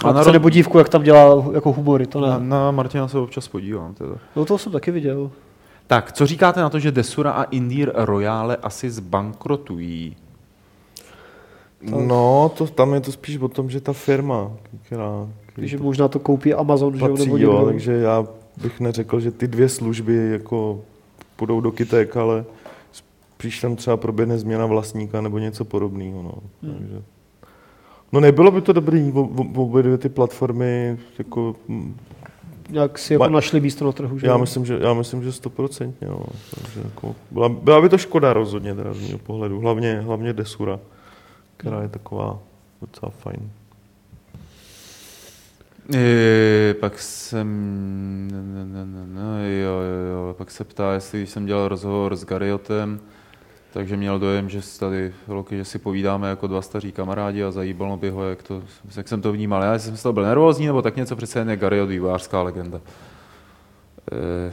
[0.03, 2.27] a na nebo dívku, jak tam dělá jako humory, to ne.
[2.27, 4.15] Na, na Martina se občas podívám teda.
[4.35, 5.31] No to jsem taky viděl.
[5.87, 10.15] Tak, co říkáte na to, že Desura a Indir Royale asi zbankrotují?
[11.81, 14.51] No, to, tam je to spíš o tom, že ta firma,
[14.81, 15.27] která...
[15.57, 17.23] Že možná to koupí Amazon, patří, že?
[17.23, 18.25] Nebo jo, takže já
[18.61, 20.81] bych neřekl, že ty dvě služby jako
[21.35, 22.45] půjdou do kytek, ale
[22.91, 26.23] spíš tam třeba proběhne změna vlastníka nebo něco podobného.
[26.23, 26.33] No.
[26.63, 26.77] Hmm.
[26.79, 27.01] Takže,
[28.11, 29.13] no nebylo by to dobrý,
[29.55, 31.55] obě dvě ty platformy jako
[32.69, 34.27] jak si jako Ma, našli místo na trhu, že?
[34.27, 36.07] Já myslím, že, já myslím, že stoprocentně.
[36.07, 36.19] No.
[36.55, 39.59] Takže jako, byla, byla, by to škoda rozhodně teda z mého pohledu.
[39.59, 40.79] Hlavně, hlavně Desura,
[41.57, 42.39] která je taková
[42.81, 43.51] docela fajn.
[45.93, 47.47] Je, pak jsem,
[48.31, 52.25] ne, ne, ne, ne, jo, jo, jo, pak se ptá, jestli jsem dělal rozhovor s
[52.25, 52.99] Gariotem,
[53.73, 57.97] takže měl dojem, že tady, Loki, že si povídáme jako dva staří kamarádi a zajíbalo
[57.97, 58.63] by ho, jak, to,
[58.97, 59.63] jak jsem to vnímal.
[59.63, 62.81] Já jsem z toho byl nervózní, nebo tak něco přece jen je Gariot, vývářská legenda.
[64.11, 64.51] E...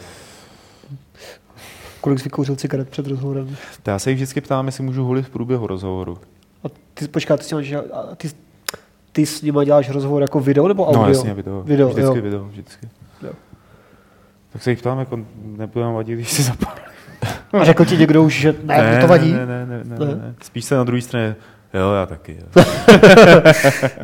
[2.00, 3.56] Kolik jsi vykouřil cigaret před rozhovorem?
[3.86, 6.18] Já se jich vždycky ptám, jestli můžu hulit v průběhu rozhovoru.
[6.64, 7.44] A ty, počká, ty,
[8.16, 8.30] ty,
[9.16, 11.02] ty s nimi děláš rozhovor jako video nebo audio?
[11.02, 11.62] No jasně, video.
[11.62, 12.22] video vždycky jo.
[12.22, 12.88] video, vždycky.
[13.22, 13.30] Jo.
[14.52, 15.20] Tak se jich ptám, jako
[15.56, 16.80] nebudeme vadit, když si zapálí.
[17.52, 19.32] A řekl ti někdo už, že ne, ne to vadí?
[19.32, 20.06] Ne, ne, ne, ne, ne.
[20.06, 20.34] ne.
[20.42, 21.36] Spíš se na druhé straně,
[21.74, 22.38] jo, já taky.
[22.40, 22.64] Jo.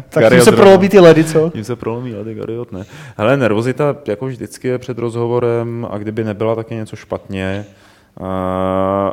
[0.09, 1.51] tak tím se prolomí ty ledy, co?
[1.51, 2.85] Tím se prolomí ledy, Gariot ne.
[3.17, 7.65] Hele, nervozita jako vždycky je před rozhovorem a kdyby nebyla, tak je něco špatně.
[8.21, 8.27] Uh,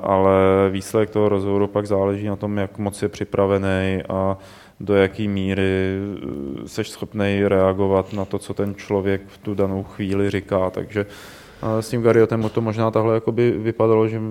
[0.03, 0.34] ale
[0.69, 4.38] výsledek toho rozhovoru pak záleží na tom, jak moc je připravený a
[4.80, 5.99] do jaké míry
[6.65, 10.69] seš schopný reagovat na to, co ten člověk v tu danou chvíli říká.
[10.69, 11.06] Takže
[11.80, 14.22] s tím Gariotem to možná takhle jakoby vypadalo, že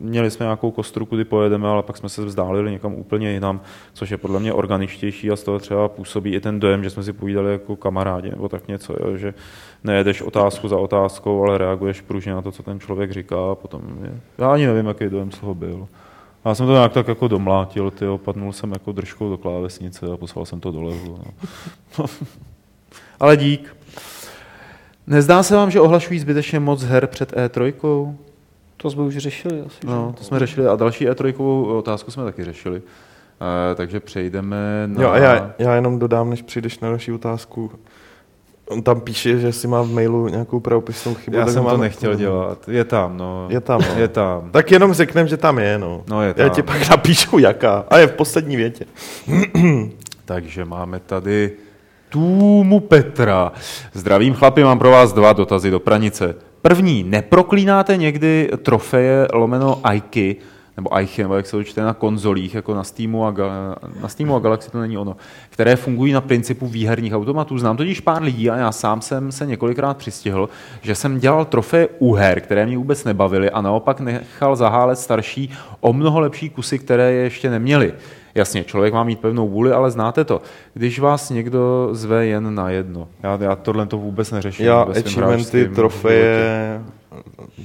[0.00, 3.60] měli jsme nějakou kostru, kudy pojedeme, ale pak jsme se vzdálili někam úplně jinam,
[3.92, 7.02] což je podle mě organičtější a z toho třeba působí i ten dojem, že jsme
[7.02, 9.34] si povídali jako kamarádi nebo tak něco, jo, že
[9.84, 13.82] nejedeš otázku za otázkou, ale reaguješ pružně na to, co ten člověk říká a potom
[14.02, 14.20] je.
[14.38, 15.88] Já ani nevím, jaký dojem z toho byl.
[16.48, 20.16] Já jsem to nějak tak jako domlátil, ty padnul jsem jako držkou do klávesnice a
[20.16, 21.18] poslal jsem to do levu.
[21.98, 22.06] No.
[23.20, 23.76] Ale dík.
[25.06, 27.72] Nezdá se vám, že ohlašují zbytečně moc her před E3?
[28.76, 29.86] To jsme už řešili asi.
[29.86, 31.40] No, to jsme řešili a další E3
[31.76, 32.82] otázku jsme taky řešili.
[33.72, 35.02] E, takže přejdeme na...
[35.02, 37.70] Jo, a já, já jenom dodám, než přijdeš na další otázku.
[38.68, 41.36] On tam píše, že si má v mailu nějakou pravopisnou chybu.
[41.36, 42.68] Já jsem to nechtěl dělat.
[42.68, 43.46] Je tam, no.
[43.50, 44.00] Je tam, no.
[44.00, 44.50] Je tam.
[44.50, 46.02] Tak jenom řekneme, že tam je, no.
[46.08, 46.42] no je tam.
[46.44, 47.84] Já ti pak napíšu jaká.
[47.88, 48.84] A je v poslední větě.
[50.24, 51.52] Takže máme tady
[52.08, 53.52] Tůmu Petra.
[53.92, 56.34] Zdravím chlapi, mám pro vás dva dotazy do pranice.
[56.62, 60.36] První, neproklínáte někdy trofeje lomeno Aiky,
[60.78, 63.34] nebo nebo jak se to čte na konzolích, jako na Steamu, a,
[64.00, 65.16] na Steamu a Galaxy to není ono,
[65.50, 67.58] které fungují na principu výherních automatů.
[67.58, 70.48] Znám totiž pár lidí a já sám jsem se několikrát přistihl,
[70.82, 75.50] že jsem dělal trofeje u her, které mě vůbec nebavily a naopak nechal zahálet starší
[75.80, 77.92] o mnoho lepší kusy, které je ještě neměli.
[78.34, 80.42] Jasně, člověk má mít pevnou vůli, ale znáte to.
[80.74, 83.08] Když vás někdo zve jen na jedno.
[83.22, 84.66] Já, já tohle to vůbec neřeším.
[84.66, 86.80] Já achievementy, trofeje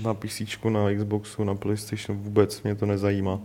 [0.04, 3.40] na PC, na Xboxu, na PlayStation vůbec mě to nezajímá.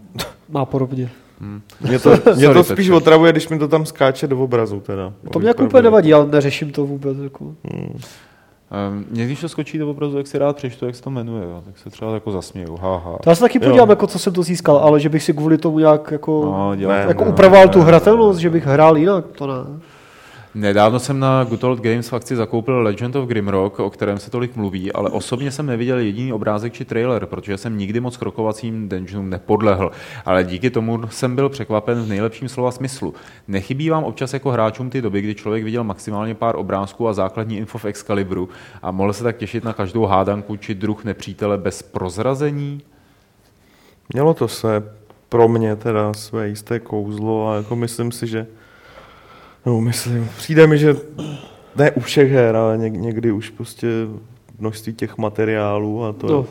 [0.48, 1.10] Má podobně.
[1.40, 1.62] Hmm.
[1.80, 2.92] Mě to, mě Sorry, to spíš Petře.
[2.92, 4.80] otravuje, když mi to tam skáče do obrazu.
[4.80, 7.18] Teda, to mě jako úplně nevadí, ale neřeším to vůbec.
[7.18, 7.44] Jako.
[7.44, 8.00] Hmm.
[8.90, 11.44] Um, mě když to skočí do obrazu, jak si rád přečtu, jak se to jmenuje,
[11.44, 13.18] jo, tak se třeba jako zasměju, haha.
[13.22, 15.58] To já se taky podívám, jako co jsem to získal, ale že bych si kvůli
[15.58, 19.24] tomu nějak jako, no, dělám, jako ne, upravoval ne, tu hratelnost, že bych hrál jinak,
[19.26, 19.80] to ne.
[20.59, 24.56] Nedávno jsem na Good Old Games fakci zakoupil Legend of Grimrock, o kterém se tolik
[24.56, 29.30] mluví, ale osobně jsem neviděl jediný obrázek či trailer, protože jsem nikdy moc krokovacím dungeonům
[29.30, 29.90] nepodlehl.
[30.24, 33.14] Ale díky tomu jsem byl překvapen v nejlepším slova smyslu.
[33.48, 37.56] Nechybí vám občas jako hráčům ty doby, kdy člověk viděl maximálně pár obrázků a základní
[37.56, 38.48] info v Excalibru
[38.82, 42.80] a mohl se tak těšit na každou hádanku či druh nepřítele bez prozrazení?
[44.14, 44.93] Mělo to se
[45.28, 48.47] pro mě teda své jisté kouzlo a jako myslím si, že
[49.69, 50.97] No, myslím, přijde mi, že
[51.77, 53.89] ne u všech her, ale někdy už prostě
[54.59, 56.47] množství těch materiálů a to, no.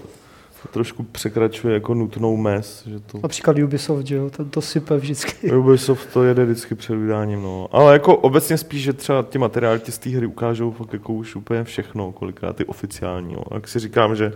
[0.62, 2.88] to trošku překračuje jako nutnou mez.
[2.88, 3.20] Že to...
[3.24, 5.52] Například Ubisoft, že jo, ten to sype vždycky.
[5.58, 7.68] Ubisoft to jede vždycky před vydáním, no.
[7.72, 11.36] Ale jako obecně spíš, že třeba ty materiály z té hry ukážou fakt jako už
[11.36, 13.44] úplně všechno, kolikrát ty oficiální, jo.
[13.52, 14.34] A jak si říkám, že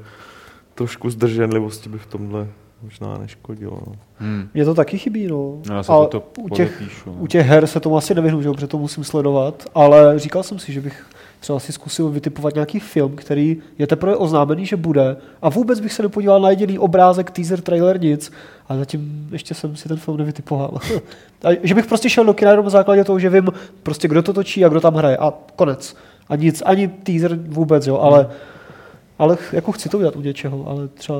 [0.76, 2.48] trošku zdrženlivosti by v tomhle
[2.84, 3.80] možná neškodilo.
[3.88, 3.94] No.
[4.18, 4.49] Hmm.
[4.53, 5.58] Mně to taky chybí, no.
[5.70, 7.14] no já se a to u, těch, no.
[7.14, 10.60] u těch her se tomu asi nevyhnu, že protože to musím sledovat, ale říkal jsem
[10.60, 11.06] si, že bych
[11.41, 15.94] třeba si zkusil vytipovat nějaký film, který je teprve oznámený, že bude a vůbec bych
[15.94, 18.32] se nepodíval na jediný obrázek, teaser, trailer, nic
[18.70, 20.78] a zatím ještě jsem si ten film nevytipoval.
[21.44, 23.49] a že bych prostě šel do kina jenom na základě toho, že vím
[23.84, 25.95] prostě kdo to točí a kdo tam hraje a konec.
[26.30, 28.30] A nic, ani teaser vůbec, jo, ale,
[29.20, 31.18] ale jako chci to udělat u něčeho, ale třeba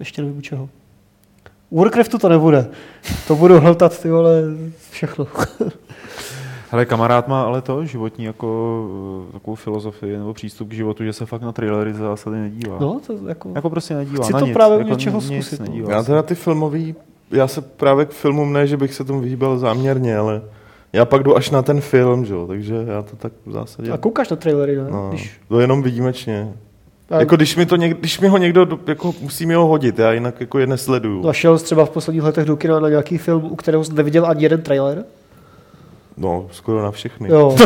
[0.00, 0.68] ještě nevím u čeho.
[1.70, 2.68] U Warcraftu to nebude.
[3.28, 4.42] To budu hltat ty vole
[4.90, 5.26] všechno.
[6.70, 11.12] Hele, kamarád má ale to životní jako eh, takovou filozofii nebo přístup k životu, že
[11.12, 12.78] se fakt na trailery zásady nedívá.
[12.80, 13.52] No, to jako...
[13.54, 15.60] Jako prostě nedívá Chci na to nic, právě jako něčeho nic zkusit.
[15.60, 15.66] No.
[15.66, 16.94] Nedívá já teda ty filmový,
[17.30, 20.42] já se právě k filmům ne, že bych se tomu vyhýbal záměrně, ale
[20.92, 23.92] já pak jdu až na ten film, že jo, takže já to tak v zásadě...
[23.92, 24.90] A koukáš na trailery, ne?
[24.90, 25.40] No, Když...
[25.48, 26.52] To jenom výjimečně.
[27.18, 30.12] Jako když mi, to něk, když mi ho někdo, jako musí mi ho hodit, já
[30.12, 31.22] jinak jako je nesleduju.
[31.22, 33.92] No šel jsi třeba v posledních letech do kina na nějaký film, u kterého jsi
[33.92, 35.04] neviděl ani jeden trailer?
[36.16, 37.28] No, skoro na všechny.
[37.28, 37.56] Jo.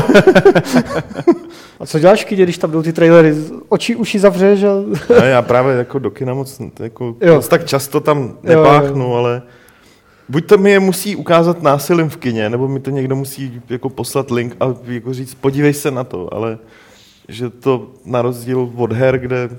[1.80, 3.34] a co děláš kyně, když tam jdou ty trailery?
[3.68, 4.62] Oči, uši zavřeš?
[4.62, 4.74] A...
[5.20, 9.14] ne, já právě jako do kina moc, jako, moc tak často tam nepáchnu, jo, jo.
[9.14, 9.42] ale
[10.28, 13.88] buď to mi je musí ukázat násilím v kině, nebo mi to někdo musí jako
[13.88, 16.58] poslat link a jako říct, podívej se na to, ale
[17.28, 19.50] že to na rozdíl od her, kde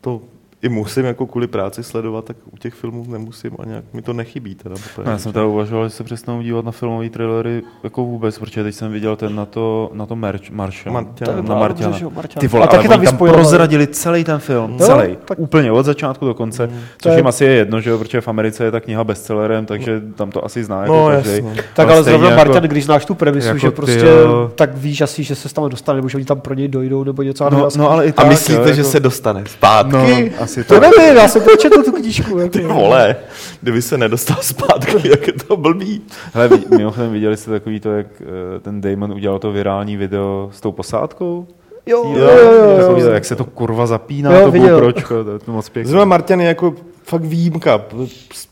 [0.00, 0.22] to
[0.62, 4.12] i musím jako kvůli práci sledovat, tak u těch filmů nemusím a nějak mi to
[4.12, 4.54] nechybí.
[4.54, 4.74] Teda,
[5.04, 8.62] no, já jsem teda uvažoval, že se přestanu dívat na filmové trailery jako vůbec, protože
[8.62, 11.54] teď jsem viděl ten na to, na to merch, Marša, na Marťana.
[11.54, 11.98] Marťana.
[12.38, 15.38] Ty vole, a taky ale tam oni tam prozradili celý ten film, Jo, celý, tak-
[15.38, 16.80] úplně od začátku do konce, Mm.
[17.02, 19.66] což je- jim asi je jedno, že jo, protože v Americe je ta kniha bestsellerem,
[19.66, 21.30] takže tam to asi zná jako No, každý.
[21.30, 21.62] jasně.
[21.74, 24.50] Tak ale zrovna jako- Martin, když znáš tu premisu, jako že prostě jo.
[24.54, 27.22] tak víš asi, že se tam dostane, nebo že oni tam pro něj dojdou, nebo
[27.22, 27.50] něco.
[27.50, 30.32] No, no, ale i A tak, myslíte, jo, že jako- se dostane zpátky?
[30.48, 30.82] Asi To tak.
[30.98, 32.38] nevím, já jsem to četl tu knížku.
[32.38, 32.50] Jako.
[32.58, 33.16] Ty vole,
[33.62, 36.02] kdyby se nedostal zpátky, jak je to blbý.
[36.34, 40.60] Hele, mimochodem viděli jste takový to, jak eh, ten Damon udělal to virální video s
[40.60, 41.46] tou posádkou?
[41.86, 43.10] Jo, Jo, jo, jo, jo, to, jo.
[43.10, 44.74] Jak se to kurva zapíná, Jo, to viděl.
[44.74, 45.90] GoPročko, to je to moc pěkné.
[45.90, 46.74] Zrovna Martin je jako
[47.08, 47.80] fakt výjimka.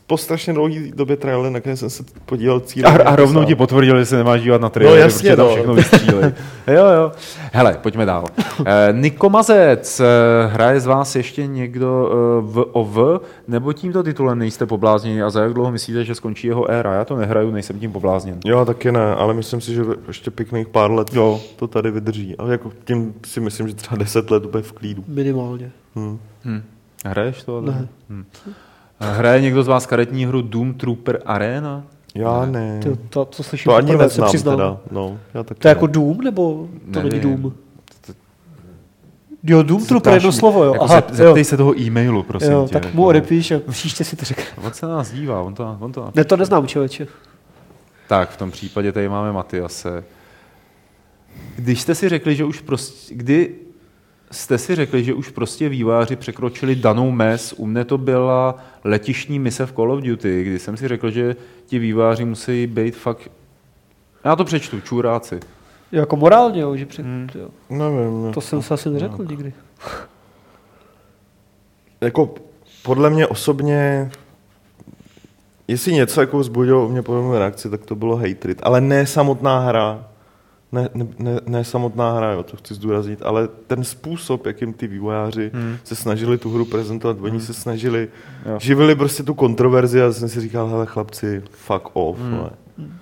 [0.07, 2.91] Po strašně dlouhé době trailer, na které jsem se podíval cíle.
[2.91, 5.45] A, a rovnou ti potvrdil, že se nemáš dívat na trailer, No jasně, protože tam
[5.47, 5.53] no.
[5.53, 6.17] všechno vystřílí.
[6.67, 7.11] jo, jo.
[7.53, 8.25] Hele, pojďme dál.
[8.65, 10.03] Eh, Niko Mazec, eh,
[10.47, 15.41] hraje z vás ještě někdo eh, v OV, nebo tímto titulem nejste poblázněni a za
[15.41, 16.93] jak dlouho myslíte, že skončí jeho éra?
[16.93, 18.39] Já to nehraju, nejsem tím poblázněn.
[18.45, 21.41] Jo, taky ne, ale myslím si, že ještě pěkných pár let Jo.
[21.55, 22.35] to tady vydrží.
[22.37, 25.03] A jako tím si myslím, že třeba 10 let bude v klídu.
[25.07, 25.71] Minimálně.
[25.95, 26.19] Hm.
[26.45, 26.61] Hm.
[27.07, 27.61] Hraješ to?
[27.61, 27.87] Ne.
[28.09, 28.25] Hm.
[28.99, 31.83] Hraje někdo z vás karetní hru Doom Trooper Arena?
[32.15, 32.79] Já ne.
[32.83, 34.55] To, to, to slyším To ani poprvé, se neznám přiznám.
[34.57, 34.77] teda.
[34.91, 35.93] No, já taky To je jako ne.
[35.93, 37.19] Doom, nebo to není.
[37.19, 37.53] Doom?
[39.43, 40.73] Jo, Doom Trooper, jedno slovo, jo.
[40.73, 42.73] Jako Aha, zep, zeptej se toho e-mailu, prosím jo, tě.
[42.73, 42.97] tak jako.
[42.97, 44.43] mu odepíš a příště si to řekne.
[44.65, 47.07] On se na nás dívá, on to, on to Ne, to neznám, člověče.
[48.07, 50.03] Tak, v tom případě tady máme Matyase.
[51.55, 53.55] Když jste si řekli, že už prostě, kdy
[54.31, 59.39] jste si řekli, že už prostě výváři překročili danou mez, u mne to byla letišní
[59.39, 61.35] mise v Call of Duty, kdy jsem si řekl, že
[61.65, 63.31] ti výváři musí být fakt,
[64.23, 65.39] já to přečtu, čuráci.
[65.91, 67.27] Jako morálně, jo, že před, Hmm.
[67.35, 67.49] jo.
[67.69, 68.23] Nevím.
[68.23, 68.31] no.
[68.33, 69.53] To jsem se asi neřekl nikdy.
[72.01, 72.35] Jako
[72.83, 74.11] podle mě osobně,
[75.67, 78.59] jestli něco jako vzbudilo u mě podobnou reakci, tak to bylo hatred.
[78.63, 80.07] Ale ne samotná hra,
[80.71, 84.87] ne, ne, ne, ne samotná hra, jo, to chci zdůraznit, ale ten způsob, jakým ty
[84.87, 85.63] vývojáři Hmm.
[85.63, 85.77] hmm.
[85.83, 88.07] se snažili tu hru prezentovat, oni se snažili,
[88.45, 88.57] Jo.
[88.61, 92.49] živili prostě tu kontroverzi a jsem si říkal, hele chlapci, fuck off, Hmm.
[92.77, 92.93] hmm.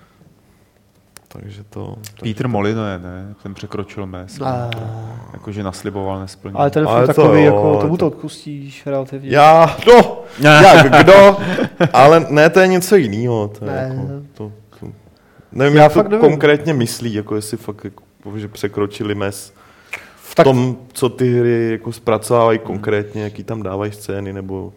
[1.28, 1.96] Takže to...
[2.24, 3.36] Peter Molyneux, ne?
[3.44, 4.42] Ten překročil mez.
[4.42, 4.70] A,
[5.34, 6.58] Jakože nasliboval, nesplnil.
[6.58, 9.30] ale ten je Ale fakt to takový, jako, ale tomu to to- odpustíš relativně.
[9.30, 11.38] Já, no, jak, kdo,
[11.94, 13.48] ale ne, to je něco jiného.
[13.60, 13.78] To je Ne.
[13.96, 14.52] jako, to,
[15.56, 16.30] nevím, Já jak to fakt nevím.
[16.30, 18.03] konkrétně myslí, jako jestli fakt jako,
[18.38, 19.53] že překročili mez
[20.18, 24.73] v Tak- tom, co ty hry jako zpracovávají konkrétně, jaký tam dávají scény, nebo...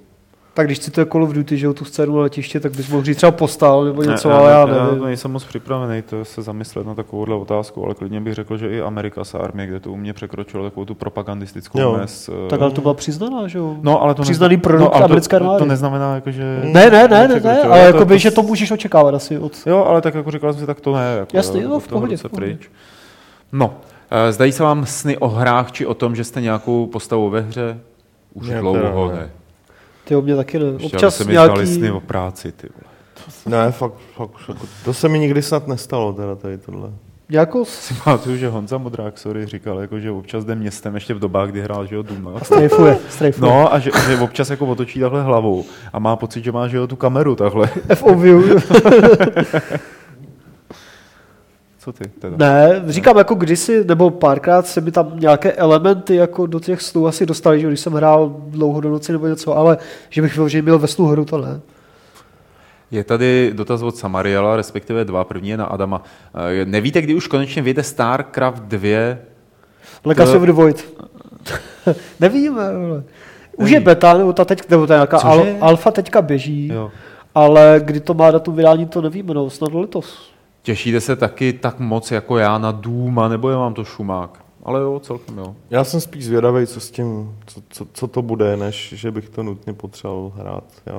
[0.59, 2.77] Tak když si to je Call of Duty, že jo, tu scénu na letiště, tak
[2.77, 5.05] bys mohl říct třeba postal nebo něco, ne, ale já já nevím.
[5.05, 8.81] nejsem moc připravený to se zamyslet na takovouhle otázku, ale klidně bych řekl, že i
[8.81, 11.97] Amerika s armie, kde to u mě překročilo takovou tu propagandistickou Jo.
[12.01, 12.29] mez.
[12.29, 13.77] eh, Tak ale to byla přiznaná, že jo?
[13.83, 15.59] No, ale to Přiznaný nezna- produkt ale americké to, to, armády.
[15.59, 16.61] to, neznamená, jako, že...
[16.65, 19.39] Ne, ne, ne, ne, ne, ale To- jako by, to- že to můžeš očekávat asi
[19.39, 19.53] od...
[19.67, 21.17] Jo, ale tak jako říkal jsem si, tak to ne.
[21.19, 22.47] Jako, Jasně, jo, no, od v pohodě, v pohodě.
[22.47, 22.71] Pryč.
[23.53, 23.75] No,
[24.11, 27.41] eh, zdají se vám sny o hrách, či o tom, že jste nějakou postavu ve
[27.41, 27.79] hře?
[28.35, 29.31] Už Ne, dlouho ne.
[30.09, 30.65] Ty o mě taky ne.
[30.83, 31.67] Občas se mi nějaký...
[31.67, 32.95] sny o práci, ty vole.
[33.47, 36.91] Ne, fakt, fakt, jako, to se mi nikdy snad nestalo, teda tady tohle.
[37.31, 41.19] Nějakou Si pamatuju, že Honza Modrák, sorry, říkal, jako, že občas jde městem ještě v
[41.19, 42.41] dobách, kdy hrál, že jo, Duma.
[42.43, 43.51] strejfuje, strejfuje.
[43.51, 46.77] No a že, že, občas jako otočí takhle hlavou a má pocit, že má že
[46.77, 47.67] jo, tu kameru takhle.
[47.95, 48.25] FOV.
[51.89, 52.37] Co ty teda?
[52.37, 57.07] ne, říkám jako kdysi, nebo párkrát se mi tam nějaké elementy jako do těch snů
[57.07, 59.79] asi dostaly, že jo, když jsem hrál dlouho do noci nebo něco, ale
[60.11, 61.61] že bych vyloženě měl ve snu hru, to ne.
[62.91, 66.03] Je tady dotaz od Samariela, respektive dva, první je na Adama.
[66.61, 69.17] Eh, Nevíte, kdy už konečně vyjde StarCraft 2?
[70.05, 70.85] Legacy of the Void.
[72.21, 73.03] Nevíme, vole.
[73.57, 73.75] Už Nevím.
[73.75, 76.91] je beta, nebo ta teď, nebo ta nějaká al, alfa teďka běží, Jo.
[77.35, 80.33] ale kdy to má datum vydání, to nevíme, no, snad letos.
[80.69, 84.45] Těšíte se taky tak moc jako já na Duma, nebo je vám to šumák?
[84.63, 85.57] Ale jo, celkem jo.
[85.71, 89.29] Já jsem spíš zvědavý, co s tím, co, co, co to bude, než že bych
[89.29, 90.65] to nutně potřeboval hrát.
[90.87, 90.93] Já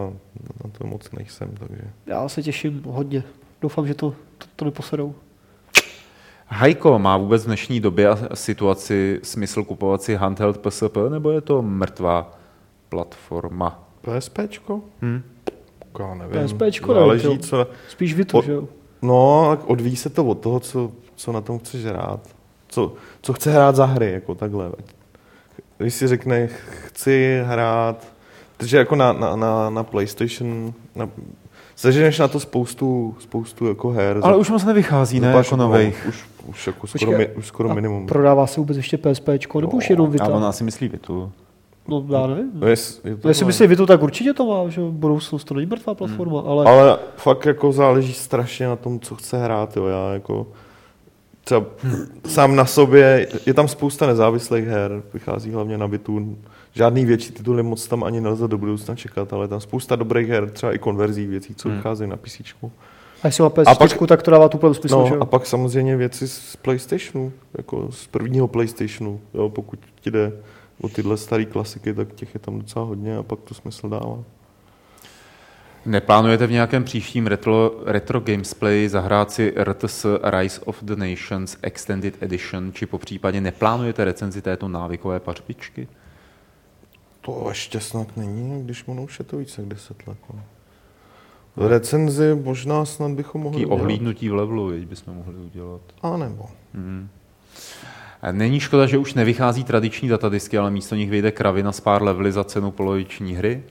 [0.63, 1.81] na to moc nejsem, takže...
[2.05, 3.23] Já se těším hodně.
[3.61, 5.15] Doufám, že to, to, to neposedou.
[6.47, 11.41] Hajko, má vůbec v dnešní době a situaci smysl kupovat si handheld PSP, nebo je
[11.41, 12.33] to mrtvá
[12.89, 13.83] platforma?
[14.01, 14.81] PSPčko?
[15.01, 15.21] Hm?
[15.99, 16.45] Já nevím.
[16.45, 17.67] PSPčko, Záleží, co...
[17.89, 18.67] Spíš vy to, O- že jo?
[19.01, 22.19] No, tak odvíjí se to od toho, co, co na tom chceš hrát.
[22.67, 24.71] Co, co chce hrát za hry, jako takhle.
[25.77, 26.47] Když si řekne,
[26.85, 28.07] chci hrát,
[28.57, 31.09] protože jako na, na, na, na PlayStation, na,
[31.75, 34.19] seženeš na to spoustu, spoustu jako her.
[34.23, 35.31] Ale už moc nevychází, ne?
[35.31, 36.05] za- Jako novejch.
[36.09, 38.07] Už, už, jako Počkej, skoro, mi, už skoro minimum.
[38.07, 40.27] Prodává se vůbec ještě PSPčko, nebo už jenom A Vita?
[40.27, 41.31] ona si myslí Vitu.
[41.89, 42.51] No já nevím.
[42.53, 45.43] No, jest, je to Já si myslím, vy to tak určitě to má, že budoucnost
[45.43, 49.77] to není mrtvá platforma, ale, Ale fakt jako záleží strašně na tom, co chce hrát,
[49.77, 49.85] jo.
[49.85, 50.47] Já jako
[51.43, 51.65] třeba
[52.27, 56.37] sám na sobě, je tam spousta nezávislých her, vychází hlavně na bytu.
[56.73, 60.49] Žádný větší tituly moc tam ani nelze do budoucna čekat, ale tam spousta dobrých her,
[60.49, 62.41] třeba i konverzí věcí, co vycházejí na PC.
[63.23, 65.21] a jestli má A PS4, pak- tak to dává tu smysl, že No jo?
[65.21, 70.31] a pak samozřejmě věci z PlayStationu, jako z prvního PlayStationu, jo, pokud ti jde
[70.81, 74.23] o tyhle staré klasiky, tak těch je tam docela hodně a pak to smysl dává.
[75.85, 82.23] Neplánujete v nějakém příštím retro, retro gamesplay zahrát si RTS Rise of the Nations Extended
[82.23, 85.87] Edition, či po případě neplánujete recenzi této návykové pařbičky?
[87.21, 90.17] To ještě snad není, když ono už je to více jak 10 let.
[90.33, 90.43] No.
[91.67, 93.81] Recenzi možná snad bychom mohli Taký udělat.
[93.81, 95.81] ohlídnutí v levelu, bychom mohli udělat.
[96.01, 96.43] A nebo.
[96.43, 97.18] A
[98.31, 102.31] Není škoda, že už nevychází tradiční datadisky, ale místo nich vyjde kravina s pár levely
[102.31, 103.63] za cenu poloviční hry?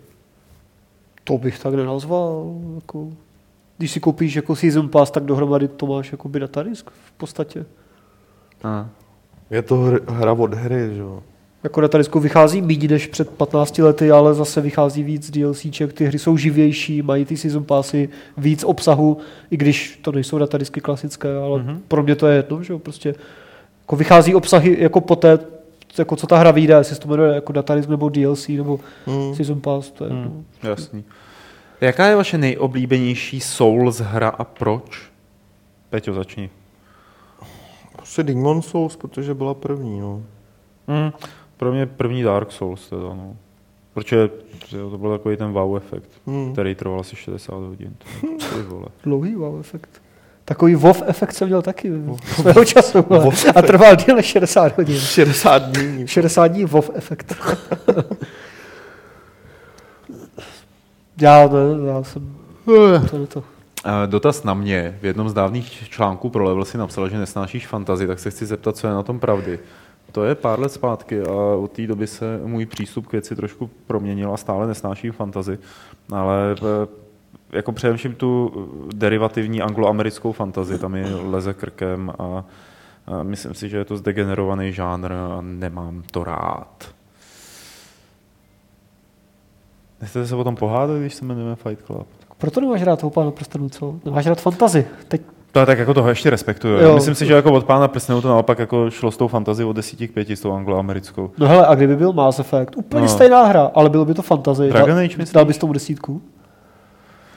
[1.24, 2.54] To bych tak nenazval.
[2.74, 3.08] Jako,
[3.78, 7.66] když si koupíš jako Season Pass, tak dohromady to máš jako by datadisk v podstatě.
[8.64, 8.88] A.
[9.50, 11.22] Je to hr, hra od hry, že jo.
[11.62, 16.18] Jako datadisku vychází méně než před 15 lety, ale zase vychází víc DLCček, ty hry
[16.18, 19.18] jsou živější, mají ty season passy, víc obsahu,
[19.50, 21.78] i když to nejsou datadisky klasické, ale mm-hmm.
[21.88, 23.14] pro mě to je jedno, že jo, prostě
[23.89, 25.39] jako vychází obsahy jako poté,
[25.98, 29.35] jako co ta hra vyjde, jestli se to jmenuje jako datadisk nebo DLC nebo Hmm.
[29.35, 30.23] season pass, to je jedno.
[30.23, 31.05] Hmm, jasný.
[31.81, 35.10] Jaká je vaše nejoblíbenější Souls hra a proč?
[35.90, 36.51] Peťo, začni.
[37.97, 40.23] Prostě Demon Souls, protože byla první, no.
[40.89, 41.10] Hmm.
[41.56, 43.36] Pro mě první Dark Souls teda, no.
[43.94, 44.31] Protože
[44.90, 46.52] to byl takový ten wow efekt, Hmm.
[46.52, 47.94] který trval asi 60 hodin.
[47.98, 48.86] To, ty vole.
[49.05, 50.02] Dlouhý wow efekt.
[50.48, 51.92] Takový WoW efekt jsem měl taky
[52.40, 55.00] svého času ale- WoW a trval díl než 60 hodin.
[55.00, 56.06] 60 dní.
[56.06, 57.36] 60 dní WoW efekt.
[61.20, 62.34] já ne, já jsem...
[63.10, 63.44] To je to.
[64.06, 64.98] Dotaz na mě.
[65.00, 68.46] V jednom z dávných článků pro Level si napsal, že nesnášíš fantazy, tak se chci
[68.46, 69.58] zeptat, co je na tom pravdy.
[70.12, 73.70] To je pár let zpátky a od té doby se můj přístup k věci trošku
[73.86, 75.58] proměnil a stále nesnáším fantazy.
[76.12, 76.56] Ale
[77.52, 78.52] jako především tu
[78.94, 82.44] derivativní angloamerickou fantazi, tam mi leze krkem a,
[83.06, 86.88] a myslím si, že je to zdegenerovaný žánr a nemám to rád.
[90.00, 92.06] Nechcete se o tom pohádat, když se jmenujeme Fight Club?
[92.38, 93.94] Proto nemáš rád toho pána prstenů, co?
[94.04, 94.86] Nemáš rád fantazy.
[95.08, 95.22] Teď
[95.52, 96.74] To je tak jako toho ještě respektuju.
[96.78, 96.94] Jo.
[96.94, 99.72] Myslím si, že jako od pána prstenů to naopak jako šlo s tou fantazí od
[99.72, 101.30] 10 k 5 s tou angloamerickou.
[101.38, 103.06] No hele, a kdyby byl Mass Effect, úplně no.
[103.06, 103.08] No.
[103.08, 104.68] stejná hra, ale bylo by to fantasy.
[104.68, 105.32] Dragon Age myslíš?
[105.32, 106.22] dal bys tomu desítku?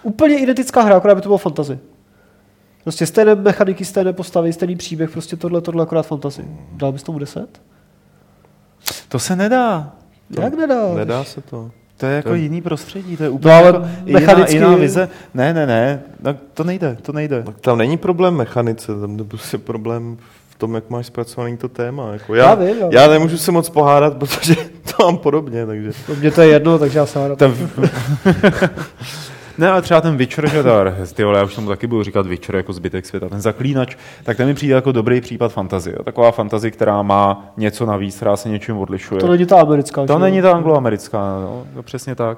[0.04, 1.80] Úplně identická hra, akorát by to bylo fantasy.
[2.84, 6.46] Prostě stejné mechaniky, stejné postavy, stejný příběh, prostě tohle, tohle akorát fantasy.
[6.74, 7.62] Dal bys tomu deset?
[9.10, 9.92] To se nedá.
[10.42, 10.94] Jak nedá?
[10.96, 11.72] Nedá se to.
[11.98, 14.76] To je jako To- jiný prostředí, to je úplně No ale jako jiná, mechanicky- jiná
[14.76, 15.10] vize.
[15.34, 17.44] Ne, ne, ne, no, to nejde, to nejde.
[17.44, 20.18] Tak tam není problém mechanice, tam je prostě problém
[20.50, 22.14] v tom, jak máš zpracovaný to téma.
[22.14, 24.56] Jako Já já, vím, já já nemůžu se moc pohádat, protože
[24.98, 25.92] to mám podobně, takže...
[26.10, 27.38] No, Mně to je jedno, takže já se rád.
[27.40, 27.54] Ten...
[29.62, 32.28] ne, ale třeba ten Witcher, že dar, ty vole, já už tomu taky budu říkat
[32.28, 35.96] Witcher jako zbytek světa, ten zaklínač, tak ten mi přijde jako dobrý případ fantazie.
[36.06, 39.22] Taková fantazie, která má něco navíc, která se něčím odlišuje.
[39.22, 40.06] To není ta americká.
[40.06, 42.38] To není ta angloamerická, no, no, přesně tak.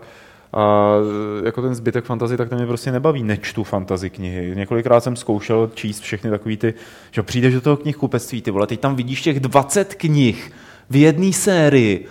[0.53, 0.93] A
[1.41, 4.53] e, jako ten zbytek fantazy, tak ten mě prostě nebaví, nečtu fantazy knihy.
[4.55, 6.73] Několikrát jsem zkoušel číst všechny takový ty,
[7.11, 10.51] že přijdeš do toho knihkupectví, ty vole, teď tam vidíš těch 20 knih
[10.89, 12.07] v jedné sérii,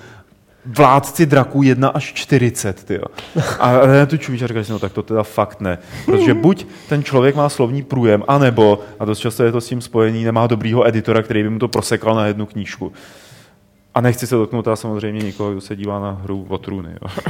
[0.67, 3.01] Vládci draků 1 až 40, ty
[3.59, 5.79] A já tu čumíš a říkáš si, no tak to teda fakt ne.
[6.05, 9.81] Protože buď ten člověk má slovní průjem, anebo, a dost často je to s tím
[9.81, 12.93] spojení, nemá dobrýho editora, který by mu to prosekal na jednu knížku.
[13.95, 16.91] A nechci se dotknout a samozřejmě nikoho, kdo se dívá na hru o trůny.
[17.03, 17.23] Jo.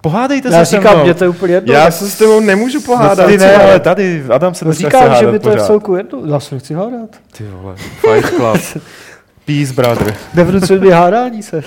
[0.00, 1.74] Pohádejte Já se se říkám, mě to je úplně jedno.
[1.74, 3.26] Já se s tebou nemůžu pohádat.
[3.26, 3.44] Ty co?
[3.44, 6.18] ne, ale tady Adam se No říkám, že mi to je v celku jedno.
[6.26, 7.10] Já se nechci hádat.
[7.38, 8.82] Ty vole, Fight Club.
[9.46, 10.14] Peace, brother.
[10.34, 11.62] Nevnucuje mi hádání se.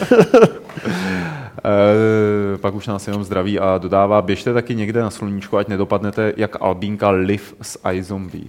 [1.66, 6.34] E, pak už nás jenom zdraví a dodává, běžte taky někde na sluníčku, ať nedopadnete
[6.38, 8.46] jak Albínka Liv z iZombie.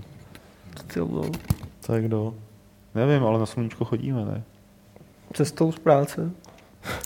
[1.86, 2.34] Tak kdo?
[2.94, 4.42] Nevím, ale na sluníčko chodíme, ne?
[5.34, 6.30] Cestou z práce.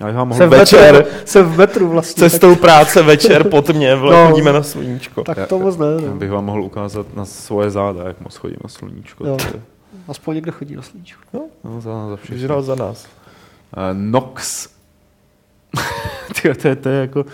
[0.01, 0.95] Já bych vám mohl Jsem Večer.
[0.95, 2.21] metru, jsem v metru vlastně.
[2.21, 4.31] Cestou práce večer pod mě, vle, No.
[4.31, 5.23] chodíme na sluníčko.
[5.25, 5.87] Tak, tak to moc ne.
[6.03, 6.17] Já No.
[6.17, 9.27] bych vám mohl ukázat na svoje záda, jak moc chodím na sluníčko.
[9.27, 9.37] Jo.
[9.55, 9.61] Je-
[10.09, 11.51] Aspoň někdo chodí na slíčku.
[11.65, 12.39] No, za, za všechno.
[12.39, 13.07] Žral za nás.
[13.07, 14.69] Uh, Nox.
[16.43, 17.25] Tyjo, to, je, to je jako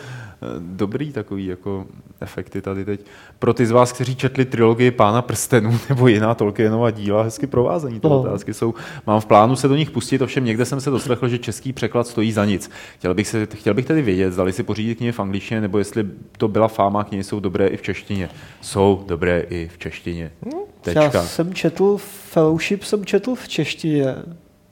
[0.59, 1.87] dobrý takový jako
[2.21, 3.01] efekty tady teď.
[3.39, 8.01] Pro ty z vás, kteří četli trilogii Pána prstenů nebo jiná Tolkienova díla, hezky provázení
[8.01, 8.21] ty No.
[8.21, 8.75] otázky jsou.
[9.07, 12.07] Mám v plánu se do nich pustit, ovšem někde jsem se doslechl, že český překlad
[12.07, 12.71] stojí za nic.
[12.99, 16.07] Chtěl bych, se, chtěl bych tedy vědět, zdali si pořídit knihy v angličtině, nebo jestli
[16.39, 18.29] to byla fáma, knihy jsou dobré i v češtině.
[18.61, 20.31] Jsou dobré i v češtině.
[20.87, 21.23] Já Tečka.
[21.23, 21.97] jsem četl
[22.31, 24.15] Fellowship, jsem četl v češtině.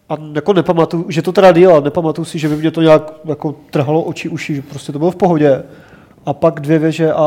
[0.08, 3.54] A jako nepamatuju, že to teda dělal, nepamatuju si, že by mě to nějak jako
[3.70, 5.62] trhalo oči, uši, že prostě to bylo v pohodě.
[6.26, 7.26] A pak dvě věže a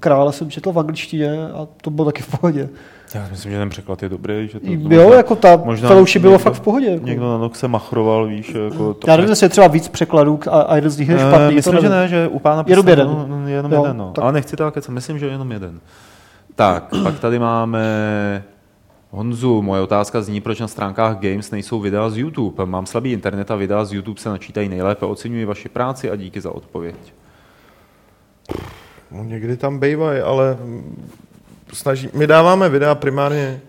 [0.00, 2.68] krále jsem četl v angličtině a to bylo taky v pohodě.
[3.14, 4.48] Já myslím, že ten překlad je dobrý.
[4.48, 6.90] Že to, Jo, jako ta možná Fellowship bylo někdo- fakt v pohodě.
[6.90, 7.06] Jako.
[7.06, 10.40] Někdo na nok se machroval, víš, jako to Já nevím, jestli je třeba víc překladů
[10.50, 11.54] a, a jeden z nich je Eh, špatný.
[11.54, 13.08] Myslím, to že ne, že u pána Jenom jeden.
[13.28, 14.12] no, jenom Jo, jeden, no.
[14.14, 15.80] tak- Ale nechci co myslím, že jenom jeden.
[16.54, 17.84] Tak, pak tady máme
[19.14, 22.66] Honzu, moje otázka zní, proč na stránkách Games nejsou videa z YouTube.
[22.66, 25.06] Mám slabý internet a videa z YouTube se načítají nejlépe.
[25.06, 27.14] Oceňuji vaši práci a díky za odpověď.
[29.10, 30.58] No, někdy tam bývají, ale
[31.72, 33.60] snaží, my dáváme videa primárně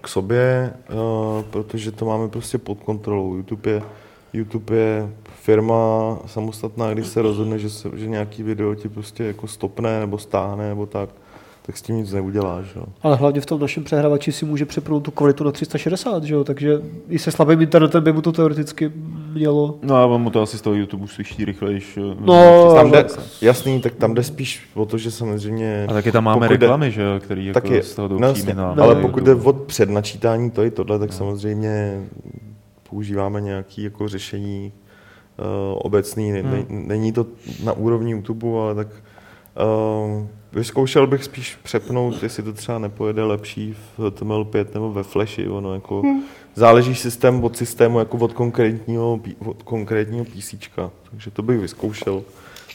[0.00, 3.34] k sobě, uh, protože to máme prostě pod kontrolou.
[3.34, 3.82] YouTube je,
[4.32, 5.10] YouTube je
[5.42, 5.74] firma
[6.26, 10.68] samostatná, když se rozhodne, že, se, že nějaký video ti prostě jako stopne nebo stáhne
[10.68, 11.08] nebo tak,
[11.66, 12.66] tak s tím nic neuděláš.
[12.76, 12.84] Jo.
[13.02, 16.44] Ale hlavně v tom našem přehrávači si může přepnout tu kvalitu na 360, že jo?
[16.44, 18.92] takže i se slabým internetem by mu to teoreticky
[19.32, 19.78] mělo.
[19.82, 21.98] No a on mu to asi z toho YouTube už slyší rychlejš.
[22.20, 23.06] No, Tam jde,
[23.40, 25.86] jasný, tak tam jde spíš o to, že samozřejmě...
[25.88, 28.18] A taky tam máme pokud jde- reklamy, že jo, který jako taky, z toho jdou
[28.18, 32.04] no, jasně, na ale na pokud jde od přednačítání to i tohle, tak samozřejmě
[32.90, 34.72] používáme nějaké jako řešení
[35.38, 36.32] uh, obecný.
[36.32, 37.26] Ne, ne, není to
[37.64, 43.74] na úrovni YouTube, ale tak uh, vyzkoušel bych spíš přepnout, jestli to třeba nepojede lepší
[43.74, 45.48] v HTML5 nebo ve Flashi.
[45.48, 46.02] Ono jako
[46.54, 50.54] záleží systém od systému, jako od konkrétního, od konkrétního PC.
[51.10, 52.22] Takže to bych vyzkoušel.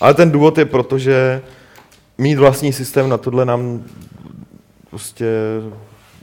[0.02, 1.42] Ale ten důvod je proto, že
[2.18, 3.84] mít vlastní systém na tohle nám
[4.90, 5.26] prostě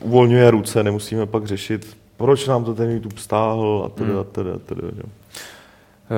[0.00, 4.54] uvolňuje ruce, nemusíme pak řešit, proč nám to ten YouTube stáhl a teda, a teda,
[4.54, 4.88] a teda.
[4.96, 5.04] Jo.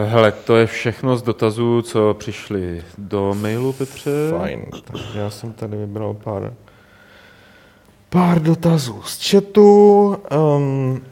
[0.03, 4.11] Hele, to je všechno z dotazů, co přišli do mailu, Petře.
[4.31, 6.55] Fajn, takže já jsem tady vybral pár,
[8.11, 10.17] pár dotazů z chatu.
[10.57, 11.03] Um,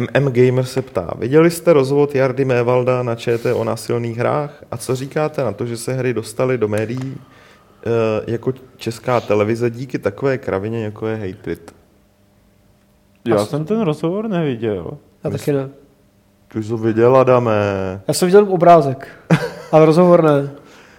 [0.00, 4.64] MM Gamer se ptá, viděli jste rozvod Jardy Mévalda na ČT o násilných hrách?
[4.70, 7.90] A co říkáte na to, že se hry dostaly do médií eh,
[8.26, 11.74] jako česká televize díky takové kravině, jako je Hatred?
[13.28, 14.98] Já jsem ten rozhovor neviděl.
[15.24, 15.70] Já taky ne.
[16.52, 17.52] Ty jsi to viděl, Adame.
[18.08, 19.08] Já jsem viděl obrázek,
[19.72, 20.50] ale rozhovor ne.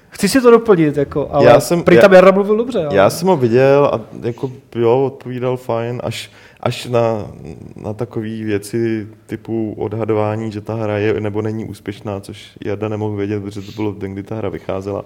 [0.09, 2.85] Chci si to doplnit, jako, ale Já jsem- prý tam Jarda mluvil dobře.
[2.85, 2.95] Ale...
[2.95, 7.27] Já jsem ho viděl a jako jo, odpovídal fajn, až, až na,
[7.75, 13.15] na takové věci typu odhadování, že ta hra je nebo není úspěšná, což Jarda nemohl
[13.15, 15.05] vědět, protože to bylo den, kdy ta hra vycházela.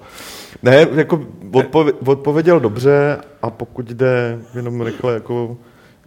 [0.64, 1.22] Ne, jako
[1.54, 5.58] odpověděl, odpověděl dobře a pokud jde jenom rychle, jako,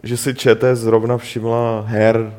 [0.02, 2.32] že si ČT zrovna všimla her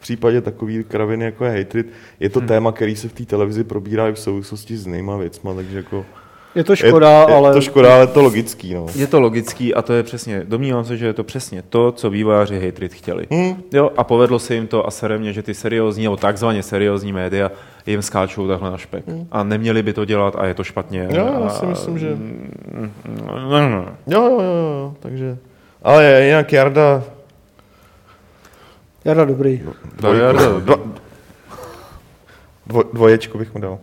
[0.00, 1.86] případě takový kraviny, jako je Hatred,
[2.20, 2.48] je to hmm.
[2.48, 6.06] téma, který se v té televizi probírá i v souvislosti s jinýma věcma, takže jako...
[6.54, 7.50] Je to škoda, je, ale...
[7.50, 8.86] Je to škoda, ale je to logický, no.
[8.94, 12.10] Je to logický a to je přesně, domnívám se, že je to přesně to, co
[12.10, 13.26] vývojáři Hatred chtěli.
[13.30, 13.62] Hmm.
[13.72, 17.12] Jo, a povedlo se jim to a sere mě, že ty seriózní, nebo takzvaně seriózní
[17.12, 17.50] média
[17.86, 19.04] jim skáčou takhle na špek.
[19.32, 21.02] A neměli by to dělat a je to špatně.
[21.02, 21.16] Hmm.
[21.16, 22.16] Jo, já a, si myslím, že-
[23.50, 23.84] No, no.
[24.06, 25.38] Jo, jo, jo, jo, takže...
[25.82, 27.04] Ale jinak Jarda...
[29.04, 29.62] Jarda dobrý.
[30.00, 30.58] To je Jarda.
[30.60, 30.76] Dva,
[32.66, 33.78] dvo, dvoječku bych mu dal.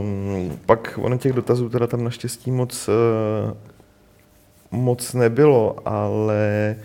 [0.00, 2.94] um, pak ono těch dotazů teda tam naštěstí moc, uh,
[4.70, 6.76] moc nebylo, ale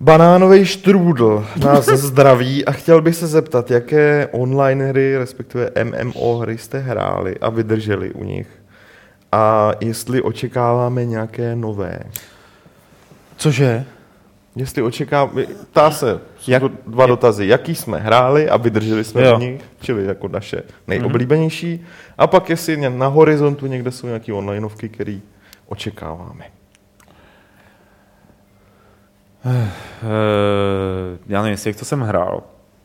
[0.00, 6.58] Banánový štrůdl nás zdraví a chtěl bych se zeptat, jaké online hry, respektive MMO hry
[6.58, 8.48] jste hráli a vydrželi u nich
[9.32, 11.98] a jestli očekáváme nějaké nové.
[13.36, 13.84] Cože?
[14.56, 19.22] Jestli očekáváme, ptá se, jsou Jak- to dva dotazy, jaký jsme hráli a vydrželi jsme
[19.26, 19.36] Jo.
[19.36, 21.84] v nich, čili jako naše nejoblíbenější,
[22.18, 25.18] a pak jestli na horizontu někde jsou nějaké onlineovky, které
[25.68, 26.44] očekáváme.
[29.44, 29.52] Uh,
[31.26, 32.42] já nevím, jestli jak to jsem hrál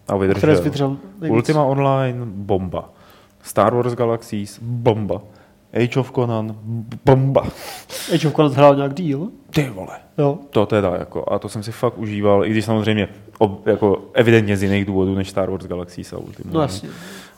[0.07, 0.55] a Které vydržel.
[0.57, 1.35] jsi vydržel nejvíc?
[1.35, 2.89] Ultima Online, bomba.
[3.41, 5.21] Star Wars Galaxies, bomba.
[5.73, 6.55] Age of Conan,
[7.05, 7.43] bomba.
[8.13, 9.27] Age of Conan hrál nějak díl?
[9.49, 9.97] Ty vole.
[10.17, 10.37] Jo.
[10.49, 14.57] To teda, jako, a to jsem si fakt užíval, i když samozřejmě ob, jako evidentně
[14.57, 16.49] z jiných důvodů než Star Wars Galaxies a Ultima.
[16.53, 16.89] No jasně.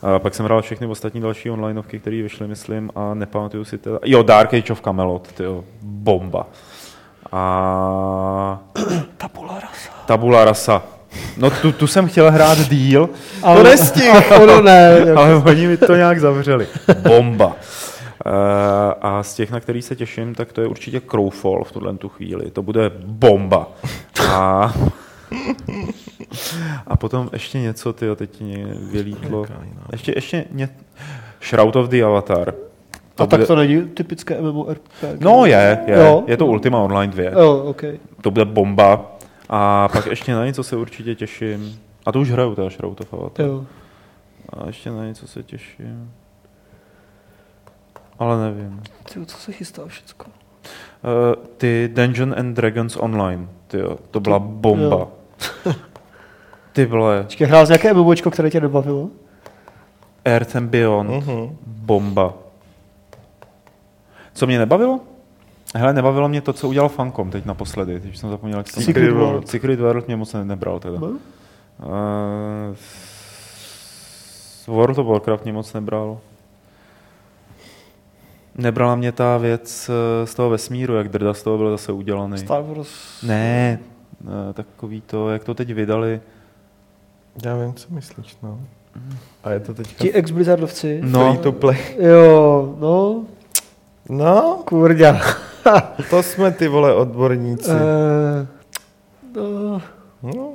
[0.02, 3.98] A pak jsem hrál všechny ostatní další onlineovky, které vyšly, myslím, a nepamatuju si teda.
[4.04, 6.46] Jo, Dark Age of Camelot, tyjo, bomba.
[7.32, 8.60] A
[9.16, 9.92] Tabula rasa.
[10.06, 10.82] Tabula Rasa,
[11.36, 13.10] No tu, tu jsem chtěl hrát díl,
[13.42, 14.22] Ale, To nestihl.
[14.42, 14.94] Ono ne.
[15.06, 16.66] Jako, ale oni mi to nějak zavřeli.
[17.08, 17.56] Bomba.
[18.26, 21.94] Eh, a z těch, na který se těším, tak to je určitě Crowfall v tuhle
[21.96, 22.50] tu chvíli.
[22.50, 23.68] To bude bomba.
[24.28, 24.74] A,
[26.86, 29.46] a potom ještě něco, ty teď mě vylítlo.
[29.92, 30.68] Ještě, ještě ně...
[31.42, 32.54] Shroud of the Avatar.
[33.18, 35.04] a tak to není typické MMORPG.
[35.20, 35.96] No je, je.
[35.96, 36.24] Jo.
[36.26, 37.24] Je to Ultima Online 2.
[37.40, 37.82] Jo, ok.
[38.20, 39.16] To bude bomba.
[39.48, 41.78] A pak ještě na něco se určitě těším.
[42.06, 43.46] A to už hraju, teda Shroud of Avatar.
[43.46, 43.64] Jo.
[44.48, 46.10] A ještě na něco se těším.
[48.22, 48.82] Ale nevím.
[49.14, 50.26] Ty, co se chystá všecko?
[50.26, 54.96] Uh, ty Dungeon and Dragons Online, tyjo, to byla bomba.
[54.96, 55.08] jo.
[56.72, 59.08] Ty vole, Počkej, hrál jsi nějaké MMOčko, které tě nebavilo?
[60.24, 61.56] Earth and Beyond, Mhm.
[61.66, 62.34] bomba.
[64.34, 65.00] Co mě nebavilo?
[65.76, 68.00] Hele, nebavilo mě to, co udělal Funcom teď naposledy.
[68.00, 69.24] Teď jsem zapomněl, jak se to Secret jmenuje.
[69.26, 69.48] World.
[69.48, 70.98] Secret World mě moc ne- nebral teda.
[71.00, 71.06] No?
[71.08, 71.16] Uh,
[74.66, 76.18] World of Warcraft mě moc nebral.
[78.54, 82.38] Nebrala mě ta věc eh, z toho vesmíru, jak Drda z toho byl zase udělaný.
[82.38, 83.22] Star Wars.
[83.22, 83.78] Ne,
[84.24, 86.20] eh, takový to, jak to teď vydali.
[87.44, 88.60] Já vím, co myslíš, no.
[89.44, 91.00] A je to teďka Ti ex-Blizzardovci.
[91.04, 91.78] No, free to play.
[91.98, 93.24] Jo, no,
[94.08, 95.20] No, kurďa.
[96.10, 97.70] to jsme ty vole odborníci.
[97.70, 98.46] Eh,
[99.36, 99.82] no,
[100.22, 100.52] No,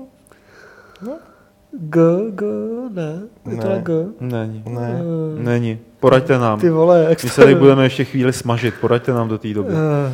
[1.80, 2.00] G,
[2.32, 2.46] G,
[2.94, 3.20] ne.
[3.52, 3.76] Je to Ne.
[3.76, 3.94] na G.
[4.20, 4.64] není.
[4.70, 5.00] ne.
[5.38, 5.80] Není.
[6.00, 6.60] Poraďte nám.
[6.60, 8.74] Ty vole, My se tady budeme ještě chvíli smažit.
[8.82, 9.70] Poraďte nám do té doby.
[9.74, 10.14] Eh,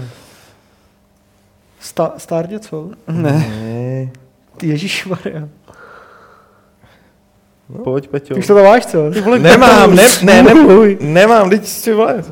[1.79, 2.89] Sta, star něco?
[3.07, 3.31] Ne.
[3.31, 4.11] ne.
[4.57, 5.47] Ty Ježišmarja.
[7.83, 8.33] Pojď, Peťo.
[8.33, 9.09] Ty už to tam máš, co?
[9.39, 10.53] Nemám, ne, ne, ne,
[10.99, 12.23] nemám, teď si vole.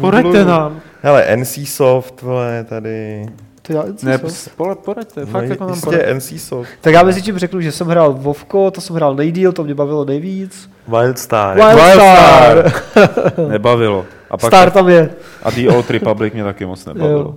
[0.00, 0.80] Poraďte nám.
[1.02, 3.26] Hele, NC Soft, vole, tady.
[3.66, 4.26] To já, Ne, co?
[4.26, 5.26] ps- pole- poraďte.
[5.26, 6.14] Fakt No, jako nám poraďte.
[6.14, 6.68] NC Soft.
[6.80, 9.74] Tak já mezi tím řeknu, že jsem hrál Vovko, to jsem hrál nejdíl, to mě
[9.74, 10.70] bavilo nejvíc.
[10.88, 11.56] Wildstar.
[11.56, 12.72] Wildstar.
[13.48, 14.04] Nebavilo.
[14.30, 15.10] A pak Star tam je.
[15.42, 17.20] a The Old Republic mě taky moc nebavilo.
[17.20, 17.34] Jo.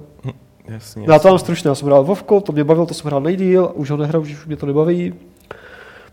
[0.68, 1.06] Jasně.
[1.11, 3.72] Já to mám stručně, já jsem hrál Vovko, to mě bavilo, to jsem hrál nejdíl,
[3.73, 5.14] už ho nehraju, už mě to nebaví.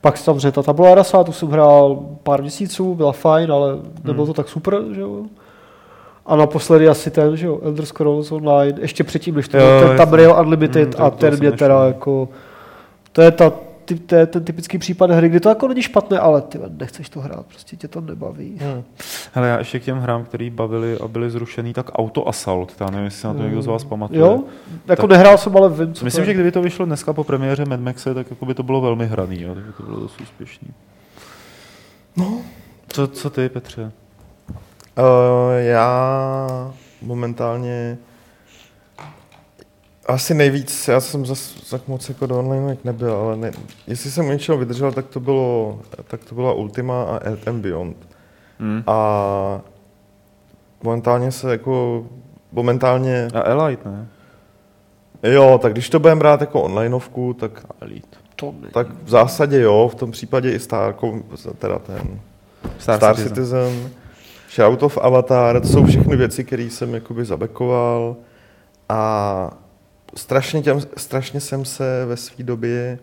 [0.01, 4.33] Pak samozřejmě ta tabula rasa, tu jsem hrál pár měsíců, byla fajn, ale nebylo to
[4.35, 5.23] tak super, že jo.
[6.27, 9.97] A naposledy asi ten, že jo, Elder Scrolls Online, ještě předtím, než to byl ten.
[9.97, 12.29] Tamriel Unlimited Hmm, to- a ten mě teda jako,
[13.13, 13.53] to je ta
[13.85, 17.09] ty, to je ten typický případ hry, kdy to jako není špatné, ale ty nechceš
[17.09, 18.59] to hrát, prostě tě to nebaví.
[18.63, 18.83] Hm.
[19.33, 22.73] Hele, já ještě k těm hrám, který bavili a byly zrušený, tak Auto Assault.
[22.81, 24.21] Já nevím, jestli si na to někdo z vás pamatuje.
[24.21, 24.41] Jo,
[24.89, 26.35] jako Tak- nehrál jsem, ale vím, co Myslím, to že je.
[26.35, 29.43] kdyby to vyšlo dneska po premiéře Mad Maxe, tak jako by to bylo velmi hraný,
[29.43, 30.69] jo, takže to bylo dost úspěšný.
[32.17, 32.39] No.
[32.89, 33.93] Co, co ty, Petře?
[34.99, 35.05] Uh,
[35.59, 37.99] já momentálně
[40.07, 43.51] asi nejvíc, já jsem zas tak moc jako do online nebyl, ale ne,
[43.87, 47.97] jestli jsem něčeho vydržel, tak to bylo, tak to byla Ultima a Earth and Beyond.
[48.59, 48.83] Hmm.
[48.87, 49.61] A
[50.83, 52.07] momentálně se jako,
[52.53, 54.09] momentálně, A Elite, ne?
[55.23, 58.19] jo, tak když to budeme brát jako onlineovku, tak, Elite.
[58.37, 60.95] To tak v zásadě jo, v tom případě i Star,
[61.59, 62.21] teda ten
[62.79, 63.35] Star, Star, Citizen.
[63.35, 63.91] Citizen,
[64.57, 68.17] Shout of Avatar, to jsou všechny věci, které jsem jakoby zabekoval
[68.89, 69.51] a
[70.15, 72.99] strašně, těm, strašně jsem se ve své době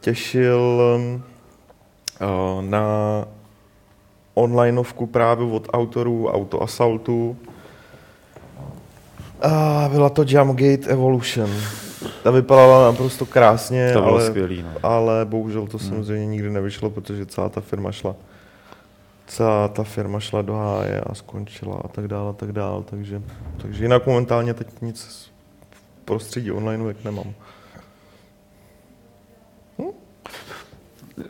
[0.00, 2.84] těšil uh, na
[4.34, 7.36] onlineovku právě od autorů Auto Assaultu.
[9.42, 11.50] A byla to Jamgate Evolution.
[12.22, 14.70] Ta vypadala naprosto krásně, To bylo ale skvělý, no.
[14.82, 18.16] ale bohužel to samozřejmě nikdy nevyšlo, protože celá ta firma šla
[19.26, 23.22] celá ta firma šla do háje a skončila a tak dále, a tak dále, takže,
[23.62, 25.30] takže jinak momentálně teď nic
[25.70, 27.34] v prostředí online jak nemám.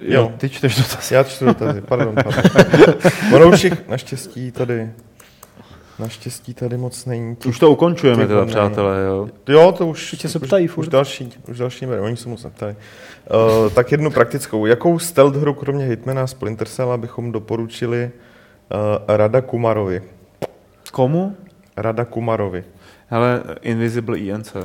[0.00, 1.10] Jo, ty čteš dotaz.
[1.10, 2.94] Já čtu dotazy, pardon, pardon.
[3.34, 4.92] ono už jich naštěstí tady,
[5.98, 7.36] naštěstí tady moc není.
[7.36, 9.28] Těch, Už to ukončujeme teda, přátelé, jo.
[9.48, 10.88] Jo, to už, Ještě se už, ptají už, furt.
[10.88, 12.76] další, už další oni se moc neptají.
[12.76, 14.66] Uh, tak jednu praktickou.
[14.66, 18.10] Jakou stealth hru kromě Hitmana a Splinter Cella bychom doporučili
[18.74, 20.02] uh, Rada Kumarovi?
[20.92, 21.36] Komu?
[21.76, 22.64] Rada Kumarovi.
[23.06, 24.52] Hele, Invisible INC.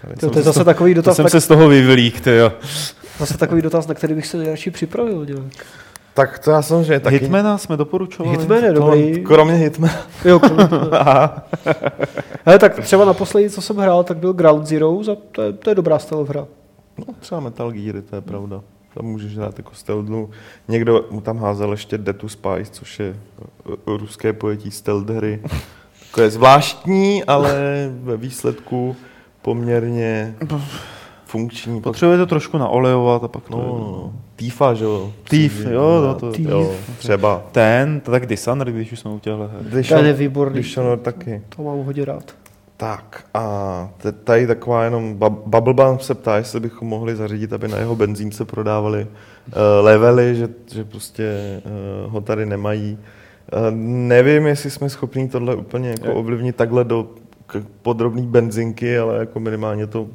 [0.00, 2.52] Tady To, to je zase takový To dotaz, jsem na, se z toho vyvlík, jo.
[3.18, 5.26] zase takový dotaz, na který bych se nejradši připravil.
[5.26, 5.66] Nějak.
[6.18, 7.18] Tak to já samozřejmě taky.
[7.18, 8.38] Hitmana jsme doporučovali.
[8.38, 9.24] Hitman je To, dobrý.
[9.24, 9.94] kromě Hitmana.
[10.24, 10.40] Jo,
[12.44, 15.70] Hele, tak třeba naposledy, co jsem hrál, tak byl Ground Zeroes a to je, to
[15.70, 16.46] je dobrá stealth hra.
[16.98, 18.60] No, třeba Metal Gear, to je pravda.
[18.94, 20.30] Tam můžeš hrát jako stealthu.
[20.68, 23.16] Někdo mu tam házel ještě Death to Spice, což je
[23.86, 25.40] uh, ruské pojetí stealth hry.
[26.14, 27.52] To je zvláštní, ale
[28.02, 28.96] ve výsledku
[29.42, 30.34] poměrně
[31.28, 31.80] funkční.
[31.80, 33.56] Potřebuje to trošku naolejovat a pak to...
[33.56, 34.12] No, no, no.
[34.36, 35.12] Týfa, že jo?
[35.28, 36.48] Týf, jo, no, to, Týf.
[36.48, 37.42] Jo, třeba.
[37.52, 39.84] Ten, to tak Dishonored, když už jsme u těchto her.
[39.88, 40.54] Ten je výborný.
[40.54, 41.42] Dishonored taky.
[41.56, 42.34] To mám hodně rád.
[42.76, 47.68] Tak a te- tady taková jenom, Bub- Bubblebump se ptá, jestli bychom mohli zařídit, aby
[47.68, 49.06] na jeho benzínce prodávali
[49.46, 51.32] uh, levely, že, že prostě
[52.06, 52.98] uh, ho tady nemají.
[53.52, 53.58] Uh,
[54.08, 57.06] nevím, jestli jsme schopni tohle úplně jako ovlivnit takhle do
[57.46, 60.06] k- podrobný benzinky, ale jako minimálně to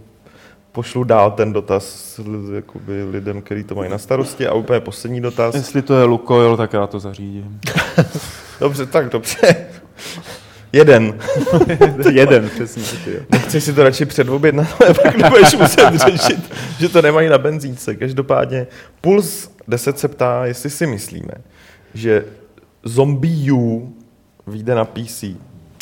[0.73, 2.19] pošlu dál ten dotaz
[2.55, 4.47] jakoby lidem, kteří to mají na starosti.
[4.47, 5.55] A úplně poslední dotaz.
[5.55, 7.59] Jestli to je Lukoil, tak já to zařídím.
[8.59, 9.67] Dobře, tak dobře.
[10.73, 11.19] Jeden.
[12.11, 12.83] Jeden, přesně.
[13.37, 17.95] Chceš si to radši předobjednat, ale pak nebudeš muset řešit, že to nemají na benzínce.
[17.95, 18.67] Každopádně
[19.01, 21.33] Puls 10 se ptá, jestli si myslíme,
[21.93, 22.25] že
[22.83, 23.95] Zombie U
[24.47, 25.23] vyjde na PC.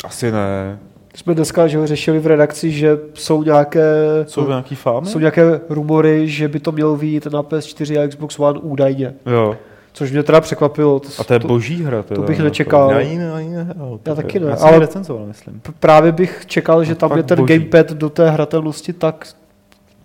[0.04, 0.78] Asi ne.
[1.14, 3.84] Jsme dneska že ho řešili v redakci, že jsou nějaké,
[4.26, 5.06] Jsou nějaký fámy?
[5.06, 9.14] jsou nějaké rumory, že by to mělo vyjít na PS4 a Xbox One údajně.
[9.26, 9.56] Jo.
[9.92, 11.00] Což mě teda překvapilo.
[11.18, 12.02] A to je boží hra.
[12.02, 12.90] to bych nečekal.
[12.90, 14.00] Já ji, ne, nehrál.
[14.06, 14.78] Já taky ne, Já ale...
[14.78, 15.60] recenzoval, myslím.
[15.80, 17.54] právě bych čekal, že To tam je ten boží.
[17.58, 19.26] gamepad do té hratelnosti tak...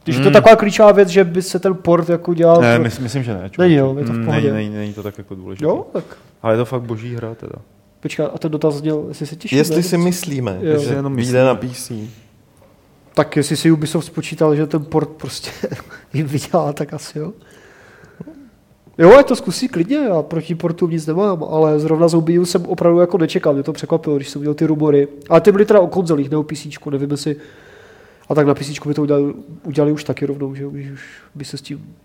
[0.03, 0.33] Když to je Hmm.
[0.33, 2.61] taková klíčová věc, že by se ten port jako dělal...
[2.61, 3.49] Ne, myslím, myslím, že ne.
[3.59, 4.53] Není, jo, je to v Mm, pohodě.
[4.53, 5.65] Není, není, není to tak jako důležité.
[5.65, 6.03] Jo, tak
[6.41, 7.53] Ale je to fakt boží hra teda.
[8.07, 9.57] Počkej, a ten dotaz zněl, jestli se těšíš.
[9.57, 10.79] Jestli si myslíme, Jo.
[10.79, 11.91] že Jenom vyjde na PC.
[13.13, 15.51] Tak jestli si Ubisoft spočítal, že ten port prostě
[16.13, 17.33] jim vydělá, tak asi jo.
[18.97, 22.99] Jo, ať to zkusí klidně, já proti portu nic nemám, ale zrovna Zombie jsem opravdu
[22.99, 25.07] jako nečekal, mě to překvapilo, když jsem měl ty rumory.
[25.29, 27.35] Ale ty byly teda o konzolích, ne o PC, nevím jestli...
[28.29, 31.45] A tak na PC by to udělali, udělali už taky rovnou, že když už by
[31.45, 31.95] se s tím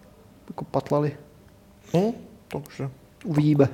[0.48, 1.12] jako patlali.
[1.96, 2.12] Hm?
[2.52, 2.90] Dobře.
[3.24, 3.68] Uvidíme,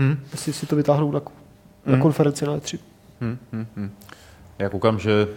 [0.00, 0.16] Hm?
[0.32, 1.20] jestli si to vytáhnou na,
[1.86, 2.00] na Hm.
[2.00, 2.78] konferenci na E E3.
[3.20, 3.90] Hm, hm, hm.
[4.58, 5.28] Já koukám, že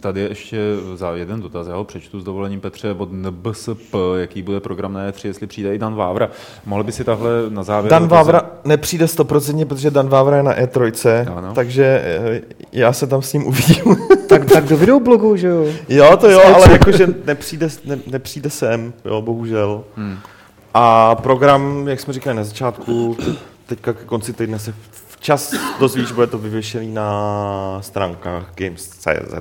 [0.00, 0.58] tady je ještě
[0.94, 5.10] za jeden dotaz, já ho přečtu s dovolením Petře od NBSP, jaký bude program na
[5.10, 6.28] E3, jestli přijde i Dan Vávra.
[6.66, 7.90] Mohl by si tahle na závěr...
[7.90, 11.54] Dan dotazy- Vávra nepřijde stoprocentně, protože Dan Vávra je na E3, Ano.
[11.54, 12.40] takže eh,
[12.72, 13.84] já se tam s ním uvidím.
[14.28, 15.66] tak, tak do videoblogu, že jo.
[15.88, 16.72] jo, to jo, ale E3.
[16.72, 19.84] jakože nepřijde, ne, nepřijde sem, jo, bohužel.
[19.96, 20.16] Hm.
[20.74, 23.16] A program, jak jsme říkali na začátku,
[23.66, 24.74] teďka ke konci týdne se
[25.08, 29.34] včas dozvíš, bude to vyvěšený na stránkách Games.cz.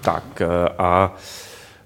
[0.00, 1.14] Tak eh, a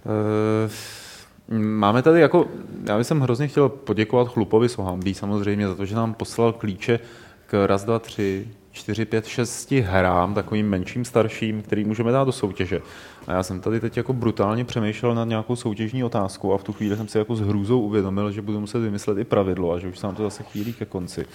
[0.07, 2.47] e, máme tady jako,
[2.85, 7.01] já bych hrozně chtěl poděkovat Chlupovi Sohambí samozřejmě za to, že nám poslal klíče
[7.47, 12.33] k raz, dva, tři, čtyři, pět, šesti hrám, takovým menším, starším, který můžeme dát do
[12.33, 12.81] soutěže.
[13.27, 16.73] A já jsem tady teď jako brutálně přemýšlel nad nějakou soutěžní otázkou a v tu
[16.73, 19.89] chvíli jsem si jako s hrůzou uvědomil, že budu muset vymyslet i pravidlo a že
[19.89, 21.27] už se nám to zase chýlí ke konci.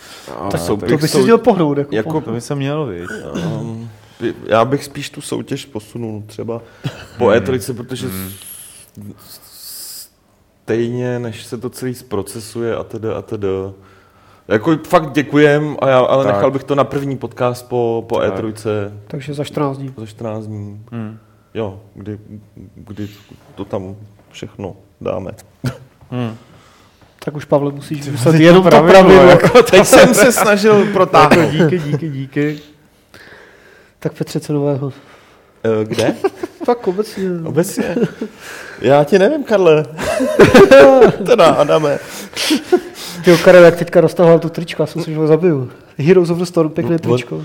[0.52, 1.78] Tak To by si měl pohnout.
[1.78, 2.22] Jako, Jako-.
[2.22, 3.10] To by se měl, viď?
[3.62, 3.90] Um,
[4.46, 6.62] já bych spíš tu soutěž posunul třeba
[7.18, 8.34] po E3, protože s-
[10.64, 13.48] stejně, než se to celý zprocesuje a tedy a tedy.
[14.50, 16.34] Jako fakt děkujem, a já, ale Tak.
[16.36, 18.34] nechal bych to na první podcast po, po Tak.
[18.40, 19.94] E3 Takže za 14 dní.
[19.98, 20.82] za 14 dní.
[20.92, 21.18] Hmm.
[21.54, 22.20] Jo, kdy,
[22.76, 23.08] kdy
[23.56, 23.96] to tam
[24.32, 25.32] všechno dáme.
[26.12, 26.36] Hmm.
[27.26, 29.24] Tak už Pavle musíš vymyslet jenom to pravidlo, pravidlo.
[29.30, 29.64] jako.
[29.64, 31.52] Teď jsem se snažil protáhnout.
[31.52, 32.60] Díky, díky, díky.
[34.00, 34.94] Tak Petře, co nového?
[35.64, 36.16] Eh, Kde?
[36.66, 37.30] Tak obecně.
[37.46, 37.96] Obecně.
[38.82, 39.86] Já ti nevím, Karle.
[41.26, 42.00] teda, Adame.
[43.38, 45.70] Ty Karel, jak teďka roztahoval tu trička, jsem si, že ho zabiju.
[45.98, 47.44] Heroes of the Storm, pěkné No, tričko.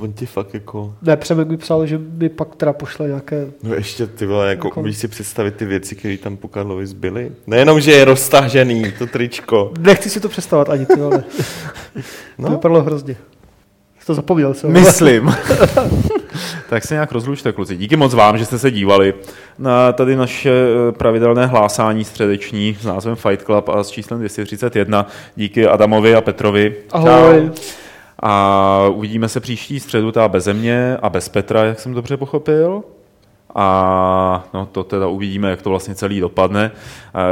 [0.00, 0.94] On ti fakt jako...
[1.02, 3.46] Ne, Přemek mi psal, že mi pak teda pošle nějaké...
[3.62, 6.86] No ještě ty vole, jako Jako- umíš si představit ty věci, které tam po Karlovi
[6.86, 7.32] zbyly?
[7.46, 9.72] Nejenom, že je roztažený, to tričko.
[9.80, 11.24] Nechci si to představovat ani, ty vole.
[11.94, 12.02] To
[12.38, 13.16] No, vypadalo hrozně.
[14.00, 14.68] Jsi to zapomněl, co?
[14.68, 15.34] Myslím.
[16.68, 17.76] tak se nějak rozlučte, kluci.
[17.76, 19.14] Díky moc vám, že jste se dívali
[19.58, 25.06] na tady naše eh, pravidelné hlásání středeční s názvem Fight Club a s číslem 231.
[25.36, 26.74] Díky Adamovi a Petrovi.
[26.92, 27.50] Ahoj.
[28.22, 32.82] A uvidíme se příští středu, teda bez mě a bez Petra, jak jsem dobře pochopil.
[33.54, 36.70] A no, to teda uvidíme, jak to vlastně celý dopadne.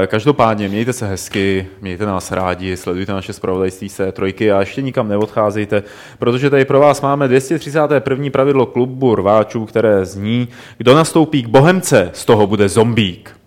[0.07, 5.09] Každopádně mějte se hezky, mějte nás rádi, sledujte naše zpravodajství z trojky a ještě nikam
[5.09, 5.83] neodcházejte,
[6.19, 8.31] protože tady pro vás máme 231.
[8.31, 10.49] pravidlo klubu rváčů, které zní,
[10.79, 13.40] kdo nastoupí k Bohemce, z toho bude zombík.